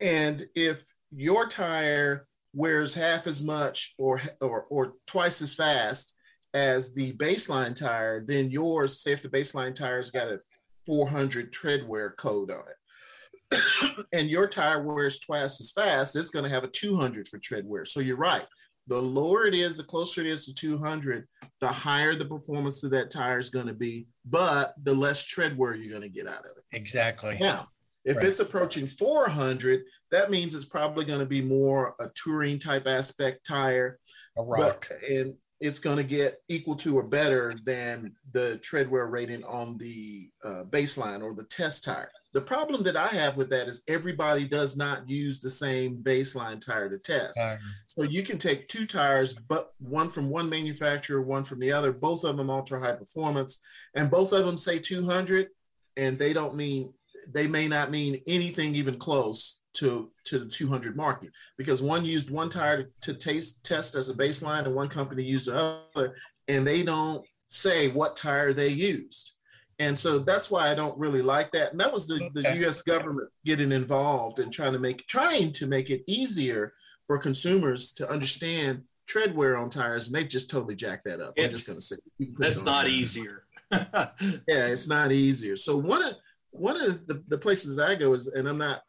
And 0.00 0.46
if 0.56 0.88
your 1.14 1.46
tire 1.46 2.26
wears 2.52 2.94
half 2.94 3.28
as 3.28 3.42
much 3.42 3.94
or, 3.96 4.20
or, 4.40 4.66
or 4.68 4.94
twice 5.06 5.40
as 5.40 5.54
fast 5.54 6.14
as 6.54 6.94
the 6.94 7.12
baseline 7.14 7.74
tire, 7.74 8.24
then 8.26 8.50
yours, 8.50 9.00
say 9.00 9.12
if 9.12 9.22
the 9.22 9.28
baseline 9.28 9.74
tire's 9.74 10.10
got 10.10 10.28
a 10.28 10.40
400 10.86 11.52
tread 11.52 11.86
wear 11.86 12.10
code 12.12 12.50
on 12.50 12.60
it, 12.60 14.06
and 14.12 14.28
your 14.28 14.46
tire 14.46 14.82
wears 14.82 15.18
twice 15.18 15.60
as 15.60 15.72
fast, 15.72 16.16
it's 16.16 16.30
going 16.30 16.44
to 16.44 16.50
have 16.50 16.64
a 16.64 16.68
200 16.68 17.28
for 17.28 17.38
tread 17.38 17.66
wear. 17.66 17.84
So 17.84 18.00
you're 18.00 18.16
right. 18.16 18.46
The 18.86 19.00
lower 19.00 19.46
it 19.46 19.54
is, 19.54 19.76
the 19.76 19.84
closer 19.84 20.22
it 20.22 20.26
is 20.26 20.46
to 20.46 20.54
200, 20.54 21.26
the 21.60 21.68
higher 21.68 22.14
the 22.14 22.24
performance 22.24 22.82
of 22.84 22.90
that 22.92 23.10
tire 23.10 23.38
is 23.38 23.50
going 23.50 23.66
to 23.66 23.74
be, 23.74 24.06
but 24.24 24.74
the 24.82 24.94
less 24.94 25.24
tread 25.24 25.58
wear 25.58 25.74
you're 25.74 25.90
going 25.90 26.02
to 26.02 26.08
get 26.08 26.26
out 26.26 26.40
of 26.40 26.56
it. 26.56 26.64
Exactly. 26.72 27.36
Now, 27.38 27.68
if 28.06 28.16
right. 28.16 28.26
it's 28.26 28.40
approaching 28.40 28.86
400, 28.86 29.82
that 30.10 30.30
means 30.30 30.54
it's 30.54 30.64
probably 30.64 31.04
going 31.04 31.20
to 31.20 31.26
be 31.26 31.42
more 31.42 31.94
a 32.00 32.08
touring 32.14 32.58
type 32.58 32.86
aspect 32.86 33.46
tire. 33.46 33.98
A 34.38 34.42
rock. 34.42 34.88
But, 34.88 35.10
and 35.10 35.34
it's 35.60 35.78
going 35.78 35.96
to 35.96 36.04
get 36.04 36.40
equal 36.48 36.76
to 36.76 36.96
or 36.96 37.02
better 37.02 37.54
than 37.64 38.12
the 38.32 38.58
tread 38.58 38.90
wear 38.90 39.06
rating 39.06 39.44
on 39.44 39.76
the 39.78 40.30
uh, 40.44 40.64
baseline 40.70 41.22
or 41.22 41.34
the 41.34 41.44
test 41.44 41.84
tire. 41.84 42.10
The 42.32 42.40
problem 42.40 42.84
that 42.84 42.96
I 42.96 43.08
have 43.08 43.36
with 43.36 43.50
that 43.50 43.66
is 43.66 43.82
everybody 43.88 44.46
does 44.46 44.76
not 44.76 45.08
use 45.08 45.40
the 45.40 45.50
same 45.50 45.96
baseline 45.96 46.64
tire 46.64 46.88
to 46.88 46.98
test. 46.98 47.38
Um, 47.40 47.58
so 47.86 48.02
you 48.02 48.22
can 48.22 48.38
take 48.38 48.68
two 48.68 48.86
tires, 48.86 49.32
but 49.32 49.72
one 49.78 50.10
from 50.10 50.28
one 50.28 50.48
manufacturer, 50.48 51.22
one 51.22 51.42
from 51.42 51.58
the 51.58 51.72
other, 51.72 51.92
both 51.92 52.24
of 52.24 52.36
them 52.36 52.50
ultra 52.50 52.78
high 52.78 52.92
performance, 52.92 53.60
and 53.94 54.10
both 54.10 54.32
of 54.32 54.46
them 54.46 54.58
say 54.58 54.78
200, 54.78 55.48
and 55.96 56.18
they 56.18 56.32
don't 56.32 56.54
mean 56.54 56.92
they 57.30 57.46
may 57.46 57.68
not 57.68 57.90
mean 57.90 58.22
anything 58.26 58.74
even 58.74 58.96
close 58.96 59.60
to 59.78 60.10
to 60.24 60.38
the 60.38 60.46
200 60.46 60.96
market. 60.96 61.30
Because 61.56 61.82
one 61.82 62.04
used 62.04 62.30
one 62.30 62.48
tire 62.48 62.90
to, 63.02 63.14
taste 63.14 63.64
test 63.64 63.94
as 63.94 64.10
a 64.10 64.14
baseline 64.14 64.66
and 64.66 64.74
one 64.74 64.88
company 64.88 65.22
used 65.22 65.48
the 65.48 65.80
other 65.94 66.16
and 66.46 66.66
they 66.66 66.82
don't 66.82 67.24
say 67.48 67.88
what 67.88 68.16
tire 68.16 68.52
they 68.52 68.68
used. 68.68 69.32
And 69.80 69.96
so 69.96 70.18
that's 70.18 70.50
why 70.50 70.70
i 70.70 70.74
don't 70.74 70.98
really 70.98 71.22
like 71.22 71.52
that. 71.52 71.70
And 71.70 71.80
that 71.80 71.92
was 71.92 72.06
the, 72.06 72.30
the 72.34 72.66
us 72.66 72.82
government 72.82 73.30
getting 73.44 73.72
involved 73.72 74.40
and 74.40 74.52
trying 74.52 74.72
to 74.72 74.78
make 74.78 75.06
trying 75.06 75.52
to 75.52 75.66
make 75.66 75.90
it 75.90 76.02
easier 76.06 76.72
for 77.06 77.18
consumers 77.18 77.92
to 77.92 78.10
understand 78.10 78.82
tread 79.06 79.34
wear 79.34 79.56
on 79.56 79.70
tires 79.70 80.08
and 80.08 80.16
they 80.16 80.24
just 80.24 80.50
totally 80.50 80.74
jacked 80.74 81.04
that 81.04 81.20
up. 81.20 81.34
It, 81.36 81.44
i'm 81.44 81.50
just 81.50 81.66
going 81.66 81.78
to 81.78 81.84
say 81.84 81.96
that's 82.38 82.62
not 82.62 82.84
there. 82.84 82.92
easier. 82.92 83.44
Yeah 83.70 84.66
it's 84.66 84.88
not 84.88 85.12
easier. 85.12 85.56
So 85.56 85.76
one 85.76 86.02
of 86.02 86.14
one 86.50 86.80
of 86.80 87.06
the, 87.06 87.22
the 87.28 87.38
places 87.38 87.78
i 87.78 87.94
go 87.94 88.14
is 88.14 88.26
and 88.28 88.48
i'm 88.48 88.58
not 88.58 88.82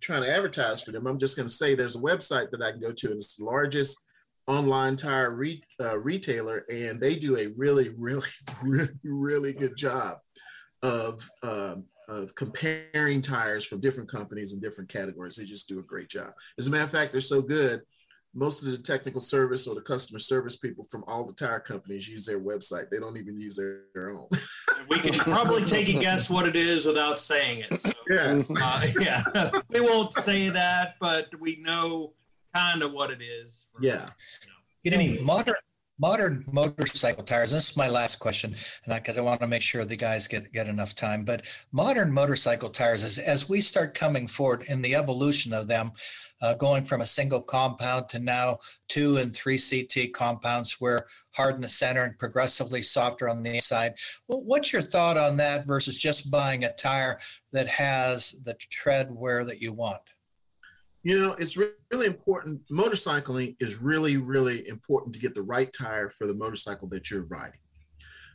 trying 0.00 0.22
to 0.22 0.30
advertise 0.30 0.82
for 0.82 0.92
them. 0.92 1.06
I'm 1.06 1.18
just 1.18 1.36
going 1.36 1.48
to 1.48 1.54
say 1.54 1.74
there's 1.74 1.96
a 1.96 2.00
website 2.00 2.50
that 2.50 2.62
I 2.62 2.72
can 2.72 2.80
go 2.80 2.92
to, 2.92 3.06
and 3.08 3.16
it's 3.16 3.36
the 3.36 3.44
largest 3.44 3.98
online 4.46 4.96
tire 4.96 5.30
re, 5.30 5.62
uh, 5.80 5.98
retailer, 5.98 6.64
and 6.70 7.00
they 7.00 7.16
do 7.16 7.36
a 7.36 7.48
really, 7.56 7.90
really, 7.96 8.28
really, 8.62 8.88
really 9.04 9.52
good 9.52 9.76
job 9.76 10.18
of 10.82 11.28
um, 11.42 11.84
of 12.08 12.34
comparing 12.34 13.20
tires 13.20 13.66
from 13.66 13.80
different 13.80 14.10
companies 14.10 14.52
and 14.52 14.62
different 14.62 14.88
categories. 14.88 15.36
They 15.36 15.44
just 15.44 15.68
do 15.68 15.78
a 15.78 15.82
great 15.82 16.08
job. 16.08 16.32
As 16.58 16.66
a 16.66 16.70
matter 16.70 16.84
of 16.84 16.90
fact, 16.90 17.12
they're 17.12 17.20
so 17.20 17.42
good. 17.42 17.82
Most 18.34 18.62
of 18.62 18.70
the 18.70 18.78
technical 18.78 19.20
service 19.20 19.66
or 19.66 19.74
the 19.74 19.80
customer 19.80 20.18
service 20.18 20.56
people 20.56 20.84
from 20.84 21.02
all 21.06 21.26
the 21.26 21.32
tire 21.32 21.60
companies 21.60 22.08
use 22.08 22.26
their 22.26 22.40
website. 22.40 22.90
They 22.90 22.98
don't 22.98 23.16
even 23.16 23.38
use 23.38 23.56
their, 23.56 23.82
their 23.94 24.10
own. 24.10 24.28
we 24.90 25.00
can 25.00 25.14
probably 25.18 25.64
take 25.64 25.88
a 25.88 25.94
guess 25.94 26.28
what 26.28 26.46
it 26.46 26.56
is 26.56 26.86
without 26.86 27.18
saying 27.18 27.64
it. 27.68 27.80
So, 27.80 27.92
yes. 28.08 28.50
uh, 28.50 28.86
yeah, 29.00 29.50
we 29.70 29.80
won't 29.80 30.12
say 30.14 30.50
that, 30.50 30.94
but 31.00 31.28
we 31.40 31.56
know 31.56 32.12
kind 32.54 32.82
of 32.82 32.92
what 32.92 33.10
it 33.10 33.22
is. 33.22 33.66
For, 33.72 33.82
yeah. 33.82 34.10
You 34.84 34.90
know, 34.90 34.98
you 34.98 35.16
know 35.18 35.22
modern 35.22 35.54
modern 35.98 36.44
motorcycle 36.50 37.24
tires. 37.24 37.50
This 37.50 37.70
is 37.70 37.76
my 37.76 37.88
last 37.88 38.16
question, 38.16 38.54
and 38.84 38.94
because 38.94 39.18
I, 39.18 39.22
I, 39.22 39.24
want 39.24 39.40
to 39.40 39.46
make 39.46 39.62
sure 39.62 39.84
the 39.84 39.96
guys 39.96 40.28
get 40.28 40.52
get 40.52 40.68
enough 40.68 40.94
time. 40.94 41.24
But 41.24 41.46
modern 41.72 42.12
motorcycle 42.12 42.70
tires, 42.70 43.04
as 43.04 43.18
as 43.18 43.48
we 43.48 43.60
start 43.60 43.94
coming 43.94 44.26
forward 44.26 44.64
in 44.68 44.80
the 44.82 44.94
evolution 44.94 45.52
of 45.52 45.68
them, 45.68 45.92
uh, 46.42 46.54
going 46.54 46.84
from 46.84 47.00
a 47.00 47.06
single 47.06 47.42
compound 47.42 48.08
to 48.10 48.18
now 48.18 48.58
two 48.88 49.16
and 49.16 49.34
three 49.34 49.58
CT 49.58 50.12
compounds, 50.12 50.80
where 50.80 51.06
hard 51.34 51.54
in 51.54 51.60
the 51.60 51.68
center 51.68 52.04
and 52.04 52.18
progressively 52.18 52.82
softer 52.82 53.28
on 53.28 53.42
the 53.42 53.54
inside. 53.54 53.94
Well, 54.26 54.42
what's 54.44 54.72
your 54.72 54.82
thought 54.82 55.16
on 55.16 55.36
that 55.38 55.66
versus 55.66 55.96
just 55.96 56.30
buying 56.30 56.64
a 56.64 56.72
tire 56.72 57.18
that 57.52 57.68
has 57.68 58.32
the 58.44 58.54
tread 58.54 59.10
wear 59.10 59.44
that 59.44 59.60
you 59.60 59.72
want? 59.72 60.02
You 61.02 61.18
know, 61.18 61.32
it's 61.34 61.56
really 61.56 62.06
important. 62.06 62.60
Motorcycling 62.70 63.56
is 63.60 63.80
really, 63.80 64.16
really 64.16 64.66
important 64.68 65.14
to 65.14 65.20
get 65.20 65.34
the 65.34 65.42
right 65.42 65.72
tire 65.72 66.10
for 66.10 66.26
the 66.26 66.34
motorcycle 66.34 66.88
that 66.88 67.10
you're 67.10 67.22
riding. 67.22 67.60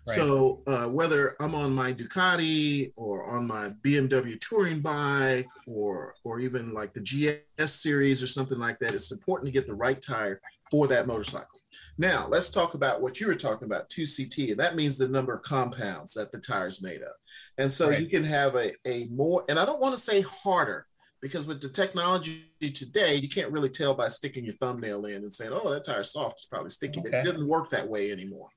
Right. 0.08 0.16
So 0.18 0.62
uh, 0.68 0.88
whether 0.88 1.36
I'm 1.40 1.56
on 1.56 1.74
my 1.74 1.94
Ducati 1.94 2.92
or 2.98 3.26
on 3.26 3.48
my 3.48 3.70
BMW 3.84 4.40
touring 4.40 4.82
bike 4.82 5.48
or 5.66 6.16
or 6.26 6.40
even 6.40 6.74
like 6.74 6.94
the 6.94 7.00
GS 7.00 7.72
series 7.72 8.22
or 8.22 8.28
something 8.28 8.60
like 8.60 8.80
that, 8.80 8.94
it's 8.94 9.12
important 9.12 9.48
to 9.48 9.54
get 9.54 9.66
the 9.66 9.76
right 9.76 10.02
tire 10.02 10.42
for 10.70 10.88
that 10.88 11.08
motorcycle. 11.08 11.62
Now 11.98 12.28
let's 12.28 12.50
talk 12.50 12.74
about 12.74 13.02
what 13.02 13.22
you 13.22 13.28
were 13.28 13.36
talking 13.36 13.66
about, 13.66 13.90
2CT, 13.90 14.52
and 14.52 14.60
that 14.60 14.76
means 14.76 14.98
the 14.98 15.08
number 15.08 15.34
of 15.34 15.44
compounds 15.44 16.14
that 16.16 16.32
the 16.32 16.40
tire 16.40 16.68
is 16.68 16.84
made 16.84 17.02
of. 17.02 17.14
And 17.58 17.72
so 17.72 17.90
right. 17.90 18.02
you 18.02 18.08
can 18.08 18.24
have 18.24 18.56
a, 18.56 18.74
a 18.86 19.06
more, 19.06 19.46
and 19.48 19.58
I 19.60 19.66
don't 19.66 19.80
want 19.80 19.96
to 19.96 20.02
say 20.02 20.22
harder, 20.22 20.86
because 21.22 21.48
with 21.48 21.62
the 21.62 21.70
technology 21.70 22.52
today, 22.60 23.16
you 23.16 23.30
can't 23.30 23.52
really 23.52 23.70
tell 23.70 23.94
by 23.94 24.10
sticking 24.10 24.44
your 24.44 24.56
thumbnail 24.56 25.06
in 25.06 25.18
and 25.18 25.32
saying, 25.32 25.52
"Oh, 25.54 25.72
that 25.72 25.86
tire's 25.86 26.12
soft." 26.12 26.34
It's 26.40 26.46
probably 26.48 26.70
sticky. 26.70 27.00
Okay. 27.00 27.18
It 27.18 27.24
doesn't 27.24 27.48
work 27.48 27.70
that 27.70 27.88
way 27.88 28.12
anymore. 28.12 28.50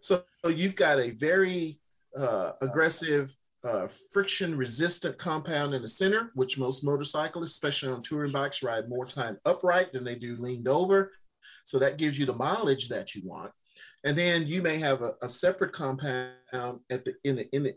So 0.00 0.24
you've 0.46 0.76
got 0.76 0.98
a 0.98 1.10
very 1.10 1.80
uh, 2.16 2.52
aggressive, 2.60 3.34
uh, 3.64 3.88
friction-resistant 4.12 5.18
compound 5.18 5.74
in 5.74 5.82
the 5.82 5.88
center, 5.88 6.30
which 6.34 6.58
most 6.58 6.84
motorcyclists, 6.84 7.52
especially 7.52 7.92
on 7.92 8.02
touring 8.02 8.32
bikes, 8.32 8.62
ride 8.62 8.88
more 8.88 9.06
time 9.06 9.38
upright 9.44 9.92
than 9.92 10.04
they 10.04 10.14
do 10.14 10.36
leaned 10.36 10.68
over. 10.68 11.12
So 11.64 11.78
that 11.78 11.98
gives 11.98 12.18
you 12.18 12.26
the 12.26 12.34
mileage 12.34 12.88
that 12.88 13.14
you 13.14 13.28
want. 13.28 13.52
And 14.04 14.16
then 14.16 14.46
you 14.46 14.62
may 14.62 14.78
have 14.78 15.02
a, 15.02 15.14
a 15.22 15.28
separate 15.28 15.72
compound 15.72 16.32
at 16.90 17.04
the 17.04 17.14
in 17.24 17.36
the 17.36 17.48
in 17.54 17.62
the 17.64 17.74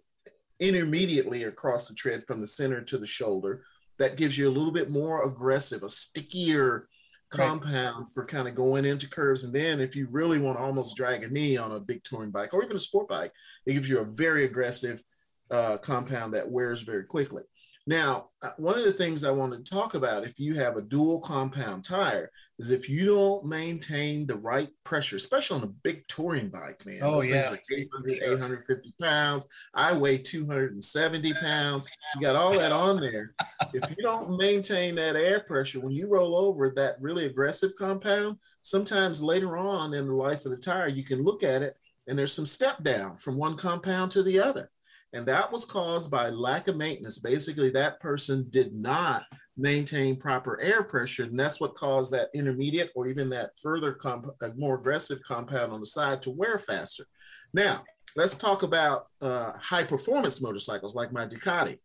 intermediately 0.60 1.44
across 1.44 1.88
the 1.88 1.96
tread 1.96 2.24
from 2.24 2.40
the 2.40 2.48
center 2.48 2.82
to 2.82 2.98
the 2.98 3.08
shoulder 3.08 3.64
that 3.98 4.16
gives 4.16 4.38
you 4.38 4.48
a 4.48 4.52
little 4.52 4.72
bit 4.72 4.90
more 4.90 5.24
aggressive, 5.24 5.84
a 5.84 5.90
stickier 5.90 6.88
compound 7.32 8.00
right. 8.00 8.14
for 8.14 8.26
kind 8.26 8.48
of 8.48 8.56
going 8.56 8.86
into 8.86 9.10
curves. 9.10 9.44
And 9.44 9.54
then 9.54 9.80
if 9.80 9.96
you 9.96 10.08
really 10.12 10.40
want 10.40 10.58
to 10.58 10.64
almost 10.64 10.96
drag 10.96 11.24
a 11.24 11.30
knee 11.30 11.58
on 11.58 11.72
a 11.72 11.80
big 11.80 12.04
touring 12.04 12.32
bike 12.32 12.54
or 12.54 12.64
even 12.64 12.76
a 12.76 12.80
sport 12.80 13.08
bike, 13.08 13.32
it 13.66 13.74
gives 13.74 13.90
you 13.90 14.00
a 14.00 14.06
very 14.06 14.46
aggressive 14.46 15.02
uh, 15.50 15.78
compound 15.78 16.34
that 16.34 16.50
wears 16.50 16.84
very 16.84 17.04
quickly. 17.04 17.44
Now, 17.88 18.30
uh, 18.42 18.52
one 18.58 18.78
of 18.78 18.86
the 18.86 18.94
things 18.94 19.24
I 19.24 19.32
want 19.32 19.54
to 19.54 19.70
talk 19.70 19.96
about 19.96 20.26
if 20.26 20.40
you 20.40 20.56
have 20.56 20.78
a 20.78 20.82
dual 20.82 21.20
compound 21.22 21.84
tire 21.84 22.32
is 22.62 22.72
if 22.72 22.88
you 22.88 23.06
don't 23.06 23.44
maintain 23.46 24.28
the 24.28 24.38
right 24.38 24.70
pressure, 24.84 25.16
especially 25.16 25.58
on 25.58 25.64
a 25.64 25.74
big 25.84 26.08
touring 26.08 26.50
bike, 26.50 26.86
man. 26.86 27.00
Oh, 27.02 27.14
Those 27.14 27.28
yeah. 27.28 27.44
Things 27.44 27.52
like 27.52 27.64
800, 27.72 28.24
850 28.24 28.94
pounds. 29.02 29.48
I 29.74 29.98
weigh 29.98 30.20
270 30.20 31.34
pounds. 31.34 31.88
You 32.16 32.22
got 32.22 32.36
all 32.36 32.54
that 32.54 32.72
on 32.72 33.00
there. 33.00 33.34
if 33.74 33.90
you 33.90 34.04
don't 34.04 34.38
maintain 34.38 34.96
that 34.96 35.16
air 35.16 35.40
pressure, 35.40 35.80
when 35.80 35.94
you 35.94 36.08
roll 36.08 36.36
over 36.36 36.70
that 36.76 37.02
really 37.02 37.26
aggressive 37.26 37.72
compound, 37.78 38.38
sometimes 38.62 39.24
later 39.24 39.58
on 39.58 39.94
in 39.94 40.08
the 40.08 40.14
life 40.14 40.46
of 40.46 40.52
the 40.52 40.58
tire, 40.58 40.88
you 40.88 41.04
can 41.04 41.24
look 41.24 41.44
at 41.44 41.64
it 41.64 41.76
and 42.08 42.18
there's 42.18 42.34
some 42.34 42.46
step 42.46 42.84
down 42.84 43.18
from 43.18 43.38
one 43.38 43.58
compound 43.58 44.12
to 44.12 44.24
the 44.24 44.40
other. 44.40 44.70
And 45.14 45.26
that 45.26 45.52
was 45.52 45.66
caused 45.66 46.10
by 46.10 46.30
lack 46.30 46.68
of 46.68 46.78
maintenance. 46.78 47.20
Basically, 47.20 47.70
that 47.72 48.00
person 48.00 48.48
did 48.50 48.74
not 48.74 49.24
maintain 49.62 50.16
proper 50.16 50.60
air 50.62 50.84
pressure. 50.84 51.24
And 51.24 51.40
that's 51.40 51.62
what 51.62 51.76
caused 51.76 52.12
that 52.12 52.30
intermediate 52.34 52.92
or 52.96 53.08
even 53.08 53.30
that 53.30 53.52
further, 53.62 53.94
comp- 53.94 54.36
more 54.58 54.76
aggressive 54.76 55.22
compound 55.26 55.72
on 55.72 55.80
the 55.80 55.86
side 55.86 56.22
to 56.24 56.32
wear 56.32 56.58
faster. 56.58 57.06
Now, 57.54 57.84
let's 58.16 58.36
talk 58.36 58.64
about 58.64 59.08
uh, 59.22 59.54
high 59.60 59.84
performance 59.84 60.42
motorcycles 60.42 60.96
like 60.96 61.12
my 61.12 61.26
Ducati. 61.26 61.80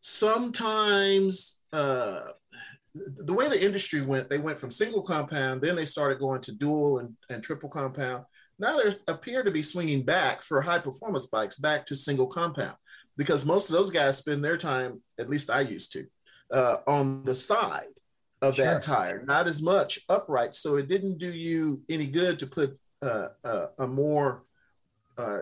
Sometimes, 0.00 1.60
uh, 1.72 2.20
the 2.94 3.34
way 3.34 3.48
the 3.48 3.62
industry 3.62 4.02
went, 4.02 4.30
they 4.30 4.38
went 4.38 4.58
from 4.58 4.70
single 4.70 5.02
compound, 5.02 5.60
then 5.60 5.76
they 5.76 5.84
started 5.84 6.18
going 6.18 6.40
to 6.42 6.52
dual 6.52 6.98
and, 6.98 7.14
and 7.28 7.42
triple 7.42 7.68
compound. 7.68 8.24
Now 8.58 8.78
they 8.78 8.94
appear 9.08 9.42
to 9.42 9.50
be 9.50 9.62
swinging 9.62 10.02
back 10.02 10.42
for 10.42 10.62
high 10.62 10.78
performance 10.78 11.26
bikes 11.26 11.58
back 11.58 11.84
to 11.86 11.96
single 11.96 12.26
compound 12.26 12.76
because 13.16 13.44
most 13.44 13.68
of 13.68 13.76
those 13.76 13.90
guys 13.90 14.18
spend 14.18 14.44
their 14.44 14.56
time, 14.56 15.02
at 15.18 15.28
least 15.28 15.50
I 15.50 15.60
used 15.60 15.92
to, 15.92 16.06
uh, 16.50 16.78
on 16.86 17.24
the 17.24 17.34
side 17.34 17.88
of 18.42 18.56
sure. 18.56 18.64
that 18.64 18.82
tire, 18.82 19.24
not 19.24 19.46
as 19.46 19.62
much 19.62 20.00
upright. 20.08 20.54
So 20.54 20.76
it 20.76 20.88
didn't 20.88 21.18
do 21.18 21.32
you 21.32 21.82
any 21.88 22.06
good 22.06 22.38
to 22.40 22.46
put 22.46 22.78
uh, 23.02 23.28
uh, 23.44 23.66
a 23.78 23.86
more 23.86 24.44
uh, 25.18 25.40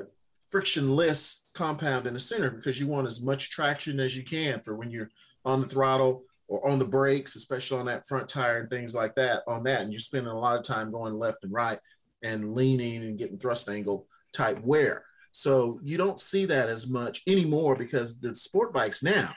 frictionless 0.50 1.44
compound 1.54 2.06
in 2.06 2.14
the 2.14 2.18
center 2.18 2.50
because 2.50 2.78
you 2.78 2.86
want 2.86 3.06
as 3.06 3.22
much 3.22 3.50
traction 3.50 4.00
as 4.00 4.16
you 4.16 4.22
can 4.22 4.60
for 4.60 4.76
when 4.76 4.90
you're 4.90 5.10
on 5.44 5.60
the 5.60 5.68
throttle 5.68 6.24
or 6.48 6.66
on 6.66 6.78
the 6.78 6.84
brakes, 6.84 7.36
especially 7.36 7.78
on 7.78 7.86
that 7.86 8.06
front 8.06 8.28
tire 8.28 8.58
and 8.58 8.70
things 8.70 8.94
like 8.94 9.14
that 9.14 9.42
on 9.46 9.64
that. 9.64 9.82
And 9.82 9.92
you're 9.92 10.00
spending 10.00 10.32
a 10.32 10.38
lot 10.38 10.58
of 10.58 10.64
time 10.64 10.92
going 10.92 11.18
left 11.18 11.42
and 11.42 11.52
right 11.52 11.78
and 12.22 12.54
leaning 12.54 13.02
and 13.02 13.18
getting 13.18 13.38
thrust 13.38 13.68
angle 13.68 14.06
type 14.32 14.60
wear. 14.62 15.04
So 15.30 15.80
you 15.82 15.96
don't 15.96 16.20
see 16.20 16.44
that 16.46 16.68
as 16.68 16.88
much 16.88 17.22
anymore 17.26 17.74
because 17.74 18.20
the 18.20 18.34
sport 18.34 18.72
bikes 18.72 19.02
now, 19.02 19.32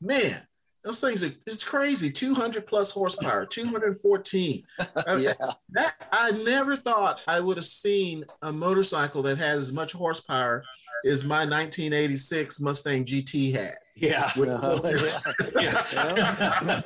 man, 0.00 0.40
those 0.82 1.00
things 1.00 1.22
are 1.22 1.32
it's 1.46 1.62
crazy 1.62 2.10
200 2.10 2.66
plus 2.66 2.90
horsepower 2.90 3.44
214 3.46 4.62
yeah. 5.18 5.32
that 5.70 5.94
i 6.12 6.30
never 6.30 6.76
thought 6.76 7.20
i 7.26 7.38
would 7.40 7.56
have 7.56 7.66
seen 7.66 8.24
a 8.42 8.52
motorcycle 8.52 9.22
that 9.22 9.38
has 9.38 9.58
as 9.68 9.72
much 9.72 9.92
horsepower 9.92 10.62
as 11.06 11.24
my 11.24 11.44
1986 11.46 12.60
mustang 12.60 13.04
gt 13.04 13.54
had 13.54 13.76
yeah, 13.96 14.30
yeah. 14.36 15.20
yeah. 15.60 16.80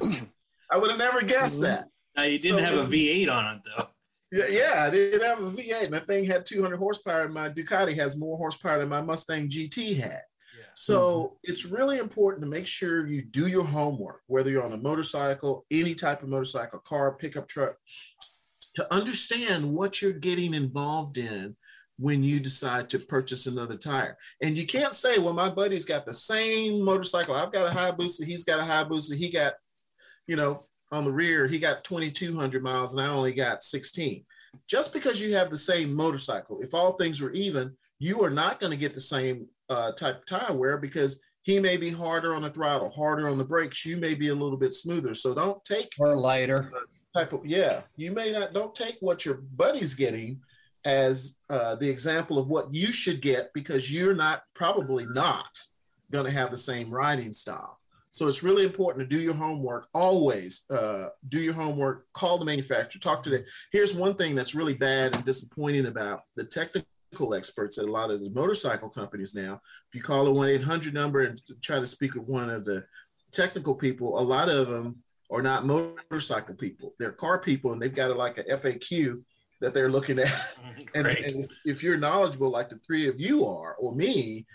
i 0.70 0.76
would 0.76 0.90
have 0.90 0.99
never 0.99 1.22
guessed 1.22 1.57
mm-hmm. 1.57 1.64
that 1.64 1.88
now 2.16 2.22
you 2.22 2.38
didn't 2.38 2.59
so 2.59 2.64
have 2.64 2.74
a 2.74 2.90
v8 2.90 3.30
on 3.30 3.57
it 3.57 3.62
though 3.76 3.84
yeah, 4.32 4.47
yeah, 4.49 4.84
I 4.86 4.90
didn't 4.90 5.22
have 5.22 5.38
a 5.38 5.49
V8, 5.49 5.92
My 5.92 6.01
thing 6.01 6.24
had 6.24 6.45
200 6.45 6.76
horsepower, 6.76 7.22
and 7.22 7.34
my 7.34 7.49
Ducati 7.49 7.95
has 7.95 8.16
more 8.16 8.36
horsepower 8.36 8.80
than 8.80 8.88
my 8.88 9.01
Mustang 9.01 9.49
GT 9.49 9.97
had. 10.01 10.22
So 10.75 11.01
mm-hmm. 11.01 11.35
it's 11.45 11.64
really 11.64 11.99
important 11.99 12.43
to 12.43 12.51
make 12.51 12.66
sure 12.66 13.07
you 13.07 13.22
do 13.22 13.47
your 13.47 13.64
homework, 13.64 14.22
whether 14.27 14.51
you're 14.51 14.64
on 14.64 14.72
a 14.72 14.79
motorcycle, 14.79 15.64
any 15.70 15.95
type 15.95 16.22
of 16.22 16.29
motorcycle, 16.29 16.81
car, 16.81 17.12
pickup 17.12 17.49
truck, 17.49 17.77
to 18.75 18.93
understand 18.93 19.72
what 19.72 20.03
you're 20.03 20.12
getting 20.12 20.53
involved 20.53 21.16
in 21.16 21.57
when 21.97 22.25
you 22.25 22.41
decide 22.41 22.91
to 22.91 22.99
purchase 22.99 23.47
another 23.47 23.77
tire. 23.77 24.18
And 24.43 24.57
you 24.57 24.66
can't 24.66 24.95
say, 24.95 25.18
well, 25.18 25.33
my 25.33 25.49
buddy's 25.49 25.85
got 25.85 26.05
the 26.05 26.12
same 26.12 26.85
motorcycle. 26.85 27.35
I've 27.35 27.53
got 27.53 27.72
a 27.72 27.77
high 27.79 27.93
booster. 27.93 28.25
he's 28.25 28.45
got 28.45 28.59
a 28.59 28.64
high 28.64 28.85
booster. 28.85 29.14
he 29.14 29.31
got, 29.31 29.55
you 30.27 30.35
know, 30.35 30.66
on 30.91 31.05
the 31.05 31.12
rear, 31.12 31.47
he 31.47 31.59
got 31.59 31.85
2,200 31.85 32.62
miles 32.62 32.93
and 32.93 33.01
I 33.01 33.09
only 33.09 33.33
got 33.33 33.62
16. 33.62 34.25
Just 34.68 34.93
because 34.93 35.20
you 35.20 35.35
have 35.35 35.51
the 35.51 35.59
same 35.59 35.95
motorcycle, 35.95 36.61
if 36.61 36.75
all 36.75 36.93
things 36.93 37.20
were 37.20 37.33
even, 37.33 37.77
you 38.05 38.23
are 38.23 38.31
not 38.31 38.61
going 38.61 38.71
to 38.71 38.77
get 38.77 38.95
the 38.95 39.01
same 39.01 39.47
uh, 39.71 39.91
type 39.93 40.19
of 40.19 40.27
tire 40.27 40.55
wear 40.55 40.77
because 40.77 41.23
he 41.41 41.59
may 41.59 41.79
be 41.79 41.89
harder 41.89 42.35
on 42.35 42.43
the 42.43 42.51
throttle, 42.51 42.91
harder 42.91 43.31
on 43.31 43.39
the 43.39 43.45
brakes. 43.45 43.87
You 43.87 43.97
may 43.97 44.13
be 44.13 44.29
a 44.29 44.35
little 44.35 44.59
bit 44.59 44.75
smoother. 44.75 45.15
So 45.15 45.35
don't 45.35 45.65
take 45.65 45.89
or 45.99 46.15
lighter 46.15 46.71
type 47.17 47.33
of 47.33 47.47
yeah. 47.47 47.81
You 47.97 48.13
may 48.13 48.31
not 48.31 48.53
don't 48.53 48.75
take 48.75 48.99
what 49.01 49.25
your 49.25 49.37
buddy's 49.57 49.95
getting 49.95 50.43
as 50.85 51.39
uh, 51.49 51.77
the 51.77 51.89
example 51.89 52.39
of 52.39 52.47
what 52.47 52.75
you 52.75 52.93
should 52.93 53.23
get 53.23 53.51
because 53.55 53.91
you're 53.91 54.15
not 54.15 54.43
probably 54.53 55.07
not 55.07 55.49
going 56.11 56.27
to 56.27 56.31
have 56.31 56.51
the 56.51 56.59
same 56.59 56.91
riding 56.91 57.33
style. 57.33 57.81
So 58.11 58.29
it's 58.29 58.43
really 58.43 58.65
important 58.65 59.09
to 59.09 59.17
do 59.17 59.21
your 59.21 59.35
homework. 59.35 59.89
Always 59.95 60.67
uh, 60.71 61.09
do 61.31 61.41
your 61.41 61.55
homework. 61.55 62.05
Call 62.13 62.37
the 62.37 62.45
manufacturer. 62.45 63.01
Talk 63.01 63.23
to 63.23 63.31
them. 63.31 63.45
Here's 63.73 63.95
one 63.95 64.15
thing 64.15 64.35
that's 64.35 64.55
really 64.55 64.75
bad 64.75 65.17
and 65.17 65.25
disappointing 65.25 65.87
about 65.87 66.21
the 66.37 66.45
technical 66.45 66.87
experts 67.35 67.79
at 67.79 67.85
a 67.85 67.91
lot 67.91 68.11
of 68.11 68.21
the 68.21 68.31
motorcycle 68.31 68.89
companies 68.89 69.35
now. 69.35 69.61
If 69.89 69.95
you 69.95 70.03
call 70.03 70.27
a 70.27 70.33
one 70.33 70.49
eight 70.49 70.65
hundred 70.65 70.95
number 70.95 71.21
and 71.21 71.41
try 71.62 71.79
to 71.79 71.87
speak 71.87 72.15
with 72.15 72.25
one 72.25 72.51
of 72.51 72.65
the 72.65 72.85
technical 73.33 73.75
people, 73.75 74.19
a 74.19 74.21
lot 74.21 74.49
of 74.49 74.69
them 74.69 74.97
are 75.31 75.43
not 75.43 75.67
motorcycle 75.67 76.55
people. 76.55 76.95
They're 76.99 77.12
car 77.12 77.41
people, 77.41 77.73
and 77.73 77.81
they've 77.81 77.95
got 77.95 78.11
a, 78.11 78.15
like 78.15 78.39
a 78.39 78.45
FAQ 78.45 79.23
that 79.61 79.75
they're 79.75 79.91
looking 79.91 80.19
at. 80.19 80.29
Mm, 80.65 80.95
and, 80.95 81.07
and 81.07 81.51
if 81.65 81.83
you're 81.83 81.97
knowledgeable, 81.97 82.51
like 82.51 82.69
the 82.69 82.79
three 82.79 83.09
of 83.09 83.21
you 83.21 83.47
are, 83.47 83.75
or 83.75 83.95
me, 83.95 84.47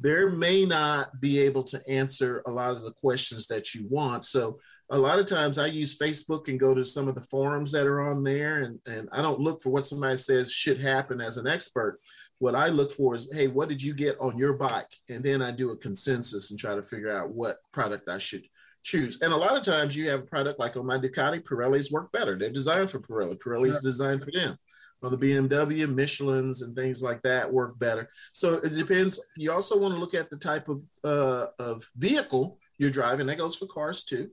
there 0.00 0.30
may 0.30 0.64
not 0.64 1.20
be 1.20 1.40
able 1.40 1.62
to 1.64 1.80
answer 1.88 2.42
a 2.46 2.50
lot 2.50 2.76
of 2.76 2.82
the 2.82 2.92
questions 2.92 3.46
that 3.48 3.74
you 3.74 3.86
want. 3.88 4.24
So 4.24 4.58
a 4.90 4.98
lot 4.98 5.18
of 5.18 5.26
times 5.26 5.58
I 5.58 5.66
use 5.66 5.98
Facebook 5.98 6.48
and 6.48 6.58
go 6.58 6.74
to 6.74 6.84
some 6.84 7.08
of 7.08 7.14
the 7.14 7.20
forums 7.20 7.72
that 7.72 7.86
are 7.86 8.00
on 8.00 8.24
there, 8.24 8.62
and, 8.62 8.78
and 8.86 9.08
I 9.12 9.20
don't 9.20 9.40
look 9.40 9.60
for 9.60 9.70
what 9.70 9.86
somebody 9.86 10.16
says 10.16 10.52
should 10.52 10.80
happen 10.80 11.20
as 11.20 11.36
an 11.36 11.46
expert. 11.46 12.00
What 12.38 12.54
I 12.54 12.68
look 12.68 12.90
for 12.92 13.14
is, 13.14 13.30
hey, 13.32 13.48
what 13.48 13.68
did 13.68 13.82
you 13.82 13.92
get 13.92 14.16
on 14.18 14.38
your 14.38 14.54
bike? 14.54 14.88
And 15.08 15.22
then 15.22 15.42
I 15.42 15.50
do 15.50 15.70
a 15.70 15.76
consensus 15.76 16.50
and 16.50 16.58
try 16.58 16.74
to 16.74 16.82
figure 16.82 17.10
out 17.10 17.30
what 17.30 17.58
product 17.72 18.08
I 18.08 18.18
should 18.18 18.44
choose. 18.82 19.20
And 19.20 19.32
a 19.32 19.36
lot 19.36 19.56
of 19.56 19.64
times 19.64 19.96
you 19.96 20.08
have 20.08 20.20
a 20.20 20.26
product 20.26 20.58
like 20.58 20.76
on 20.76 20.86
my 20.86 20.98
Ducati, 20.98 21.42
Pirelli's 21.42 21.92
work 21.92 22.10
better. 22.12 22.38
They're 22.38 22.50
designed 22.50 22.90
for 22.90 23.00
Pirelli. 23.00 23.38
Pirelli's 23.38 23.80
yeah. 23.82 23.90
designed 23.90 24.22
for 24.22 24.30
them. 24.30 24.56
On 25.02 25.12
the 25.12 25.18
BMW, 25.18 25.92
Michelin's, 25.92 26.62
and 26.62 26.74
things 26.74 27.02
like 27.02 27.22
that 27.22 27.52
work 27.52 27.78
better. 27.78 28.08
So 28.32 28.54
it 28.54 28.74
depends. 28.74 29.20
You 29.36 29.52
also 29.52 29.78
want 29.78 29.94
to 29.94 30.00
look 30.00 30.14
at 30.14 30.28
the 30.28 30.36
type 30.36 30.68
of 30.68 30.82
uh, 31.04 31.46
of 31.60 31.84
vehicle 31.96 32.58
you're 32.78 32.90
driving. 32.90 33.26
That 33.26 33.38
goes 33.38 33.54
for 33.54 33.66
cars 33.66 34.02
too 34.04 34.30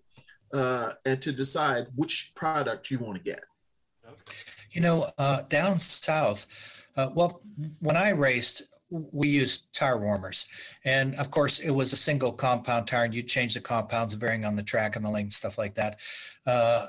uh, 0.53 0.93
and 1.05 1.21
to 1.21 1.31
decide 1.31 1.87
which 1.95 2.31
product 2.35 2.91
you 2.91 2.99
want 2.99 3.17
to 3.17 3.23
get. 3.23 3.43
You 4.71 4.81
know, 4.81 5.09
uh, 5.17 5.41
down 5.43 5.79
south, 5.79 6.47
uh, 6.97 7.09
well, 7.13 7.41
when 7.79 7.97
I 7.97 8.09
raced, 8.09 8.63
we 8.89 9.27
used 9.27 9.73
tire 9.73 9.97
warmers. 9.97 10.47
And 10.83 11.15
of 11.15 11.31
course, 11.31 11.59
it 11.59 11.71
was 11.71 11.91
a 11.93 11.97
single 11.97 12.31
compound 12.31 12.87
tire, 12.87 13.05
and 13.05 13.15
you 13.15 13.23
change 13.23 13.53
the 13.53 13.61
compounds 13.61 14.13
varying 14.13 14.45
on 14.45 14.55
the 14.55 14.63
track 14.63 14.95
and 14.95 15.03
the 15.03 15.09
length, 15.09 15.33
stuff 15.33 15.57
like 15.57 15.73
that. 15.75 15.99
Uh, 16.45 16.87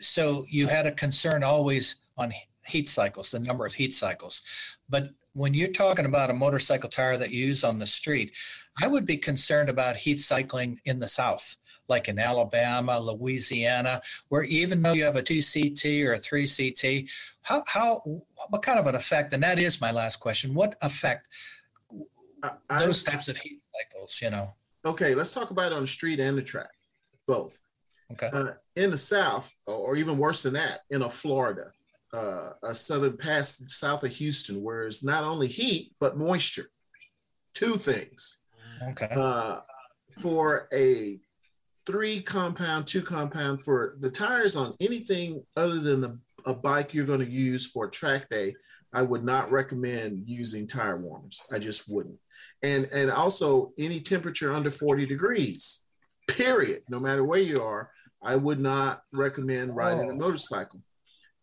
so 0.00 0.44
you 0.48 0.68
had 0.68 0.86
a 0.86 0.92
concern 0.92 1.42
always 1.42 2.06
on 2.16 2.32
heat 2.66 2.88
cycles, 2.88 3.30
the 3.30 3.40
number 3.40 3.66
of 3.66 3.74
heat 3.74 3.94
cycles. 3.94 4.42
But 4.88 5.10
when 5.34 5.54
you're 5.54 5.68
talking 5.68 6.06
about 6.06 6.30
a 6.30 6.34
motorcycle 6.34 6.90
tire 6.90 7.16
that 7.16 7.30
you 7.30 7.46
use 7.46 7.64
on 7.64 7.78
the 7.78 7.86
street, 7.86 8.32
I 8.82 8.86
would 8.86 9.06
be 9.06 9.16
concerned 9.16 9.68
about 9.68 9.96
heat 9.96 10.18
cycling 10.18 10.78
in 10.84 10.98
the 10.98 11.08
South 11.08 11.56
like 11.88 12.08
in 12.08 12.18
Alabama, 12.18 12.98
Louisiana, 13.00 14.00
where 14.28 14.44
even 14.44 14.82
though 14.82 14.92
you 14.92 15.04
have 15.04 15.16
a 15.16 15.22
2CT 15.22 16.06
or 16.06 16.14
a 16.14 16.18
3CT, 16.18 17.10
how, 17.42 17.62
how 17.66 18.02
what 18.48 18.62
kind 18.62 18.78
of 18.78 18.86
an 18.86 18.94
effect, 18.94 19.32
and 19.32 19.42
that 19.42 19.58
is 19.58 19.80
my 19.80 19.90
last 19.90 20.16
question, 20.16 20.54
what 20.54 20.76
effect 20.82 21.28
I, 22.42 22.78
those 22.78 23.02
types 23.02 23.28
of 23.28 23.36
heat 23.36 23.60
cycles, 23.74 24.20
you 24.22 24.30
know? 24.30 24.54
Okay, 24.84 25.14
let's 25.14 25.32
talk 25.32 25.50
about 25.50 25.72
it 25.72 25.74
on 25.74 25.82
the 25.82 25.86
street 25.86 26.18
and 26.18 26.36
the 26.36 26.42
track, 26.42 26.72
both. 27.26 27.60
Okay. 28.12 28.30
Uh, 28.32 28.52
in 28.76 28.90
the 28.90 28.98
South, 28.98 29.54
or 29.66 29.96
even 29.96 30.18
worse 30.18 30.42
than 30.42 30.54
that, 30.54 30.80
in 30.90 31.02
a 31.02 31.08
Florida, 31.08 31.72
uh, 32.12 32.50
a 32.62 32.74
southern 32.74 33.16
pass 33.16 33.62
south 33.68 34.04
of 34.04 34.14
Houston, 34.16 34.62
where 34.62 34.86
it's 34.86 35.02
not 35.02 35.24
only 35.24 35.46
heat 35.46 35.94
but 35.98 36.18
moisture. 36.18 36.68
Two 37.54 37.74
things. 37.74 38.40
Okay. 38.82 39.08
Uh, 39.14 39.60
for 40.18 40.68
a 40.72 41.20
three 41.86 42.22
compound, 42.22 42.86
two 42.86 43.02
compound 43.02 43.62
for 43.62 43.96
the 44.00 44.10
tires 44.10 44.56
on 44.56 44.74
anything 44.80 45.44
other 45.56 45.80
than 45.80 46.00
the, 46.00 46.18
a 46.46 46.54
bike 46.54 46.94
you're 46.94 47.06
going 47.06 47.20
to 47.20 47.30
use 47.30 47.70
for 47.70 47.86
a 47.86 47.90
track 47.90 48.28
day. 48.30 48.54
I 48.92 49.02
would 49.02 49.24
not 49.24 49.50
recommend 49.50 50.24
using 50.26 50.66
tire 50.66 50.98
warmers. 50.98 51.40
I 51.50 51.58
just 51.58 51.88
wouldn't. 51.88 52.18
And 52.62 52.86
and 52.92 53.10
also 53.10 53.72
any 53.78 54.00
temperature 54.00 54.52
under 54.52 54.70
40 54.70 55.06
degrees, 55.06 55.84
period, 56.28 56.82
no 56.88 57.00
matter 57.00 57.24
where 57.24 57.40
you 57.40 57.62
are, 57.62 57.90
I 58.22 58.36
would 58.36 58.60
not 58.60 59.02
recommend 59.12 59.74
riding 59.74 60.10
oh. 60.10 60.12
a 60.12 60.14
motorcycle. 60.14 60.80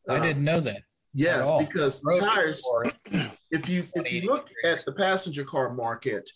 I 0.07 0.17
uh, 0.17 0.23
didn't 0.23 0.43
know 0.43 0.59
that. 0.59 0.83
Yes, 1.13 1.49
because 1.57 2.01
tires. 2.19 2.63
If 3.51 3.67
you 3.67 3.83
if 3.95 4.11
you 4.11 4.21
look 4.29 4.47
at 4.63 4.83
the 4.85 4.93
passenger 4.93 5.43
car 5.43 5.73
market, 5.73 6.29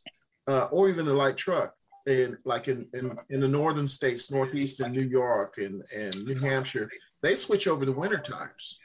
uh, 0.48 0.66
or 0.72 0.90
even 0.90 1.06
the 1.06 1.14
light 1.14 1.38
truck, 1.38 1.76
in 2.06 2.38
like 2.44 2.68
in, 2.68 2.88
in, 2.94 3.18
in 3.30 3.40
the 3.40 3.48
northern 3.48 3.88
states, 3.88 4.32
northeastern 4.32 4.92
New 4.92 5.02
York 5.02 5.58
and, 5.58 5.84
and 5.96 6.26
New 6.26 6.36
Hampshire, 6.36 6.90
they 7.22 7.36
switch 7.36 7.68
over 7.68 7.86
to 7.86 7.92
winter 7.92 8.18
tires. 8.18 8.80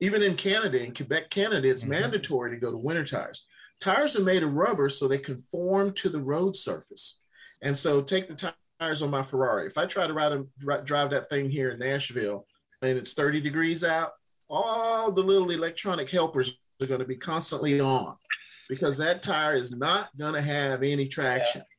Even 0.00 0.22
in 0.22 0.34
Canada, 0.34 0.84
in 0.84 0.92
Quebec, 0.92 1.30
Canada, 1.30 1.68
it's 1.68 1.82
mm-hmm. 1.82 1.92
mandatory 1.92 2.50
to 2.50 2.56
go 2.56 2.72
to 2.72 2.76
winter 2.76 3.04
tires. 3.04 3.46
Tires 3.80 4.16
are 4.16 4.22
made 4.22 4.42
of 4.42 4.54
rubber 4.54 4.88
so 4.88 5.06
they 5.06 5.18
conform 5.18 5.92
to 5.94 6.08
the 6.08 6.20
road 6.20 6.56
surface. 6.56 7.20
And 7.62 7.76
so 7.76 8.02
take 8.02 8.28
the 8.28 8.52
tires 8.80 9.02
on 9.02 9.10
my 9.10 9.22
Ferrari. 9.22 9.66
If 9.66 9.78
I 9.78 9.86
try 9.86 10.06
to 10.06 10.12
ride 10.12 10.32
a, 10.32 10.82
drive 10.82 11.10
that 11.10 11.30
thing 11.30 11.48
here 11.48 11.70
in 11.70 11.78
Nashville 11.78 12.46
and 12.82 12.98
it's 12.98 13.14
30 13.14 13.40
degrees 13.40 13.84
out, 13.84 14.12
all 14.50 15.12
the 15.12 15.22
little 15.22 15.50
electronic 15.50 16.10
helpers 16.10 16.58
are 16.80 16.86
going 16.86 17.00
to 17.00 17.06
be 17.06 17.16
constantly 17.16 17.80
on 17.80 18.16
because 18.68 18.98
that 18.98 19.22
tire 19.22 19.54
is 19.54 19.70
not 19.70 20.08
going 20.18 20.34
to 20.34 20.42
have 20.42 20.82
any 20.82 21.06
traction. 21.06 21.60
Yeah 21.60 21.71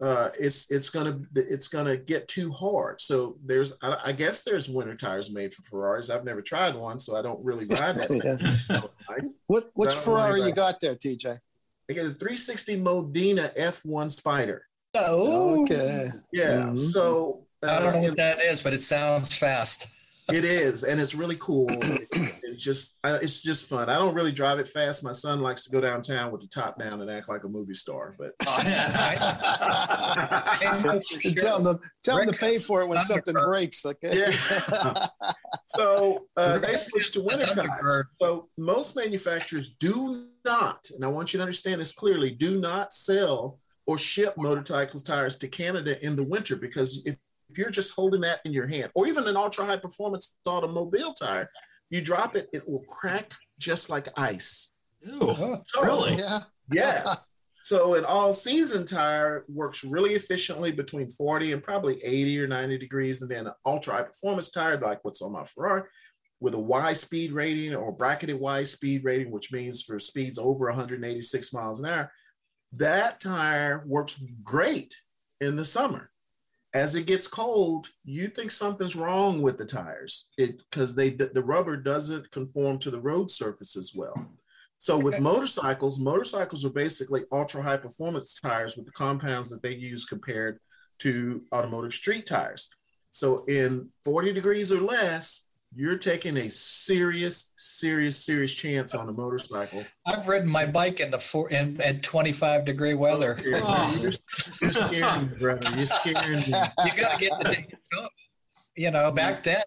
uh, 0.00 0.30
it's 0.38 0.70
it's 0.70 0.90
gonna 0.90 1.20
it's 1.34 1.68
gonna 1.68 1.96
get 1.96 2.28
too 2.28 2.52
hard. 2.52 3.00
So 3.00 3.36
there's 3.44 3.72
I, 3.82 3.98
I, 4.06 4.12
guess 4.12 4.44
there's 4.44 4.68
winter 4.68 4.94
tires 4.94 5.32
made 5.32 5.52
for 5.52 5.62
Ferraris. 5.62 6.08
I've 6.08 6.24
never 6.24 6.40
tried 6.40 6.76
one, 6.76 6.98
so 6.98 7.16
I 7.16 7.22
don't 7.22 7.44
really 7.44 7.66
ride 7.66 7.96
that. 7.96 8.60
yeah. 8.70 8.80
what 9.48 9.64
which 9.74 9.94
Ferrari 9.94 10.42
you 10.42 10.52
got 10.52 10.80
there, 10.80 10.94
TJ? 10.94 11.38
I 11.90 11.92
got 11.94 12.02
a 12.02 12.14
360 12.14 12.76
Modena 12.76 13.50
F1 13.58 14.12
Spider. 14.12 14.62
Oh, 14.94 15.62
okay. 15.62 16.08
Yeah. 16.32 16.56
Mm-hmm. 16.56 16.76
So 16.76 17.46
uh, 17.62 17.70
I 17.72 17.80
don't 17.80 17.94
know 17.94 18.08
what 18.08 18.16
that 18.18 18.42
is, 18.42 18.62
but 18.62 18.74
it 18.74 18.80
sounds 18.80 19.36
fast 19.36 19.88
it 20.30 20.44
is, 20.44 20.84
and 20.84 21.00
it's 21.00 21.14
really 21.14 21.36
cool. 21.36 21.66
it's 21.68 22.62
just, 22.62 22.98
it's 23.04 23.42
just 23.42 23.68
fun. 23.68 23.88
I 23.88 23.94
don't 23.94 24.14
really 24.14 24.32
drive 24.32 24.58
it 24.58 24.68
fast. 24.68 25.02
My 25.02 25.12
son 25.12 25.40
likes 25.40 25.64
to 25.64 25.70
go 25.70 25.80
downtown 25.80 26.30
with 26.30 26.42
the 26.42 26.48
top 26.48 26.78
down 26.78 27.00
and 27.00 27.10
act 27.10 27.28
like 27.28 27.44
a 27.44 27.48
movie 27.48 27.74
star. 27.74 28.14
But 28.18 28.32
tell 31.36 31.60
them, 31.60 31.80
tell 32.02 32.18
them 32.18 32.32
to 32.32 32.38
pay 32.38 32.58
for 32.58 32.82
it 32.82 32.88
when 32.88 33.02
something 33.04 33.34
breaks. 33.34 33.86
Okay. 33.86 34.18
Yeah. 34.18 35.06
so 35.66 36.26
uh, 36.36 36.58
they 36.58 36.76
switched 36.76 37.14
to 37.14 37.22
winter 37.22 37.46
tires. 37.46 38.04
So 38.20 38.48
most 38.58 38.96
manufacturers 38.96 39.74
do 39.74 40.26
not, 40.44 40.90
and 40.94 41.04
I 41.04 41.08
want 41.08 41.32
you 41.32 41.38
to 41.38 41.42
understand 41.42 41.80
this 41.80 41.92
clearly, 41.92 42.30
do 42.30 42.60
not 42.60 42.92
sell 42.92 43.58
or 43.86 43.96
ship 43.96 44.36
motorcycles 44.36 45.02
tires 45.02 45.38
to 45.38 45.48
Canada 45.48 46.04
in 46.04 46.14
the 46.14 46.22
winter 46.22 46.56
because 46.56 47.02
if 47.06 47.16
if 47.50 47.58
you're 47.58 47.70
just 47.70 47.94
holding 47.94 48.20
that 48.22 48.40
in 48.44 48.52
your 48.52 48.66
hand, 48.66 48.90
or 48.94 49.06
even 49.06 49.26
an 49.26 49.36
ultra 49.36 49.64
high 49.64 49.76
performance 49.76 50.34
automobile 50.46 51.12
tire, 51.12 51.48
you 51.90 52.02
drop 52.02 52.36
it, 52.36 52.48
it 52.52 52.68
will 52.68 52.84
crack 52.88 53.32
just 53.58 53.90
like 53.90 54.08
ice. 54.16 54.72
Ew, 55.00 55.20
uh-huh. 55.20 55.56
so, 55.66 55.82
really? 55.82 56.16
Yeah. 56.16 56.40
Yeah. 56.70 57.14
so 57.62 57.94
an 57.94 58.04
all 58.04 58.32
season 58.32 58.84
tire 58.84 59.44
works 59.48 59.84
really 59.84 60.14
efficiently 60.14 60.72
between 60.72 61.08
40 61.08 61.52
and 61.52 61.62
probably 61.62 62.02
80 62.04 62.42
or 62.42 62.48
90 62.48 62.78
degrees. 62.78 63.22
And 63.22 63.30
then 63.30 63.46
an 63.46 63.54
ultra 63.64 63.94
high 63.94 64.02
performance 64.02 64.50
tire, 64.50 64.78
like 64.78 65.00
what's 65.02 65.22
on 65.22 65.32
my 65.32 65.44
Ferrari, 65.44 65.82
with 66.40 66.54
a 66.54 66.58
Y 66.58 66.92
speed 66.92 67.32
rating 67.32 67.74
or 67.74 67.90
bracketed 67.90 68.38
Y 68.38 68.62
speed 68.64 69.04
rating, 69.04 69.30
which 69.30 69.52
means 69.52 69.82
for 69.82 69.98
speeds 69.98 70.38
over 70.38 70.66
186 70.66 71.52
miles 71.52 71.80
an 71.80 71.86
hour, 71.86 72.12
that 72.74 73.20
tire 73.20 73.82
works 73.86 74.22
great 74.44 74.94
in 75.40 75.56
the 75.56 75.64
summer 75.64 76.10
as 76.74 76.94
it 76.94 77.06
gets 77.06 77.26
cold, 77.26 77.88
you 78.04 78.28
think 78.28 78.50
something's 78.50 78.96
wrong 78.96 79.40
with 79.40 79.56
the 79.58 79.64
tires 79.64 80.28
because 80.36 80.94
they 80.94 81.10
the 81.10 81.42
rubber 81.42 81.76
doesn't 81.76 82.30
conform 82.30 82.78
to 82.78 82.90
the 82.90 83.00
road 83.00 83.30
surface 83.30 83.76
as 83.76 83.92
well. 83.94 84.30
So 84.78 84.96
with 84.96 85.18
motorcycles, 85.18 85.98
motorcycles 85.98 86.64
are 86.64 86.70
basically 86.70 87.24
ultra 87.32 87.62
high 87.62 87.78
performance 87.78 88.38
tires 88.38 88.76
with 88.76 88.86
the 88.86 88.92
compounds 88.92 89.50
that 89.50 89.62
they 89.62 89.74
use 89.74 90.04
compared 90.04 90.60
to 91.00 91.42
automotive 91.52 91.92
street 91.92 92.26
tires. 92.26 92.68
So 93.10 93.44
in 93.46 93.88
40 94.04 94.32
degrees 94.32 94.70
or 94.70 94.80
less, 94.80 95.47
you're 95.74 95.98
taking 95.98 96.36
a 96.36 96.50
serious, 96.50 97.52
serious, 97.56 98.24
serious 98.24 98.52
chance 98.52 98.94
on 98.94 99.08
a 99.08 99.12
motorcycle. 99.12 99.84
I've 100.06 100.26
ridden 100.26 100.50
my 100.50 100.66
bike 100.66 101.00
in 101.00 101.10
the 101.10 101.18
four 101.18 101.50
in 101.50 101.80
at 101.80 102.02
25 102.02 102.64
degree 102.64 102.94
weather. 102.94 103.36
Oh, 103.46 103.96
you're, 104.00 104.12
you're, 104.62 104.72
scaring 104.72 105.30
me, 105.30 105.36
brother. 105.36 105.76
You're 105.76 105.86
scaring 105.86 106.40
me. 106.40 106.54
You 106.84 107.00
got 107.00 107.14
to 107.14 107.20
get 107.20 107.32
the 107.38 107.48
thing. 107.48 107.72
You 108.76 108.90
know, 108.90 109.10
back 109.12 109.42
then 109.42 109.62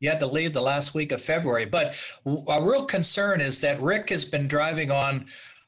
you 0.00 0.10
had 0.10 0.20
to 0.20 0.26
leave 0.26 0.52
the 0.52 0.60
last 0.60 0.94
week 0.94 1.12
of 1.12 1.20
February. 1.20 1.64
But 1.64 1.96
a 2.26 2.62
real 2.62 2.84
concern 2.84 3.40
is 3.40 3.60
that 3.62 3.80
Rick 3.80 4.10
has 4.10 4.24
been 4.24 4.46
driving 4.46 4.90
on 4.90 5.26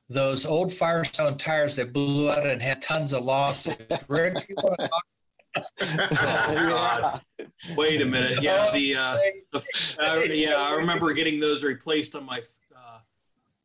those 0.08 0.46
old 0.46 0.72
Firestone 0.72 1.36
tires 1.36 1.76
that 1.76 1.92
blew 1.92 2.30
out 2.30 2.46
and 2.46 2.60
had 2.60 2.82
tons 2.82 3.12
of 3.12 3.24
losses. 3.24 3.76
Rick, 4.08 4.36
you 4.48 4.54
want 4.62 4.78
to 4.80 4.88
talk 4.88 5.04
oh, 5.80 7.18
Wait 7.76 8.00
a 8.00 8.04
minute. 8.04 8.42
Yeah, 8.42 8.70
the, 8.72 8.96
uh, 8.96 9.16
the 9.52 9.96
uh, 10.00 10.20
yeah, 10.24 10.56
I 10.56 10.76
remember 10.76 11.12
getting 11.12 11.40
those 11.40 11.64
replaced 11.64 12.14
on 12.14 12.24
my 12.24 12.40
uh, 12.76 12.98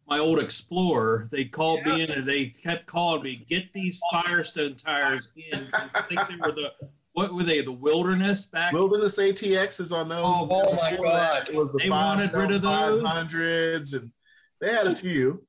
my 0.07 0.19
old 0.19 0.39
Explorer. 0.39 1.27
They 1.31 1.45
called 1.45 1.81
yeah. 1.85 1.95
me 1.95 2.01
in 2.03 2.11
and 2.11 2.27
they 2.27 2.47
kept 2.47 2.85
calling 2.85 3.23
me, 3.23 3.45
"Get 3.47 3.71
these 3.73 3.99
Firestone 4.11 4.75
tires 4.75 5.29
in." 5.35 5.67
I 5.73 6.01
think 6.01 6.27
they 6.27 6.35
were 6.35 6.51
the 6.51 6.71
what 7.13 7.33
were 7.33 7.43
they? 7.43 7.61
The 7.61 7.71
Wilderness 7.71 8.45
back. 8.47 8.73
Wilderness 8.73 9.17
ATX 9.19 9.79
is 9.79 9.91
on 9.91 10.09
those. 10.09 10.21
Oh, 10.25 10.47
oh 10.51 10.75
my 10.75 10.97
God! 10.97 11.47
It 11.47 11.55
was 11.55 11.71
the 11.71 11.79
they 11.83 11.89
wanted 11.89 12.33
rid 12.33 12.51
of 12.51 12.61
those 12.63 13.03
hundreds, 13.03 13.93
and 13.93 14.11
they 14.59 14.71
had 14.71 14.87
a 14.87 14.95
few. 14.95 15.45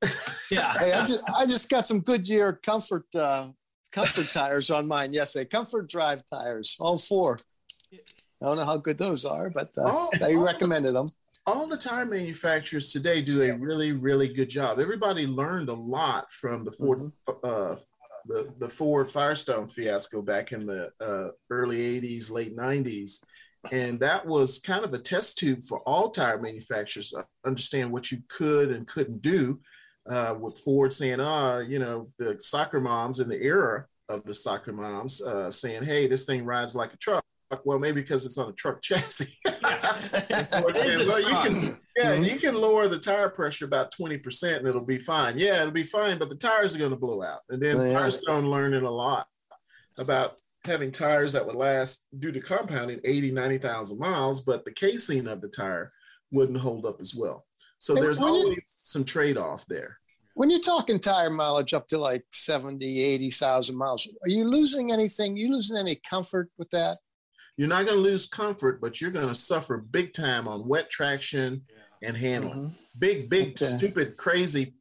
yeah. 0.51 0.73
Hey, 0.73 0.93
I 0.93 0.99
just 0.99 1.23
I 1.37 1.45
just 1.45 1.69
got 1.69 1.87
some 1.87 2.01
Goodyear 2.01 2.53
comfort 2.63 3.05
uh, 3.15 3.47
comfort 3.95 4.29
tires 4.29 4.69
on 4.69 4.87
mine 4.87 5.13
yesterday. 5.13 5.45
Comfort 5.45 5.89
drive 5.89 6.23
tires, 6.25 6.75
all 6.79 6.97
four. 6.97 7.37
I 7.93 8.45
don't 8.45 8.57
know 8.57 8.65
how 8.65 8.77
good 8.77 8.97
those 8.97 9.23
are, 9.23 9.49
but 9.49 9.71
uh, 9.77 10.07
they 10.19 10.35
recommended 10.35 10.93
them. 10.93 11.07
All 11.47 11.67
the 11.67 11.77
tire 11.77 12.05
manufacturers 12.05 12.91
today 12.91 13.21
do 13.21 13.43
a 13.43 13.53
really, 13.53 13.93
really 13.93 14.27
good 14.27 14.49
job. 14.49 14.79
Everybody 14.79 15.25
learned 15.25 15.69
a 15.69 15.73
lot 15.73 16.29
from 16.29 16.65
the 16.65 16.71
Ford, 16.71 16.99
mm-hmm. 16.99 17.31
uh, 17.43 17.75
the, 18.25 18.53
the 18.57 18.67
Ford 18.67 19.09
Firestone 19.09 19.67
fiasco 19.67 20.21
back 20.21 20.51
in 20.51 20.65
the 20.65 20.91
uh, 20.99 21.29
early 21.49 21.77
80s, 22.01 22.29
late 22.29 22.57
90s. 22.57 23.23
And 23.71 23.99
that 24.01 24.25
was 24.25 24.59
kind 24.59 24.83
of 24.83 24.93
a 24.93 24.99
test 24.99 25.37
tube 25.37 25.63
for 25.63 25.79
all 25.81 26.09
tire 26.09 26.39
manufacturers 26.41 27.11
to 27.11 27.25
understand 27.45 27.91
what 27.91 28.11
you 28.11 28.19
could 28.27 28.71
and 28.71 28.87
couldn't 28.87 29.21
do. 29.21 29.59
Uh, 30.07 30.35
with 30.39 30.59
Ford 30.59 30.93
saying, 30.93 31.19
ah, 31.19 31.59
you 31.59 31.79
know, 31.79 32.09
the 32.19 32.39
soccer 32.39 32.79
moms 32.79 33.19
in 33.19 33.27
the 33.27 33.41
era 33.41 33.87
of 34.07 34.23
the 34.23 34.33
soccer 34.33 34.71
moms 34.71 35.21
uh, 35.21 35.49
saying, 35.49 35.83
hey, 35.83 36.05
this 36.05 36.25
thing 36.25 36.45
rides 36.45 36.75
like 36.75 36.93
a 36.93 36.97
truck 36.97 37.25
well, 37.63 37.79
maybe 37.79 38.01
because 38.01 38.25
it's 38.25 38.37
on 38.37 38.49
a 38.49 38.53
truck 38.53 38.81
chassis. 38.81 39.37
saying, 39.45 41.07
well, 41.07 41.19
you 41.19 41.49
can, 41.49 41.77
yeah, 41.95 42.11
mm-hmm. 42.13 42.23
you 42.23 42.37
can 42.37 42.55
lower 42.55 42.87
the 42.87 42.99
tire 42.99 43.29
pressure 43.29 43.65
about 43.65 43.93
20% 43.93 44.57
and 44.57 44.67
it'll 44.67 44.83
be 44.83 44.97
fine. 44.97 45.37
Yeah, 45.37 45.61
it'll 45.61 45.71
be 45.71 45.83
fine, 45.83 46.17
but 46.17 46.29
the 46.29 46.35
tires 46.35 46.75
are 46.75 46.79
going 46.79 46.91
to 46.91 46.97
blow 46.97 47.21
out. 47.21 47.41
And 47.49 47.61
then 47.61 47.77
yeah. 47.79 47.93
Firestone 47.93 48.49
learning 48.49 48.83
a 48.83 48.91
lot 48.91 49.27
about 49.97 50.33
having 50.63 50.91
tires 50.91 51.33
that 51.33 51.45
would 51.45 51.55
last 51.55 52.07
due 52.19 52.31
to 52.31 52.41
compounding 52.41 52.99
80, 53.03 53.31
90,000 53.31 53.99
miles, 53.99 54.41
but 54.41 54.65
the 54.65 54.73
casing 54.73 55.27
of 55.27 55.41
the 55.41 55.47
tire 55.47 55.93
wouldn't 56.31 56.57
hold 56.57 56.85
up 56.85 56.99
as 56.99 57.13
well. 57.15 57.45
So 57.85 57.93
there's 57.93 58.19
always 58.19 58.63
some 58.65 59.03
trade 59.03 59.37
off 59.37 59.67
there. 59.67 59.99
When 60.33 60.49
you're 60.49 60.59
talking 60.59 60.97
tire 60.97 61.29
mileage 61.29 61.75
up 61.75 61.85
to 61.89 61.99
like 61.99 62.23
70, 62.31 62.83
80,000 62.83 63.77
miles, 63.77 64.09
are 64.23 64.29
you 64.29 64.45
losing 64.45 64.91
anything? 64.91 65.37
You 65.37 65.51
losing 65.51 65.77
any 65.77 65.95
comfort 66.09 66.49
with 66.57 66.71
that? 66.71 66.97
You're 67.57 67.67
not 67.67 67.85
going 67.85 67.97
to 67.97 68.03
lose 68.03 68.25
comfort, 68.25 68.81
but 68.81 68.99
you're 68.99 69.11
going 69.11 69.27
to 69.27 69.35
suffer 69.35 69.77
big 69.77 70.13
time 70.13 70.47
on 70.47 70.67
wet 70.67 70.89
traction 70.89 71.61
yeah. 71.69 72.07
and 72.07 72.17
handling. 72.17 72.53
Mm-hmm. 72.55 72.99
Big, 72.99 73.29
big, 73.29 73.49
okay. 73.49 73.77
stupid, 73.77 74.17
crazy 74.17 74.73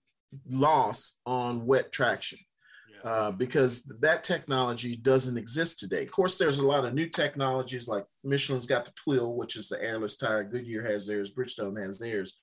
loss 0.48 1.18
on 1.26 1.66
wet 1.66 1.92
traction. 1.92 2.38
Uh, 3.04 3.30
because 3.30 3.82
that 4.00 4.24
technology 4.24 4.96
doesn't 4.96 5.36
exist 5.36 5.78
today. 5.78 6.04
Of 6.04 6.10
course, 6.10 6.38
there's 6.38 6.56
a 6.56 6.66
lot 6.66 6.86
of 6.86 6.94
new 6.94 7.06
technologies 7.06 7.86
like 7.86 8.06
Michelin's 8.24 8.64
got 8.64 8.86
the 8.86 8.92
Tweel, 8.92 9.34
which 9.34 9.56
is 9.56 9.68
the 9.68 9.84
airless 9.84 10.16
tire. 10.16 10.42
Goodyear 10.42 10.82
has 10.90 11.06
theirs. 11.06 11.34
Bridgestone 11.34 11.78
has 11.84 11.98
theirs. 11.98 12.40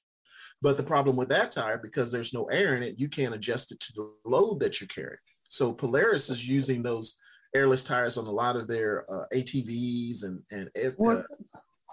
But 0.61 0.77
the 0.77 0.83
problem 0.83 1.15
with 1.15 1.29
that 1.29 1.51
tire, 1.51 1.77
because 1.77 2.11
there's 2.11 2.33
no 2.33 2.45
air 2.45 2.75
in 2.75 2.83
it, 2.83 2.99
you 2.99 3.09
can't 3.09 3.33
adjust 3.33 3.71
it 3.71 3.79
to 3.79 3.93
the 3.93 4.11
load 4.25 4.59
that 4.59 4.79
you're 4.79 4.87
carrying. 4.87 5.17
So 5.49 5.73
Polaris 5.73 6.29
is 6.29 6.47
using 6.47 6.83
those 6.83 7.19
airless 7.55 7.83
tires 7.83 8.17
on 8.17 8.25
a 8.27 8.31
lot 8.31 8.55
of 8.55 8.67
their 8.67 9.05
uh, 9.11 9.25
ATVs 9.33 10.23
and 10.23 10.41
and 10.51 10.69
uh, 10.77 11.23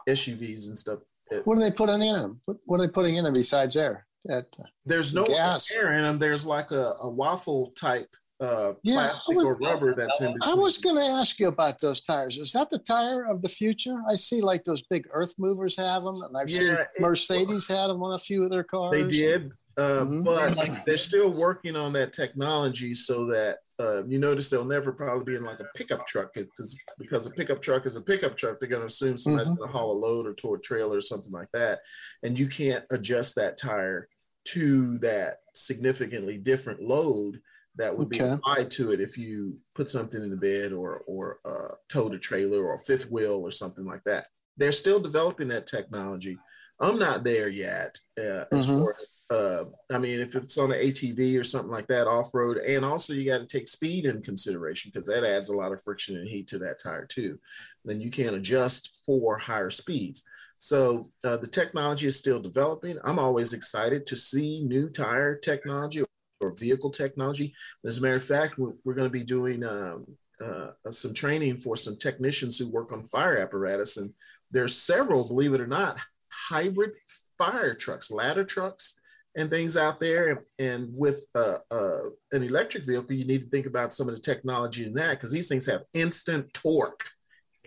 SUVs 0.08 0.68
and 0.68 0.78
stuff. 0.78 1.00
What 1.44 1.56
do 1.56 1.60
they 1.60 1.70
put 1.70 1.88
in 1.88 2.00
them? 2.00 2.40
What, 2.44 2.56
what 2.64 2.80
are 2.80 2.86
they 2.86 2.92
putting 2.92 3.16
in 3.16 3.24
them 3.24 3.34
besides 3.34 3.76
air? 3.76 4.06
That, 4.24 4.46
uh, 4.58 4.64
There's 4.84 5.14
no 5.14 5.24
gas. 5.24 5.72
air 5.72 5.94
in 5.94 6.02
them. 6.02 6.18
There's 6.18 6.46
like 6.46 6.70
a, 6.70 6.94
a 7.00 7.10
waffle 7.10 7.72
type 7.78 8.08
uh, 8.40 8.72
yeah, 8.82 9.08
plastic 9.08 9.36
was, 9.36 9.46
or 9.46 9.70
rubber 9.70 9.94
that's 9.94 10.20
in 10.20 10.32
between. 10.32 10.52
I 10.52 10.54
was 10.54 10.78
going 10.78 10.96
to 10.96 11.02
ask 11.02 11.40
you 11.40 11.48
about 11.48 11.80
those 11.80 12.00
tires. 12.00 12.38
Is 12.38 12.52
that 12.52 12.70
the 12.70 12.78
tire 12.78 13.24
of 13.24 13.42
the 13.42 13.48
future? 13.48 14.00
I 14.08 14.14
see 14.14 14.40
like 14.40 14.64
those 14.64 14.82
big 14.82 15.06
earth 15.12 15.34
movers 15.38 15.76
have 15.76 16.04
them, 16.04 16.22
and 16.22 16.36
I've 16.36 16.48
yeah, 16.48 16.58
seen 16.58 16.76
Mercedes 17.00 17.66
had 17.66 17.88
them 17.88 18.02
on 18.02 18.14
a 18.14 18.18
few 18.18 18.44
of 18.44 18.50
their 18.50 18.62
cars. 18.62 18.92
They 18.92 19.08
did, 19.08 19.50
uh, 19.76 20.04
mm-hmm. 20.04 20.22
but 20.22 20.84
they're 20.86 20.96
still 20.96 21.32
working 21.32 21.74
on 21.74 21.92
that 21.94 22.12
technology 22.12 22.94
so 22.94 23.26
that 23.26 23.58
uh, 23.80 24.04
you 24.06 24.20
notice 24.20 24.50
they'll 24.50 24.64
never 24.64 24.92
probably 24.92 25.24
be 25.24 25.36
in 25.36 25.44
like 25.44 25.60
a 25.60 25.66
pickup 25.76 26.06
truck 26.06 26.32
because 26.34 26.80
because 26.98 27.26
a 27.26 27.30
pickup 27.30 27.60
truck 27.60 27.86
is 27.86 27.96
a 27.96 28.00
pickup 28.00 28.36
truck. 28.36 28.60
They're 28.60 28.68
going 28.68 28.82
to 28.82 28.86
assume 28.86 29.16
somebody's 29.16 29.48
mm-hmm. 29.48 29.58
going 29.58 29.68
to 29.68 29.76
haul 29.76 29.92
a 29.92 29.98
load 29.98 30.26
or 30.26 30.34
tow 30.34 30.54
a 30.54 30.60
trailer 30.60 30.98
or 30.98 31.00
something 31.00 31.32
like 31.32 31.50
that, 31.54 31.80
and 32.22 32.38
you 32.38 32.46
can't 32.46 32.84
adjust 32.90 33.34
that 33.34 33.56
tire 33.56 34.08
to 34.46 34.96
that 34.98 35.38
significantly 35.54 36.38
different 36.38 36.80
load 36.80 37.40
that 37.78 37.96
would 37.96 38.08
okay. 38.08 38.24
be 38.24 38.30
applied 38.30 38.70
to 38.72 38.92
it 38.92 39.00
if 39.00 39.16
you 39.16 39.56
put 39.74 39.88
something 39.88 40.22
in 40.22 40.30
the 40.30 40.36
bed 40.36 40.72
or 40.72 41.02
or 41.06 41.38
uh, 41.44 41.74
towed 41.88 42.14
a 42.14 42.18
trailer 42.18 42.64
or 42.64 42.76
fifth 42.78 43.10
wheel 43.10 43.40
or 43.42 43.50
something 43.50 43.86
like 43.86 44.04
that. 44.04 44.26
They're 44.56 44.72
still 44.72 45.00
developing 45.00 45.48
that 45.48 45.66
technology. 45.66 46.36
I'm 46.80 46.98
not 46.98 47.24
there 47.24 47.48
yet 47.48 47.98
uh, 48.18 48.44
as 48.52 48.66
mm-hmm. 48.66 48.80
far 48.80 48.94
as 48.98 49.18
uh, 49.30 49.64
I 49.92 49.98
mean, 49.98 50.20
if 50.20 50.34
it's 50.36 50.56
on 50.56 50.72
an 50.72 50.78
ATV 50.78 51.38
or 51.38 51.44
something 51.44 51.70
like 51.70 51.86
that, 51.88 52.06
off 52.06 52.34
road, 52.34 52.58
and 52.58 52.84
also 52.84 53.12
you 53.12 53.26
got 53.26 53.38
to 53.38 53.46
take 53.46 53.68
speed 53.68 54.06
in 54.06 54.22
consideration 54.22 54.90
because 54.92 55.06
that 55.06 55.24
adds 55.24 55.50
a 55.50 55.56
lot 55.56 55.72
of 55.72 55.82
friction 55.82 56.16
and 56.16 56.28
heat 56.28 56.46
to 56.48 56.58
that 56.58 56.80
tire 56.82 57.04
too. 57.04 57.38
Then 57.84 58.00
you 58.00 58.10
can't 58.10 58.36
adjust 58.36 58.98
for 59.04 59.36
higher 59.36 59.70
speeds. 59.70 60.24
So 60.56 61.04
uh, 61.24 61.36
the 61.36 61.46
technology 61.46 62.06
is 62.06 62.18
still 62.18 62.40
developing. 62.40 62.98
I'm 63.04 63.18
always 63.18 63.52
excited 63.52 64.06
to 64.06 64.16
see 64.16 64.64
new 64.64 64.88
tire 64.88 65.36
technology 65.36 66.02
or 66.40 66.54
vehicle 66.54 66.90
technology. 66.90 67.54
As 67.84 67.98
a 67.98 68.00
matter 68.00 68.16
of 68.16 68.24
fact, 68.24 68.58
we're, 68.58 68.72
we're 68.84 68.94
going 68.94 69.08
to 69.08 69.18
be 69.18 69.24
doing 69.24 69.64
um, 69.64 70.06
uh, 70.40 70.70
some 70.90 71.14
training 71.14 71.58
for 71.58 71.76
some 71.76 71.96
technicians 71.96 72.58
who 72.58 72.68
work 72.68 72.92
on 72.92 73.04
fire 73.04 73.38
apparatus, 73.38 73.96
and 73.96 74.12
there's 74.50 74.76
several, 74.76 75.26
believe 75.26 75.54
it 75.54 75.60
or 75.60 75.66
not, 75.66 75.98
hybrid 76.30 76.92
fire 77.36 77.74
trucks, 77.74 78.10
ladder 78.10 78.44
trucks 78.44 78.98
and 79.36 79.50
things 79.50 79.76
out 79.76 79.98
there. 79.98 80.44
And 80.58 80.88
with 80.92 81.24
uh, 81.34 81.58
uh, 81.70 82.10
an 82.32 82.42
electric 82.42 82.84
vehicle, 82.84 83.14
you 83.14 83.24
need 83.24 83.44
to 83.44 83.50
think 83.50 83.66
about 83.66 83.92
some 83.92 84.08
of 84.08 84.14
the 84.14 84.20
technology 84.20 84.84
in 84.84 84.94
that 84.94 85.10
because 85.10 85.30
these 85.30 85.48
things 85.48 85.66
have 85.66 85.84
instant 85.94 86.52
torque. 86.52 87.08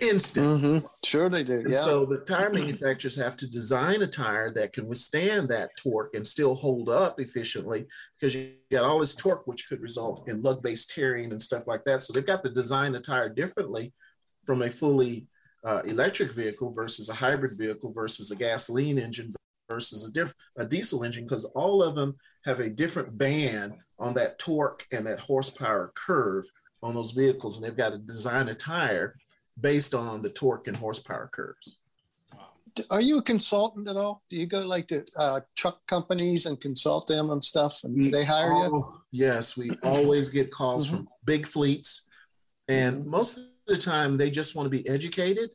Instant. 0.02 0.48
Mm-hmm. 0.48 0.88
Sure, 1.06 1.30
they 1.30 1.44
do. 1.44 1.64
Yeah. 1.68 1.82
so 1.82 2.06
the 2.06 2.18
tire 2.18 2.50
manufacturers 2.50 3.16
have 3.18 3.38
to 3.38 3.48
design 3.48 4.02
a 4.02 4.08
tire 4.08 4.52
that 4.54 4.74
can 4.74 4.88
withstand 4.88 5.50
that 5.50 5.70
torque 5.78 6.16
and 6.16 6.26
still 6.26 6.56
hold 6.56 6.90
up 6.90 7.20
efficiently 7.20 7.88
because 8.20 8.34
you 8.34 8.54
got 8.72 8.84
all 8.84 9.00
this 9.00 9.16
torque, 9.16 9.46
which 9.46 9.70
could 9.70 9.80
result 9.80 10.28
in 10.28 10.42
lug 10.42 10.64
base 10.64 10.88
tearing 10.88 11.32
and 11.32 11.42
stuff 11.42 11.68
like 11.68 11.84
that. 11.86 12.02
So 12.02 12.14
they've 12.14 12.26
got 12.26 12.44
to 12.44 12.50
design 12.50 12.96
a 12.96 13.00
tire 13.00 13.30
differently 13.30 13.94
from 14.46 14.64
a 14.64 14.72
fully 14.72 15.28
uh, 15.64 15.82
electric 15.86 16.34
vehicle 16.34 16.72
versus 16.72 17.10
a 17.10 17.14
hybrid 17.14 17.58
vehicle 17.58 17.94
versus 17.94 18.32
a 18.32 18.36
gasoline 18.36 18.98
engine 18.98 19.34
versus 19.70 20.10
a 20.10 20.12
diff- 20.12 20.34
a 20.58 20.66
diesel 20.66 21.04
engine 21.04 21.26
because 21.26 21.46
all 21.46 21.84
of 21.84 21.96
them 21.96 22.16
have 22.46 22.60
a 22.60 22.70
different 22.70 23.18
band 23.18 23.74
on 24.00 24.16
that 24.16 24.40
torque 24.40 24.88
and 24.92 25.06
that 25.06 25.20
horsepower 25.20 25.92
curve 25.96 26.44
on 26.84 26.96
those 26.96 27.12
vehicles, 27.12 27.58
and 27.58 27.66
they've 27.66 27.78
got 27.78 27.92
to 27.92 28.00
design 28.00 28.50
a 28.50 28.56
tire 28.56 29.16
based 29.62 29.94
on 29.94 30.22
the 30.22 30.30
torque 30.30 30.68
and 30.68 30.76
horsepower 30.76 31.30
curves. 31.32 31.80
Are 32.90 33.02
you 33.02 33.18
a 33.18 33.22
consultant 33.22 33.90
at 33.90 33.98
all? 33.98 34.24
Do 34.30 34.38
you 34.38 34.46
go 34.46 34.62
like 34.62 34.88
to 34.90 35.04
uh, 35.18 35.42
truck 35.58 35.86
companies 35.88 36.46
and 36.46 36.60
consult 36.60 37.08
them 37.08 37.30
on 37.30 37.42
stuff, 37.42 37.82
and 37.84 38.14
they 38.14 38.24
hire 38.24 38.54
oh, 38.54 38.64
you? 38.64 39.02
Yes, 39.12 39.58
we 39.58 39.72
always 39.84 40.30
get 40.30 40.52
calls 40.52 40.88
mm-hmm. 40.88 40.98
from 40.98 41.08
big 41.26 41.46
fleets, 41.46 42.08
and 42.68 43.02
mm-hmm. 43.02 43.10
most 43.10 43.38
of 43.38 43.44
the 43.68 43.78
time 43.78 44.18
they 44.18 44.32
just 44.32 44.56
want 44.56 44.66
to 44.66 44.70
be 44.70 44.88
educated 44.88 45.50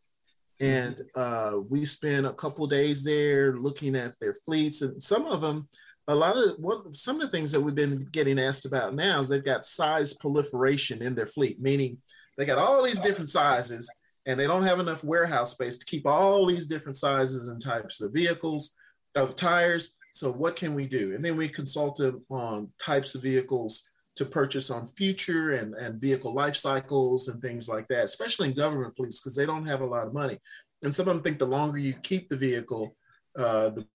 and 0.60 1.04
uh, 1.14 1.52
we 1.68 1.84
spent 1.84 2.26
a 2.26 2.32
couple 2.32 2.66
days 2.66 3.04
there 3.04 3.56
looking 3.56 3.94
at 3.94 4.18
their 4.20 4.34
fleets 4.34 4.82
and 4.82 5.02
some 5.02 5.26
of 5.26 5.40
them 5.40 5.66
a 6.08 6.14
lot 6.14 6.36
of 6.36 6.56
what 6.58 6.94
some 6.94 7.16
of 7.16 7.22
the 7.22 7.28
things 7.28 7.50
that 7.50 7.60
we've 7.60 7.74
been 7.74 8.08
getting 8.12 8.38
asked 8.38 8.64
about 8.64 8.94
now 8.94 9.18
is 9.18 9.28
they've 9.28 9.44
got 9.44 9.64
size 9.64 10.14
proliferation 10.14 11.02
in 11.02 11.14
their 11.14 11.26
fleet 11.26 11.60
meaning 11.60 11.98
they 12.36 12.44
got 12.44 12.58
all 12.58 12.82
these 12.82 13.00
different 13.00 13.28
sizes 13.28 13.90
and 14.26 14.38
they 14.38 14.46
don't 14.46 14.64
have 14.64 14.80
enough 14.80 15.04
warehouse 15.04 15.52
space 15.52 15.78
to 15.78 15.86
keep 15.86 16.06
all 16.06 16.46
these 16.46 16.66
different 16.66 16.96
sizes 16.96 17.48
and 17.48 17.62
types 17.62 18.00
of 18.00 18.12
vehicles 18.12 18.74
of 19.14 19.36
tires 19.36 19.96
so 20.12 20.32
what 20.32 20.56
can 20.56 20.74
we 20.74 20.86
do 20.86 21.14
and 21.14 21.24
then 21.24 21.36
we 21.36 21.48
consult 21.48 21.96
them 21.96 22.24
on 22.30 22.70
types 22.78 23.14
of 23.14 23.22
vehicles 23.22 23.88
to 24.16 24.24
purchase 24.24 24.70
on 24.70 24.86
future 24.86 25.54
and, 25.56 25.74
and 25.74 26.00
vehicle 26.00 26.32
life 26.32 26.56
cycles 26.56 27.28
and 27.28 27.40
things 27.40 27.68
like 27.68 27.86
that, 27.88 28.06
especially 28.06 28.48
in 28.48 28.54
government 28.54 28.96
fleets, 28.96 29.20
because 29.20 29.36
they 29.36 29.46
don't 29.46 29.66
have 29.66 29.82
a 29.82 29.86
lot 29.86 30.06
of 30.06 30.14
money. 30.14 30.38
And 30.82 30.94
some 30.94 31.06
of 31.06 31.14
them 31.14 31.22
think 31.22 31.38
the 31.38 31.46
longer 31.46 31.78
you 31.78 31.92
keep 32.02 32.28
the 32.28 32.36
vehicle, 32.36 32.96
uh, 33.38 33.70
the, 33.70 33.86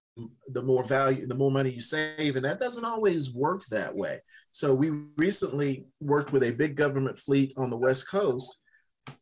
the 0.50 0.62
more 0.62 0.84
value, 0.84 1.26
the 1.26 1.36
more 1.36 1.52
money 1.52 1.72
you 1.72 1.82
save. 1.82 2.36
And 2.36 2.46
that 2.46 2.60
doesn't 2.60 2.86
always 2.86 3.34
work 3.34 3.64
that 3.72 3.96
way. 3.96 4.20
So 4.52 4.74
we 4.74 4.92
recently 5.18 5.86
worked 6.00 6.34
with 6.34 6.44
a 6.44 6.52
big 6.52 6.76
government 6.76 7.18
fleet 7.18 7.54
on 7.58 7.70
the 7.70 7.78
West 7.78 8.10
Coast, 8.10 8.60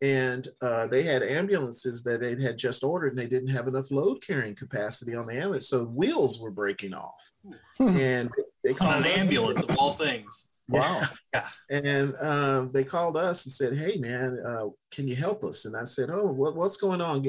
and 0.01 0.47
uh, 0.61 0.87
they 0.87 1.03
had 1.03 1.23
ambulances 1.23 2.03
that 2.03 2.19
they 2.21 2.41
had 2.41 2.57
just 2.57 2.83
ordered, 2.83 3.09
and 3.09 3.19
they 3.19 3.27
didn't 3.27 3.49
have 3.49 3.67
enough 3.67 3.91
load 3.91 4.21
carrying 4.25 4.55
capacity 4.55 5.15
on 5.15 5.27
the 5.27 5.35
ambulance, 5.35 5.69
so 5.69 5.85
wheels 5.85 6.39
were 6.39 6.51
breaking 6.51 6.93
off. 6.93 7.31
Hmm. 7.77 7.97
and 7.97 8.29
they 8.63 8.73
on 8.81 9.03
an 9.03 9.05
ambulance 9.05 9.63
of 9.63 9.77
all 9.77 9.93
things 9.93 10.49
Wow. 10.69 11.01
Yeah. 11.33 11.47
And 11.69 12.15
um, 12.19 12.71
they 12.73 12.83
called 12.83 13.15
us 13.15 13.45
and 13.45 13.53
said, 13.53 13.77
"Hey, 13.77 13.97
man, 13.97 14.39
uh, 14.43 14.69
can 14.91 15.07
you 15.07 15.15
help 15.15 15.43
us?" 15.43 15.65
And 15.65 15.75
I 15.75 15.83
said, 15.83 16.09
"Oh, 16.09 16.25
what, 16.25 16.55
what's 16.55 16.77
going 16.77 17.01
on?" 17.01 17.23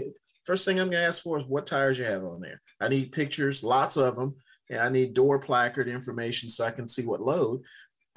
First 0.45 0.65
thing 0.65 0.81
I'm 0.81 0.89
going 0.89 1.03
to 1.03 1.07
ask 1.07 1.23
for 1.23 1.37
is 1.37 1.45
what 1.45 1.67
tires 1.67 1.99
you 1.99 2.07
have 2.07 2.25
on 2.25 2.41
there. 2.41 2.63
I 2.81 2.89
need 2.89 3.13
pictures, 3.13 3.63
lots 3.63 3.99
of 3.99 4.17
them, 4.17 4.37
and 4.71 4.81
I 4.81 4.89
need 4.89 5.13
door 5.13 5.39
placard 5.39 5.87
information 5.87 6.49
so 6.49 6.65
I 6.65 6.71
can 6.71 6.89
see 6.89 7.05
what 7.05 7.21
load. 7.21 7.61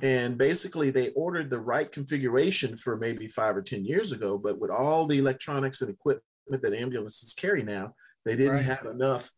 And 0.02 0.38
basically, 0.38 0.89
they 0.89 1.10
ordered 1.10 1.50
the 1.50 1.60
right 1.60 1.89
configuration 1.91 2.76
for 2.76 2.98
maybe 2.98 3.28
five 3.28 3.56
or 3.56 3.62
10 3.62 3.86
years 3.86 4.12
ago, 4.12 4.38
but 4.38 4.60
with 4.60 4.72
all 4.72 5.06
the 5.06 5.20
electronics 5.20 5.82
and 5.82 5.89
equipment 5.89 6.24
that 6.50 6.74
ambulances 6.74 7.34
carry 7.34 7.64
now, 7.64 7.94
they 8.26 8.36
didn't 8.36 8.56
right. 8.56 8.66
have 8.66 8.86
enough 8.86 9.32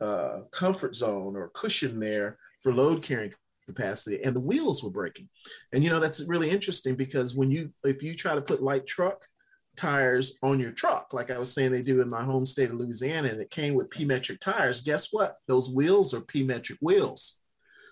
uh, 0.00 0.40
comfort 0.50 0.94
zone 0.94 1.36
or 1.36 1.50
cushion 1.54 2.00
there 2.00 2.38
for 2.62 2.72
load 2.72 3.02
carrying 3.02 3.32
capacity 3.66 4.22
and 4.24 4.34
the 4.34 4.40
wheels 4.40 4.82
were 4.82 4.90
breaking. 4.90 5.28
And 5.72 5.84
you 5.84 5.90
know 5.90 6.00
that's 6.00 6.24
really 6.26 6.50
interesting 6.50 6.94
because 6.96 7.34
when 7.34 7.50
you 7.50 7.70
if 7.84 8.02
you 8.02 8.14
try 8.14 8.34
to 8.34 8.40
put 8.40 8.62
light 8.62 8.86
truck 8.86 9.24
tires 9.76 10.38
on 10.42 10.58
your 10.58 10.72
truck 10.72 11.12
like 11.12 11.30
i 11.30 11.38
was 11.38 11.54
saying 11.54 11.70
they 11.70 11.82
do 11.82 12.00
in 12.00 12.08
my 12.08 12.24
home 12.24 12.44
state 12.44 12.68
of 12.68 12.74
louisiana 12.74 13.28
and 13.28 13.40
it 13.40 13.48
came 13.48 13.74
with 13.74 13.88
p-metric 13.90 14.40
tires 14.40 14.80
guess 14.80 15.12
what? 15.12 15.36
Those 15.46 15.70
wheels 15.70 16.12
are 16.14 16.20
p-metric 16.20 16.80
wheels 16.82 17.40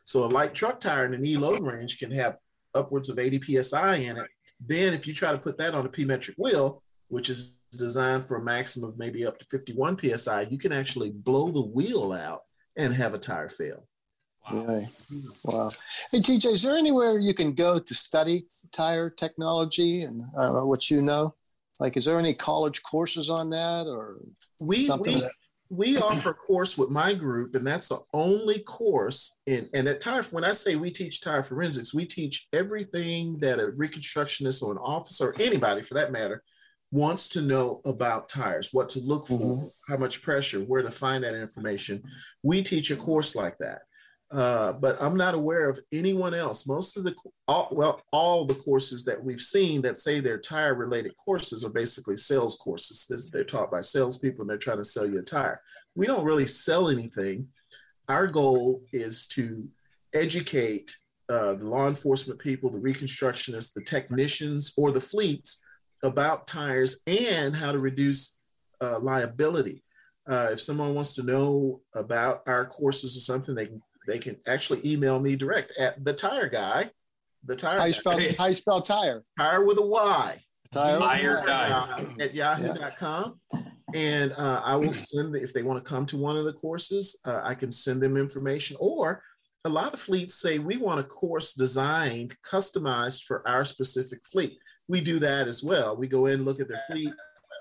so 0.06 0.24
a 0.24 0.26
light 0.38 0.54
truck 0.54 0.80
tire 0.80 1.04
in 1.04 1.12
an 1.12 1.26
e-load 1.26 1.62
range 1.62 1.98
can 1.98 2.10
have 2.10 2.36
upwards 2.74 3.08
of 3.10 3.18
80 3.18 3.62
psi 3.62 3.94
in 3.96 4.16
it 4.16 4.28
then 4.60 4.94
if 4.94 5.06
you 5.06 5.12
try 5.12 5.32
to 5.32 5.38
put 5.38 5.58
that 5.58 5.74
on 5.74 5.84
a 5.84 5.88
p-metric 5.88 6.36
wheel 6.38 6.82
which 7.08 7.28
is 7.28 7.58
designed 7.72 8.24
for 8.24 8.36
a 8.38 8.42
maximum 8.42 8.90
of 8.90 8.98
maybe 8.98 9.26
up 9.26 9.38
to 9.38 9.46
51 9.50 9.98
psi 9.98 10.42
you 10.42 10.58
can 10.58 10.72
actually 10.72 11.10
blow 11.10 11.50
the 11.50 11.62
wheel 11.62 12.12
out 12.12 12.42
and 12.76 12.94
have 12.94 13.14
a 13.14 13.18
tire 13.18 13.48
fail 13.48 13.86
Wow. 14.50 14.86
Wow. 15.44 15.70
Hey, 16.12 16.18
TJ, 16.18 16.52
is 16.52 16.62
there 16.62 16.76
anywhere 16.76 17.18
you 17.18 17.34
can 17.34 17.52
go 17.52 17.78
to 17.80 17.94
study 17.94 18.46
tire 18.72 19.10
technology 19.10 20.02
and 20.02 20.22
uh, 20.38 20.60
what 20.60 20.88
you 20.90 21.02
know? 21.02 21.34
Like, 21.80 21.96
is 21.96 22.04
there 22.04 22.18
any 22.18 22.32
college 22.32 22.82
courses 22.82 23.28
on 23.28 23.50
that 23.50 23.86
or 23.86 24.18
we, 24.58 24.76
something? 24.76 25.14
We, 25.14 25.20
that- 25.20 25.30
we 25.68 25.98
offer 25.98 26.30
a 26.30 26.34
course 26.34 26.78
with 26.78 26.90
my 26.90 27.14
group, 27.14 27.54
and 27.54 27.66
that's 27.66 27.88
the 27.88 28.00
only 28.12 28.60
course 28.60 29.38
in 29.46 29.66
and 29.74 29.88
at 29.88 30.00
tire. 30.00 30.22
When 30.30 30.44
I 30.44 30.52
say 30.52 30.76
we 30.76 30.90
teach 30.90 31.20
tire 31.20 31.42
forensics, 31.42 31.94
we 31.94 32.04
teach 32.04 32.48
everything 32.52 33.38
that 33.40 33.58
a 33.58 33.68
reconstructionist 33.68 34.62
or 34.62 34.72
an 34.72 34.78
officer, 34.78 35.30
or 35.30 35.40
anybody 35.40 35.82
for 35.82 35.94
that 35.94 36.12
matter, 36.12 36.42
wants 36.92 37.28
to 37.30 37.40
know 37.40 37.80
about 37.84 38.28
tires, 38.28 38.72
what 38.72 38.88
to 38.90 39.00
look 39.00 39.26
for, 39.26 39.38
mm-hmm. 39.38 39.92
how 39.92 39.96
much 39.96 40.22
pressure, 40.22 40.60
where 40.60 40.82
to 40.82 40.90
find 40.90 41.24
that 41.24 41.34
information. 41.34 42.02
We 42.42 42.62
teach 42.62 42.90
a 42.90 42.96
course 42.96 43.34
like 43.34 43.58
that. 43.58 43.82
Uh, 44.32 44.72
but 44.72 44.96
I'm 45.00 45.16
not 45.16 45.34
aware 45.34 45.68
of 45.68 45.78
anyone 45.92 46.34
else. 46.34 46.66
Most 46.66 46.96
of 46.96 47.04
the, 47.04 47.14
all, 47.46 47.68
well, 47.70 48.02
all 48.12 48.44
the 48.44 48.56
courses 48.56 49.04
that 49.04 49.22
we've 49.22 49.40
seen 49.40 49.82
that 49.82 49.98
say 49.98 50.18
they're 50.18 50.38
tire 50.38 50.74
related 50.74 51.16
courses 51.16 51.64
are 51.64 51.70
basically 51.70 52.16
sales 52.16 52.56
courses. 52.56 53.06
They're 53.32 53.44
taught 53.44 53.70
by 53.70 53.82
salespeople 53.82 54.40
and 54.40 54.50
they're 54.50 54.58
trying 54.58 54.78
to 54.78 54.84
sell 54.84 55.08
you 55.08 55.20
a 55.20 55.22
tire. 55.22 55.60
We 55.94 56.06
don't 56.06 56.24
really 56.24 56.46
sell 56.46 56.88
anything. 56.88 57.48
Our 58.08 58.26
goal 58.26 58.82
is 58.92 59.26
to 59.28 59.68
educate 60.12 60.96
uh, 61.28 61.54
the 61.54 61.64
law 61.64 61.86
enforcement 61.86 62.40
people, 62.40 62.70
the 62.70 62.78
reconstructionists, 62.78 63.72
the 63.72 63.82
technicians, 63.82 64.72
or 64.76 64.90
the 64.90 65.00
fleets 65.00 65.60
about 66.02 66.46
tires 66.46 67.00
and 67.06 67.54
how 67.54 67.72
to 67.72 67.78
reduce 67.78 68.38
uh, 68.80 68.98
liability. 68.98 69.82
Uh, 70.28 70.50
if 70.52 70.60
someone 70.60 70.94
wants 70.94 71.14
to 71.14 71.22
know 71.22 71.80
about 71.94 72.42
our 72.46 72.66
courses 72.66 73.16
or 73.16 73.20
something, 73.20 73.54
they 73.54 73.66
can 73.66 73.80
they 74.06 74.18
can 74.18 74.36
actually 74.46 74.80
email 74.84 75.18
me 75.20 75.36
direct 75.36 75.72
at 75.78 76.04
the 76.04 76.12
tire 76.12 76.48
guy. 76.48 76.90
The 77.44 77.56
tire. 77.56 77.78
How 77.78 77.84
you 77.86 77.92
spell, 77.92 78.18
how 78.38 78.46
you 78.46 78.54
spell 78.54 78.80
tire? 78.80 79.22
Tire 79.38 79.64
with 79.64 79.78
a 79.78 79.86
Y. 79.86 80.42
Tire, 80.72 80.98
tire 80.98 81.42
guy 81.46 81.70
uh, 81.70 81.96
at 82.20 82.34
yahoo.com. 82.34 83.40
Yeah. 83.52 83.60
And 83.94 84.32
uh, 84.32 84.62
I 84.64 84.76
will 84.76 84.92
send, 84.92 85.36
if 85.36 85.52
they 85.52 85.62
want 85.62 85.82
to 85.82 85.88
come 85.88 86.06
to 86.06 86.16
one 86.16 86.36
of 86.36 86.44
the 86.44 86.52
courses, 86.52 87.18
uh, 87.24 87.40
I 87.44 87.54
can 87.54 87.70
send 87.70 88.02
them 88.02 88.16
information. 88.16 88.76
Or 88.80 89.22
a 89.64 89.68
lot 89.68 89.94
of 89.94 90.00
fleets 90.00 90.34
say 90.34 90.58
we 90.58 90.76
want 90.76 91.00
a 91.00 91.04
course 91.04 91.54
designed, 91.54 92.36
customized 92.44 93.24
for 93.24 93.46
our 93.48 93.64
specific 93.64 94.20
fleet. 94.26 94.58
We 94.88 95.00
do 95.00 95.18
that 95.20 95.48
as 95.48 95.62
well. 95.62 95.96
We 95.96 96.08
go 96.08 96.26
in, 96.26 96.44
look 96.44 96.60
at 96.60 96.68
their 96.68 96.82
fleet, 96.88 97.12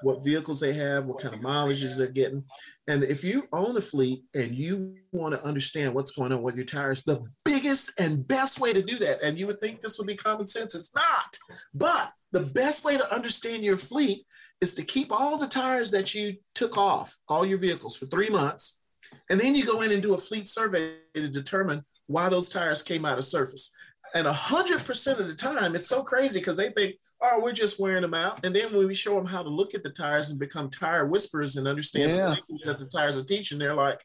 what 0.01 0.23
vehicles 0.23 0.59
they 0.59 0.73
have, 0.73 1.05
what 1.05 1.21
kind 1.21 1.33
of 1.33 1.41
mileages 1.41 1.97
they're 1.97 2.07
getting. 2.07 2.43
And 2.87 3.03
if 3.03 3.23
you 3.23 3.47
own 3.51 3.75
a 3.77 3.81
fleet 3.81 4.23
and 4.35 4.53
you 4.53 4.95
want 5.11 5.33
to 5.33 5.43
understand 5.43 5.93
what's 5.93 6.11
going 6.11 6.31
on 6.31 6.43
with 6.43 6.55
your 6.55 6.65
tires, 6.65 7.03
the 7.03 7.23
biggest 7.43 7.91
and 7.99 8.27
best 8.27 8.59
way 8.59 8.73
to 8.73 8.83
do 8.83 8.99
that, 8.99 9.23
and 9.23 9.39
you 9.39 9.47
would 9.47 9.59
think 9.59 9.81
this 9.81 9.97
would 9.97 10.07
be 10.07 10.15
common 10.15 10.45
sense, 10.45 10.75
it's 10.75 10.93
not. 10.93 11.35
But 11.73 12.11
the 12.31 12.41
best 12.41 12.85
way 12.85 12.97
to 12.97 13.13
understand 13.13 13.63
your 13.63 13.77
fleet 13.77 14.25
is 14.61 14.75
to 14.75 14.83
keep 14.83 15.11
all 15.11 15.37
the 15.37 15.47
tires 15.47 15.91
that 15.91 16.13
you 16.13 16.35
took 16.53 16.77
off, 16.77 17.17
all 17.27 17.45
your 17.45 17.57
vehicles 17.57 17.97
for 17.97 18.05
three 18.05 18.29
months. 18.29 18.81
And 19.29 19.39
then 19.39 19.55
you 19.55 19.65
go 19.65 19.81
in 19.81 19.91
and 19.91 20.01
do 20.01 20.13
a 20.13 20.17
fleet 20.17 20.47
survey 20.47 20.95
to 21.15 21.27
determine 21.27 21.83
why 22.05 22.29
those 22.29 22.49
tires 22.49 22.83
came 22.83 23.05
out 23.05 23.17
of 23.17 23.23
service. 23.23 23.71
And 24.13 24.27
100% 24.27 25.19
of 25.19 25.27
the 25.27 25.35
time, 25.35 25.75
it's 25.75 25.87
so 25.87 26.03
crazy 26.03 26.39
because 26.39 26.57
they 26.57 26.69
think, 26.69 26.95
oh, 27.21 27.39
we're 27.41 27.53
just 27.53 27.79
wearing 27.79 28.01
them 28.01 28.13
out. 28.13 28.45
And 28.45 28.55
then 28.55 28.73
when 28.73 28.87
we 28.87 28.93
show 28.93 29.15
them 29.15 29.25
how 29.25 29.43
to 29.43 29.49
look 29.49 29.73
at 29.73 29.83
the 29.83 29.89
tires 29.89 30.29
and 30.29 30.39
become 30.39 30.69
tire 30.69 31.05
whisperers 31.05 31.57
and 31.57 31.67
understand 31.67 32.11
yeah. 32.11 32.17
the 32.17 32.29
language 32.29 32.61
that 32.65 32.79
the 32.79 32.85
tires 32.85 33.17
are 33.17 33.25
teaching, 33.25 33.57
they're 33.57 33.73
like, 33.75 34.01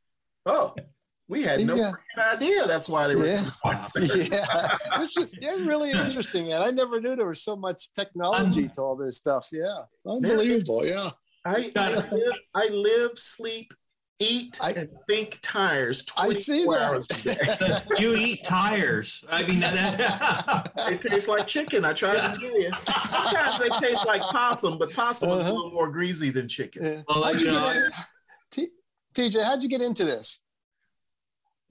oh, 0.46 0.74
we 1.28 1.42
had 1.42 1.60
no 1.60 1.76
yeah. 1.76 1.92
idea 2.18 2.66
that's 2.66 2.88
why 2.88 3.06
they 3.06 3.14
were. 3.14 3.24
Yeah, 3.24 3.44
yeah. 3.96 5.26
yeah, 5.40 5.50
really 5.64 5.90
interesting, 6.04 6.48
man. 6.48 6.60
I 6.60 6.70
never 6.70 7.00
knew 7.00 7.14
there 7.14 7.26
was 7.26 7.42
so 7.42 7.54
much 7.54 7.92
technology 7.92 8.64
um, 8.64 8.70
to 8.70 8.82
all 8.82 8.96
this 8.96 9.16
stuff. 9.16 9.48
Yeah, 9.52 9.82
unbelievable. 10.04 10.84
Yeah. 10.84 11.08
I, 11.44 11.72
I, 11.74 11.94
live, 11.94 12.32
I 12.54 12.68
live, 12.68 13.12
sleep, 13.18 13.72
eat 14.20 14.58
I, 14.62 14.72
and 14.72 14.88
think 15.08 15.38
tires. 15.42 16.04
I 16.16 16.32
see 16.32 16.64
that. 16.64 17.86
you 17.98 18.14
eat 18.14 18.44
tires. 18.44 19.24
I 19.30 19.42
mean, 19.42 19.60
that, 19.60 20.70
they 20.88 20.96
taste 20.98 21.26
like 21.26 21.46
chicken. 21.46 21.84
I 21.84 21.92
tried 21.92 22.32
to 22.32 22.38
tell 22.38 22.60
you. 22.60 22.72
Sometimes 22.72 23.58
they 23.58 23.68
taste 23.86 24.06
like 24.06 24.20
possum, 24.20 24.78
but 24.78 24.92
possum 24.92 25.30
uh-huh. 25.30 25.38
is 25.38 25.44
a 25.44 25.48
uh-huh. 25.48 25.54
little 25.54 25.72
more 25.72 25.90
greasy 25.90 26.30
than 26.30 26.46
chicken. 26.46 26.84
Yeah. 26.84 27.02
Well, 27.08 27.24
how'd 27.24 27.40
you, 27.40 27.48
know, 27.48 27.72
get 27.72 27.76
in, 27.76 27.90
T, 28.50 28.68
TJ, 29.14 29.44
how'd 29.44 29.62
you 29.62 29.68
get 29.68 29.80
into 29.80 30.04
this? 30.04 30.44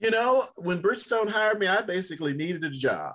You 0.00 0.10
know, 0.10 0.48
when 0.56 0.82
Bridgestone 0.82 1.28
hired 1.28 1.58
me, 1.58 1.68
I 1.68 1.82
basically 1.82 2.34
needed 2.34 2.64
a 2.64 2.70
job. 2.70 3.14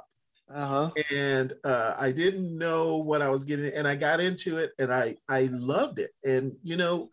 Uh-huh. 0.53 0.91
And 1.11 1.53
uh, 1.63 1.95
I 1.97 2.11
didn't 2.11 2.55
know 2.55 2.97
what 2.97 3.21
I 3.23 3.29
was 3.29 3.43
getting, 3.43 3.73
and 3.73 3.87
I 3.87 3.95
got 3.95 4.19
into 4.19 4.59
it, 4.59 4.71
and 4.77 4.93
I 4.93 5.15
I 5.27 5.49
loved 5.51 5.97
it. 5.97 6.11
And 6.23 6.53
you 6.63 6.77
know, 6.77 7.09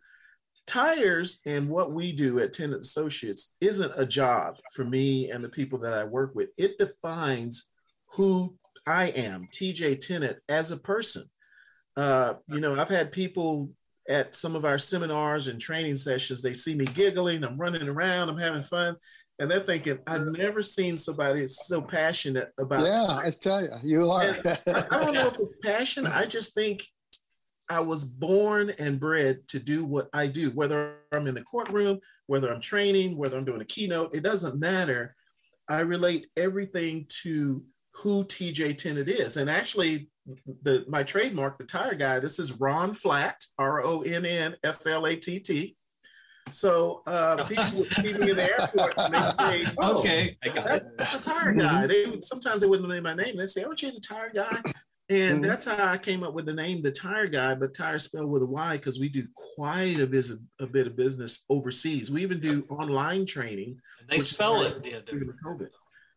tires 0.67 1.41
and 1.47 1.69
what 1.69 1.93
we 1.93 2.13
do 2.13 2.39
at 2.39 2.53
Tennent 2.53 2.81
Associates 2.81 3.55
isn't 3.61 3.93
a 3.97 4.07
job 4.07 4.57
for 4.75 4.85
me 4.85 5.31
and 5.31 5.43
the 5.43 5.49
people 5.49 5.79
that 5.81 5.93
I 5.93 6.05
work 6.05 6.35
with. 6.35 6.51
It 6.57 6.79
defines 6.79 7.71
who 8.13 8.57
I 8.87 9.07
am, 9.07 9.49
TJ 9.53 10.07
Tennent, 10.07 10.37
as 10.49 10.71
a 10.71 10.77
person. 10.77 11.25
Uh, 11.97 12.35
you 12.49 12.61
know, 12.61 12.79
I've 12.79 12.89
had 12.89 13.13
people 13.13 13.71
at 14.09 14.35
some 14.35 14.57
of 14.57 14.65
our 14.65 14.79
seminars 14.79 15.47
and 15.47 15.61
training 15.61 15.95
sessions, 15.95 16.43
they 16.43 16.53
see 16.53 16.75
me 16.75 16.85
giggling, 16.85 17.45
I'm 17.45 17.59
running 17.59 17.89
around, 17.89 18.29
I'm 18.29 18.39
having 18.39 18.63
fun. 18.63 18.97
And 19.39 19.51
they're 19.51 19.61
thinking, 19.61 19.99
I've 20.07 20.27
never 20.27 20.63
seen 20.63 20.97
somebody 20.97 21.47
so 21.47 21.81
passionate 21.81 22.51
about. 22.59 22.85
Yeah, 22.85 23.21
I 23.25 23.31
tell 23.31 23.63
you, 23.63 23.71
you 23.83 24.11
are. 24.11 24.23
I, 24.23 24.35
I 24.91 25.01
don't 25.01 25.15
know 25.15 25.29
if 25.29 25.39
it's 25.39 25.55
passion. 25.63 26.07
I 26.07 26.27
just 26.27 26.55
think 26.55 26.83
I 27.69 27.81
was 27.81 28.05
born 28.05 28.71
and 28.79 29.01
bred 29.01 29.47
to 29.49 29.59
do 29.59 29.85
what 29.85 30.09
I 30.13 30.27
do, 30.27 30.51
whether 30.51 30.97
I'm 31.13 31.27
in 31.27 31.35
the 31.35 31.43
courtroom, 31.43 32.01
whether 32.27 32.53
I'm 32.53 32.61
training, 32.61 33.17
whether 33.17 33.37
I'm 33.37 33.45
doing 33.45 33.61
a 33.61 33.67
keynote, 33.67 34.15
it 34.15 34.23
doesn't 34.23 34.59
matter. 34.59 35.15
I 35.69 35.81
relate 35.81 36.29
everything 36.37 37.07
to 37.23 37.65
who 37.95 38.25
TJ 38.25 38.79
Tennant 38.79 39.09
is. 39.09 39.37
And 39.37 39.49
actually, 39.49 40.11
the 40.63 40.85
my 40.89 41.03
trademark, 41.03 41.59
the 41.59 41.65
tire 41.65 41.95
guy, 41.95 42.19
this 42.21 42.39
is 42.39 42.61
Ron 42.61 42.95
Flat, 42.95 43.45
R 43.59 43.83
O 43.83 44.03
N 44.03 44.25
N 44.25 44.57
F 44.65 44.87
L 44.87 45.07
A 45.07 45.17
T 45.17 45.41
T. 45.41 45.77
So 46.51 47.03
uh, 47.07 47.45
people 47.49 47.81
would 47.81 47.89
see 47.89 48.13
me 48.15 48.31
in 48.31 48.37
the 48.37 48.51
airport 48.51 48.95
and 48.99 49.15
they 49.15 49.65
say, 49.65 49.73
oh, 49.79 50.01
"Okay, 50.01 50.37
I 50.43 50.49
got 50.49 50.65
that, 50.65 50.99
that's 50.99 51.19
the 51.19 51.31
tire 51.31 51.53
guy." 51.53 51.87
They 51.87 52.21
sometimes 52.23 52.61
they 52.61 52.67
wouldn't 52.67 52.89
know 52.89 53.01
my 53.01 53.15
name. 53.15 53.37
They 53.37 53.47
say, 53.47 53.65
"Oh, 53.65 53.75
you're 53.77 53.93
the 53.93 54.01
tire 54.01 54.31
guy." 54.35 54.63
And 55.09 55.19
mm-hmm. 55.19 55.43
that's 55.43 55.67
how 55.67 55.85
I 55.85 55.99
came 55.99 56.23
up 56.23 56.33
with 56.33 56.47
the 56.47 56.55
name, 56.55 56.81
the 56.83 56.93
Tire 56.93 57.27
Guy, 57.27 57.55
but 57.55 57.75
tire 57.75 57.99
spelled 57.99 58.31
with 58.31 58.43
a 58.43 58.47
Y 58.47 58.77
because 58.77 59.01
we 59.01 59.09
do 59.09 59.27
quite 59.57 59.99
a 59.99 60.07
bit, 60.07 60.31
of, 60.31 60.41
a 60.61 60.67
bit 60.67 60.87
of 60.87 60.97
business 60.97 61.45
overseas. 61.51 62.11
We 62.11 62.23
even 62.23 62.41
do 62.41 62.65
online 62.71 63.27
training. 63.27 63.79
And 64.01 64.09
they 64.09 64.21
spell 64.21 64.63
it 64.63 64.87
yeah, 64.87 65.01
COVID. 65.45 65.69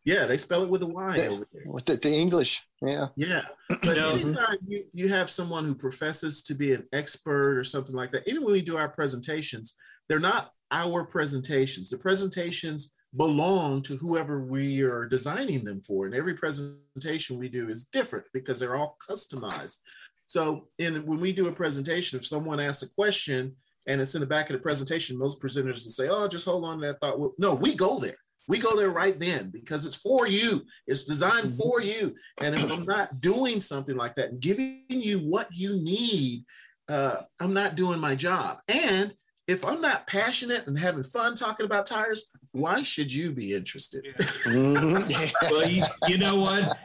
Yeah, 0.04 0.26
they 0.26 0.36
spell 0.36 0.62
it 0.62 0.70
with 0.70 0.84
a 0.84 0.86
Y 0.86 1.16
the, 1.16 1.26
over 1.26 1.46
there. 1.52 1.62
With 1.66 1.84
the, 1.84 1.96
the, 1.96 2.14
English, 2.14 2.64
yeah. 2.80 3.08
Yeah. 3.16 3.42
But 3.68 3.98
anytime 3.98 4.58
you, 4.66 4.84
you 4.94 5.08
have 5.08 5.28
someone 5.28 5.64
who 5.64 5.74
professes 5.74 6.44
to 6.44 6.54
be 6.54 6.72
an 6.72 6.84
expert 6.92 7.58
or 7.58 7.64
something 7.64 7.94
like 7.94 8.12
that, 8.12 8.28
even 8.28 8.44
when 8.44 8.52
we 8.52 8.62
do 8.62 8.76
our 8.76 8.88
presentations, 8.88 9.76
they're 10.08 10.20
not 10.20 10.52
our 10.70 11.04
presentations. 11.04 11.90
The 11.90 11.98
presentations 11.98 12.92
belong 13.16 13.82
to 13.82 13.96
whoever 13.96 14.40
we 14.40 14.82
are 14.82 15.06
designing 15.06 15.64
them 15.64 15.80
for. 15.82 16.06
And 16.06 16.14
every 16.14 16.34
presentation 16.34 17.38
we 17.38 17.48
do 17.48 17.68
is 17.68 17.84
different 17.84 18.26
because 18.32 18.60
they're 18.60 18.76
all 18.76 18.96
customized. 19.08 19.78
So 20.26 20.68
in 20.78 21.06
when 21.06 21.20
we 21.20 21.32
do 21.32 21.48
a 21.48 21.52
presentation, 21.52 22.18
if 22.18 22.26
someone 22.26 22.60
asks 22.60 22.82
a 22.82 22.88
question 22.88 23.54
and 23.86 24.00
it's 24.00 24.14
in 24.14 24.20
the 24.20 24.26
back 24.26 24.50
of 24.50 24.54
the 24.54 24.62
presentation, 24.62 25.18
most 25.18 25.40
presenters 25.40 25.84
will 25.84 25.92
say, 25.92 26.08
"Oh, 26.08 26.26
just 26.26 26.44
hold 26.44 26.64
on 26.64 26.80
to 26.80 26.86
that 26.88 27.00
thought." 27.00 27.32
No, 27.38 27.54
we 27.54 27.74
go 27.74 27.98
there. 27.98 28.16
We 28.48 28.58
go 28.58 28.76
there 28.76 28.90
right 28.90 29.18
then 29.18 29.50
because 29.50 29.86
it's 29.86 29.96
for 29.96 30.26
you. 30.26 30.62
It's 30.86 31.04
designed 31.04 31.48
mm-hmm. 31.48 31.58
for 31.58 31.80
you. 31.80 32.14
And 32.42 32.54
if 32.54 32.70
I'm 32.70 32.84
not 32.84 33.20
doing 33.20 33.60
something 33.60 33.96
like 33.96 34.14
that 34.16 34.30
and 34.30 34.40
giving 34.40 34.84
you 34.88 35.18
what 35.18 35.48
you 35.52 35.80
need, 35.80 36.44
uh, 36.88 37.22
I'm 37.40 37.54
not 37.54 37.74
doing 37.74 37.98
my 37.98 38.14
job. 38.14 38.58
And 38.68 39.14
if 39.48 39.64
I'm 39.64 39.80
not 39.80 40.06
passionate 40.06 40.66
and 40.66 40.78
having 40.78 41.02
fun 41.02 41.34
talking 41.34 41.66
about 41.66 41.86
tires, 41.86 42.32
why 42.56 42.82
should 42.82 43.12
you 43.12 43.30
be 43.30 43.54
interested? 43.54 44.04
Mm-hmm. 44.16 45.50
well, 45.50 45.68
you, 45.68 45.84
you 46.08 46.18
know 46.18 46.40
what? 46.40 46.78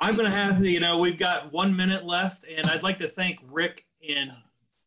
I'm 0.00 0.16
going 0.16 0.30
to 0.30 0.36
have 0.36 0.58
to, 0.58 0.68
you 0.68 0.80
know, 0.80 0.98
we've 0.98 1.18
got 1.18 1.52
one 1.52 1.74
minute 1.74 2.04
left, 2.04 2.44
and 2.44 2.66
I'd 2.66 2.82
like 2.82 2.98
to 2.98 3.08
thank 3.08 3.38
Rick 3.50 3.86
and 4.08 4.30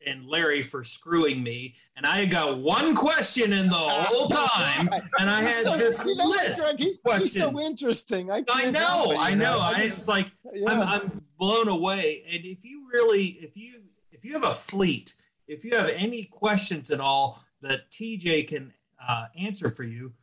and 0.06 0.28
Larry 0.28 0.62
for 0.62 0.84
screwing 0.84 1.42
me. 1.42 1.74
And 1.98 2.06
I 2.06 2.26
got 2.26 2.60
one 2.60 2.96
question 2.96 3.52
in 3.52 3.68
the 3.68 3.76
whole 3.76 4.28
time, 4.30 4.88
and 5.20 5.30
I 5.30 5.42
had 5.42 5.64
so, 5.64 5.78
this 5.78 6.06
you 6.06 6.16
know, 6.16 6.26
list. 6.26 6.62
Greg, 6.62 6.80
he, 6.80 7.22
he's 7.24 7.34
so 7.34 7.60
interesting. 7.60 8.32
I, 8.32 8.44
I 8.48 8.70
know, 8.70 9.12
it, 9.12 9.18
I 9.20 9.34
know. 9.34 9.60
I, 9.60 9.82
just 9.82 10.08
like 10.08 10.32
yeah. 10.54 10.70
I'm, 10.70 10.82
I'm 10.82 11.26
blown 11.40 11.70
away. 11.70 12.24
And 12.32 12.46
if 12.46 12.64
you 12.64 12.88
really, 12.92 13.40
if 13.42 13.58
you 13.58 13.82
if 14.12 14.24
you 14.24 14.34
have 14.34 14.44
a 14.44 14.54
fleet, 14.54 15.16
if 15.48 15.66
you 15.66 15.76
have 15.76 15.90
any 15.90 16.26
questions 16.26 16.92
at 16.92 17.00
all 17.00 17.44
that 17.62 17.90
TJ 17.90 18.48
can 18.48 18.74
uh, 19.08 19.26
answer 19.38 19.70
for 19.70 19.84
you, 19.84 20.14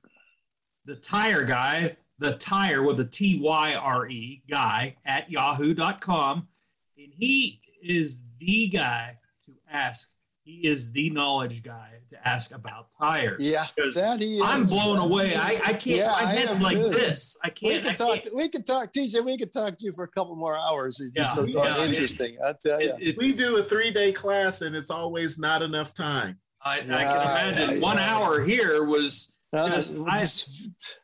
the 0.85 0.97
tire 0.97 1.45
guy 1.45 1.97
the 2.23 2.33
tire 2.33 2.83
with 2.83 2.97
the 2.97 3.05
T 3.05 3.41
Y 3.43 3.75
R 3.75 4.09
E 4.09 4.43
guy 4.49 4.97
at 5.05 5.31
yahoo.com. 5.31 6.49
And 6.97 7.13
he 7.13 7.61
is 7.83 8.23
the 8.39 8.69
guy 8.69 9.19
to 9.47 9.53
ask. 9.71 10.11
He 10.45 10.67
is 10.67 10.91
the 10.91 11.09
knowledge 11.11 11.63
guy 11.63 11.91
to 12.11 12.29
ask 12.29 12.53
about 12.53 12.87
tires. 12.99 13.41
Yeah, 13.41 13.65
that 13.95 14.19
he 14.19 14.39
is. 14.39 14.43
I'm 14.45 14.65
blown 14.65 14.99
away. 14.99 15.37
I, 15.37 15.61
I 15.65 15.73
can't. 15.73 15.99
Yeah, 15.99 16.11
my 16.21 16.25
head's 16.25 16.61
like 16.61 16.79
this. 16.79 17.37
I 17.45 17.51
can't. 17.51 17.75
We 17.75 17.79
can 17.81 17.95
talk. 17.95 18.23
Can't. 18.23 18.37
We 18.37 18.49
can 18.49 18.65
talk, 18.65 18.93
TJ. 18.93 19.25
We 19.25 19.37
can 19.37 19.51
talk 19.51 19.77
to 19.79 19.85
you 19.85 19.93
for 19.93 20.05
a 20.05 20.09
couple 20.09 20.35
more 20.35 20.57
hours. 20.57 21.01
It's 21.01 21.13
yeah, 21.15 21.25
so 21.25 21.45
yeah, 21.45 21.85
interesting. 21.85 22.37
I 22.45 22.55
tell 22.61 22.81
you. 22.81 22.95
It, 22.99 23.17
we 23.19 23.33
do 23.33 23.57
a 23.59 23.65
three 23.65 23.93
day 23.93 24.11
class, 24.11 24.63
and 24.63 24.75
it's 24.75 24.91
always 24.91 25.39
not 25.39 25.63
enough 25.63 25.95
time. 25.95 26.39
I, 26.65 26.81
yeah, 26.81 26.97
I 26.97 27.05
can 27.05 27.59
imagine. 27.59 27.81
One 27.81 27.99
hour 27.99 28.45
here 28.45 28.85
was 28.85 29.32
uh, 29.53 29.83
I, 30.07 30.27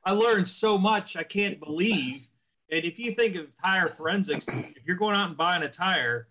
I 0.05 0.13
learned 0.13 0.49
so 0.49 0.79
much 0.79 1.17
I 1.17 1.23
can't 1.23 1.61
believe. 1.61 2.29
And 2.71 2.85
if 2.85 2.99
you 2.99 3.13
think 3.13 3.37
of 3.37 3.47
tire 3.57 3.89
forensics, 3.89 4.47
if 4.49 4.87
you're 4.87 4.97
going 4.97 5.17
out 5.17 5.29
and 5.29 5.37
buying 5.37 5.63
a 5.63 5.69
tire, 5.69 6.29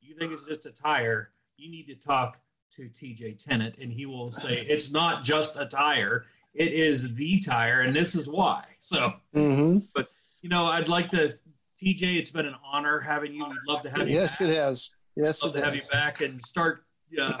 you 0.00 0.14
think 0.14 0.32
it's 0.32 0.46
just 0.46 0.66
a 0.66 0.70
tire, 0.70 1.30
you 1.56 1.70
need 1.70 1.86
to 1.86 1.94
talk 1.94 2.40
to 2.72 2.82
TJ 2.82 3.44
Tennent 3.44 3.78
and 3.82 3.92
he 3.92 4.06
will 4.06 4.30
say 4.30 4.52
it's 4.52 4.92
not 4.92 5.22
just 5.22 5.56
a 5.58 5.66
tire, 5.66 6.26
it 6.54 6.72
is 6.72 7.14
the 7.14 7.40
tire, 7.40 7.80
and 7.80 7.94
this 7.94 8.14
is 8.14 8.28
why. 8.28 8.64
So, 8.80 9.10
mm-hmm. 9.34 9.78
but 9.94 10.08
you 10.42 10.48
know, 10.48 10.66
I'd 10.66 10.88
like 10.88 11.10
to, 11.10 11.34
TJ, 11.82 12.16
it's 12.18 12.30
been 12.30 12.46
an 12.46 12.56
honor 12.64 12.98
having 12.98 13.34
you. 13.34 13.44
We'd 13.44 13.72
love 13.72 13.82
to 13.82 13.90
have 13.90 14.08
you. 14.08 14.14
Yes, 14.14 14.38
back. 14.38 14.48
it 14.48 14.56
has. 14.56 14.94
Yes, 15.16 15.42
love 15.42 15.52
to 15.54 15.58
has. 15.58 15.66
have 15.66 15.74
you 15.74 15.82
back 15.92 16.20
and 16.20 16.30
start. 16.44 16.84
Uh, 17.20 17.32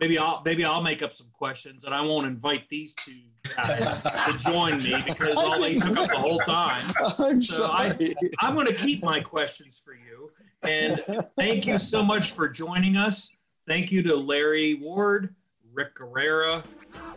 maybe 0.00 0.18
I'll 0.18 0.42
maybe 0.44 0.64
I'll 0.64 0.82
make 0.82 1.02
up 1.02 1.12
some 1.12 1.28
questions, 1.32 1.84
and 1.84 1.94
I 1.94 2.00
won't 2.00 2.26
invite 2.26 2.68
these 2.68 2.94
two 2.94 3.12
guys 3.56 4.02
to 4.02 4.38
join 4.38 4.78
me 4.78 5.02
because 5.06 5.36
all 5.36 5.60
they 5.60 5.78
took 5.78 5.96
up 5.96 6.08
the 6.08 6.16
whole 6.16 6.38
time. 6.40 6.82
I'm 7.18 7.40
so 7.40 7.68
sorry. 7.68 8.14
I, 8.40 8.48
am 8.48 8.54
going 8.54 8.66
to 8.66 8.74
keep 8.74 9.02
my 9.02 9.20
questions 9.20 9.80
for 9.84 9.94
you, 9.94 10.26
and 10.68 10.98
thank 11.36 11.66
you 11.66 11.78
so 11.78 12.04
much 12.04 12.32
for 12.32 12.48
joining 12.48 12.96
us. 12.96 13.34
Thank 13.66 13.90
you 13.90 14.02
to 14.02 14.16
Larry 14.16 14.74
Ward, 14.74 15.30
Rick 15.72 15.96
Gurrera, 15.96 16.64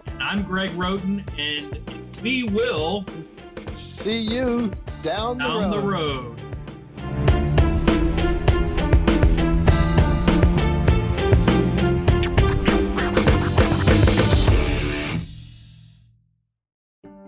and 0.08 0.24
I'm 0.24 0.44
Greg 0.44 0.70
Rhoton, 0.72 1.24
and 1.38 2.22
we 2.22 2.44
will 2.44 3.06
see 3.76 4.20
you 4.20 4.72
down, 5.02 5.38
down 5.38 5.72
road. 5.72 5.74
The 5.74 5.88
road. 5.88 6.57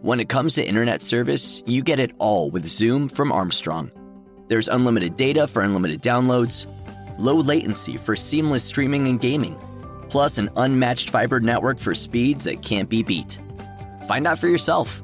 When 0.10 0.20
it 0.20 0.28
comes 0.28 0.56
to 0.56 0.68
internet 0.68 1.04
service, 1.04 1.62
you 1.68 1.84
get 1.84 2.00
it 2.00 2.14
all 2.18 2.50
with 2.50 2.66
Zoom 2.66 3.10
from 3.10 3.32
Armstrong. 3.32 3.92
There's 4.48 4.68
unlimited 4.68 5.18
data 5.18 5.46
for 5.46 5.62
unlimited 5.62 6.02
downloads, 6.02 6.66
low 7.20 7.36
latency 7.36 7.96
for 7.96 8.16
seamless 8.16 8.64
streaming 8.64 9.06
and 9.06 9.22
gaming, 9.22 9.56
plus 10.10 10.40
an 10.40 10.50
unmatched 10.56 11.12
fiber 11.12 11.40
network 11.40 11.78
for 11.78 11.94
speeds 11.94 12.46
that 12.46 12.64
can't 12.64 12.90
be 12.90 13.04
beat. 13.04 13.38
Find 14.08 14.26
out 14.26 14.40
for 14.40 14.48
yourself. 14.48 15.04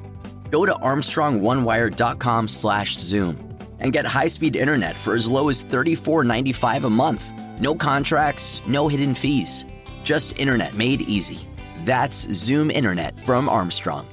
Go 0.50 0.66
to 0.66 0.74
armstrongonewire.com/zoom 0.74 3.58
and 3.78 3.92
get 3.92 4.06
high-speed 4.06 4.56
internet 4.56 4.96
for 4.96 5.14
as 5.14 5.28
low 5.28 5.48
as 5.48 5.62
$34.95 5.62 6.84
a 6.84 6.90
month. 6.90 7.30
No 7.60 7.76
contracts, 7.76 8.60
no 8.66 8.88
hidden 8.88 9.14
fees. 9.14 9.66
Just 10.02 10.36
internet 10.36 10.74
made 10.74 11.02
easy. 11.02 11.46
That's 11.84 12.28
Zoom 12.32 12.72
Internet 12.72 13.20
from 13.20 13.48
Armstrong. 13.48 14.08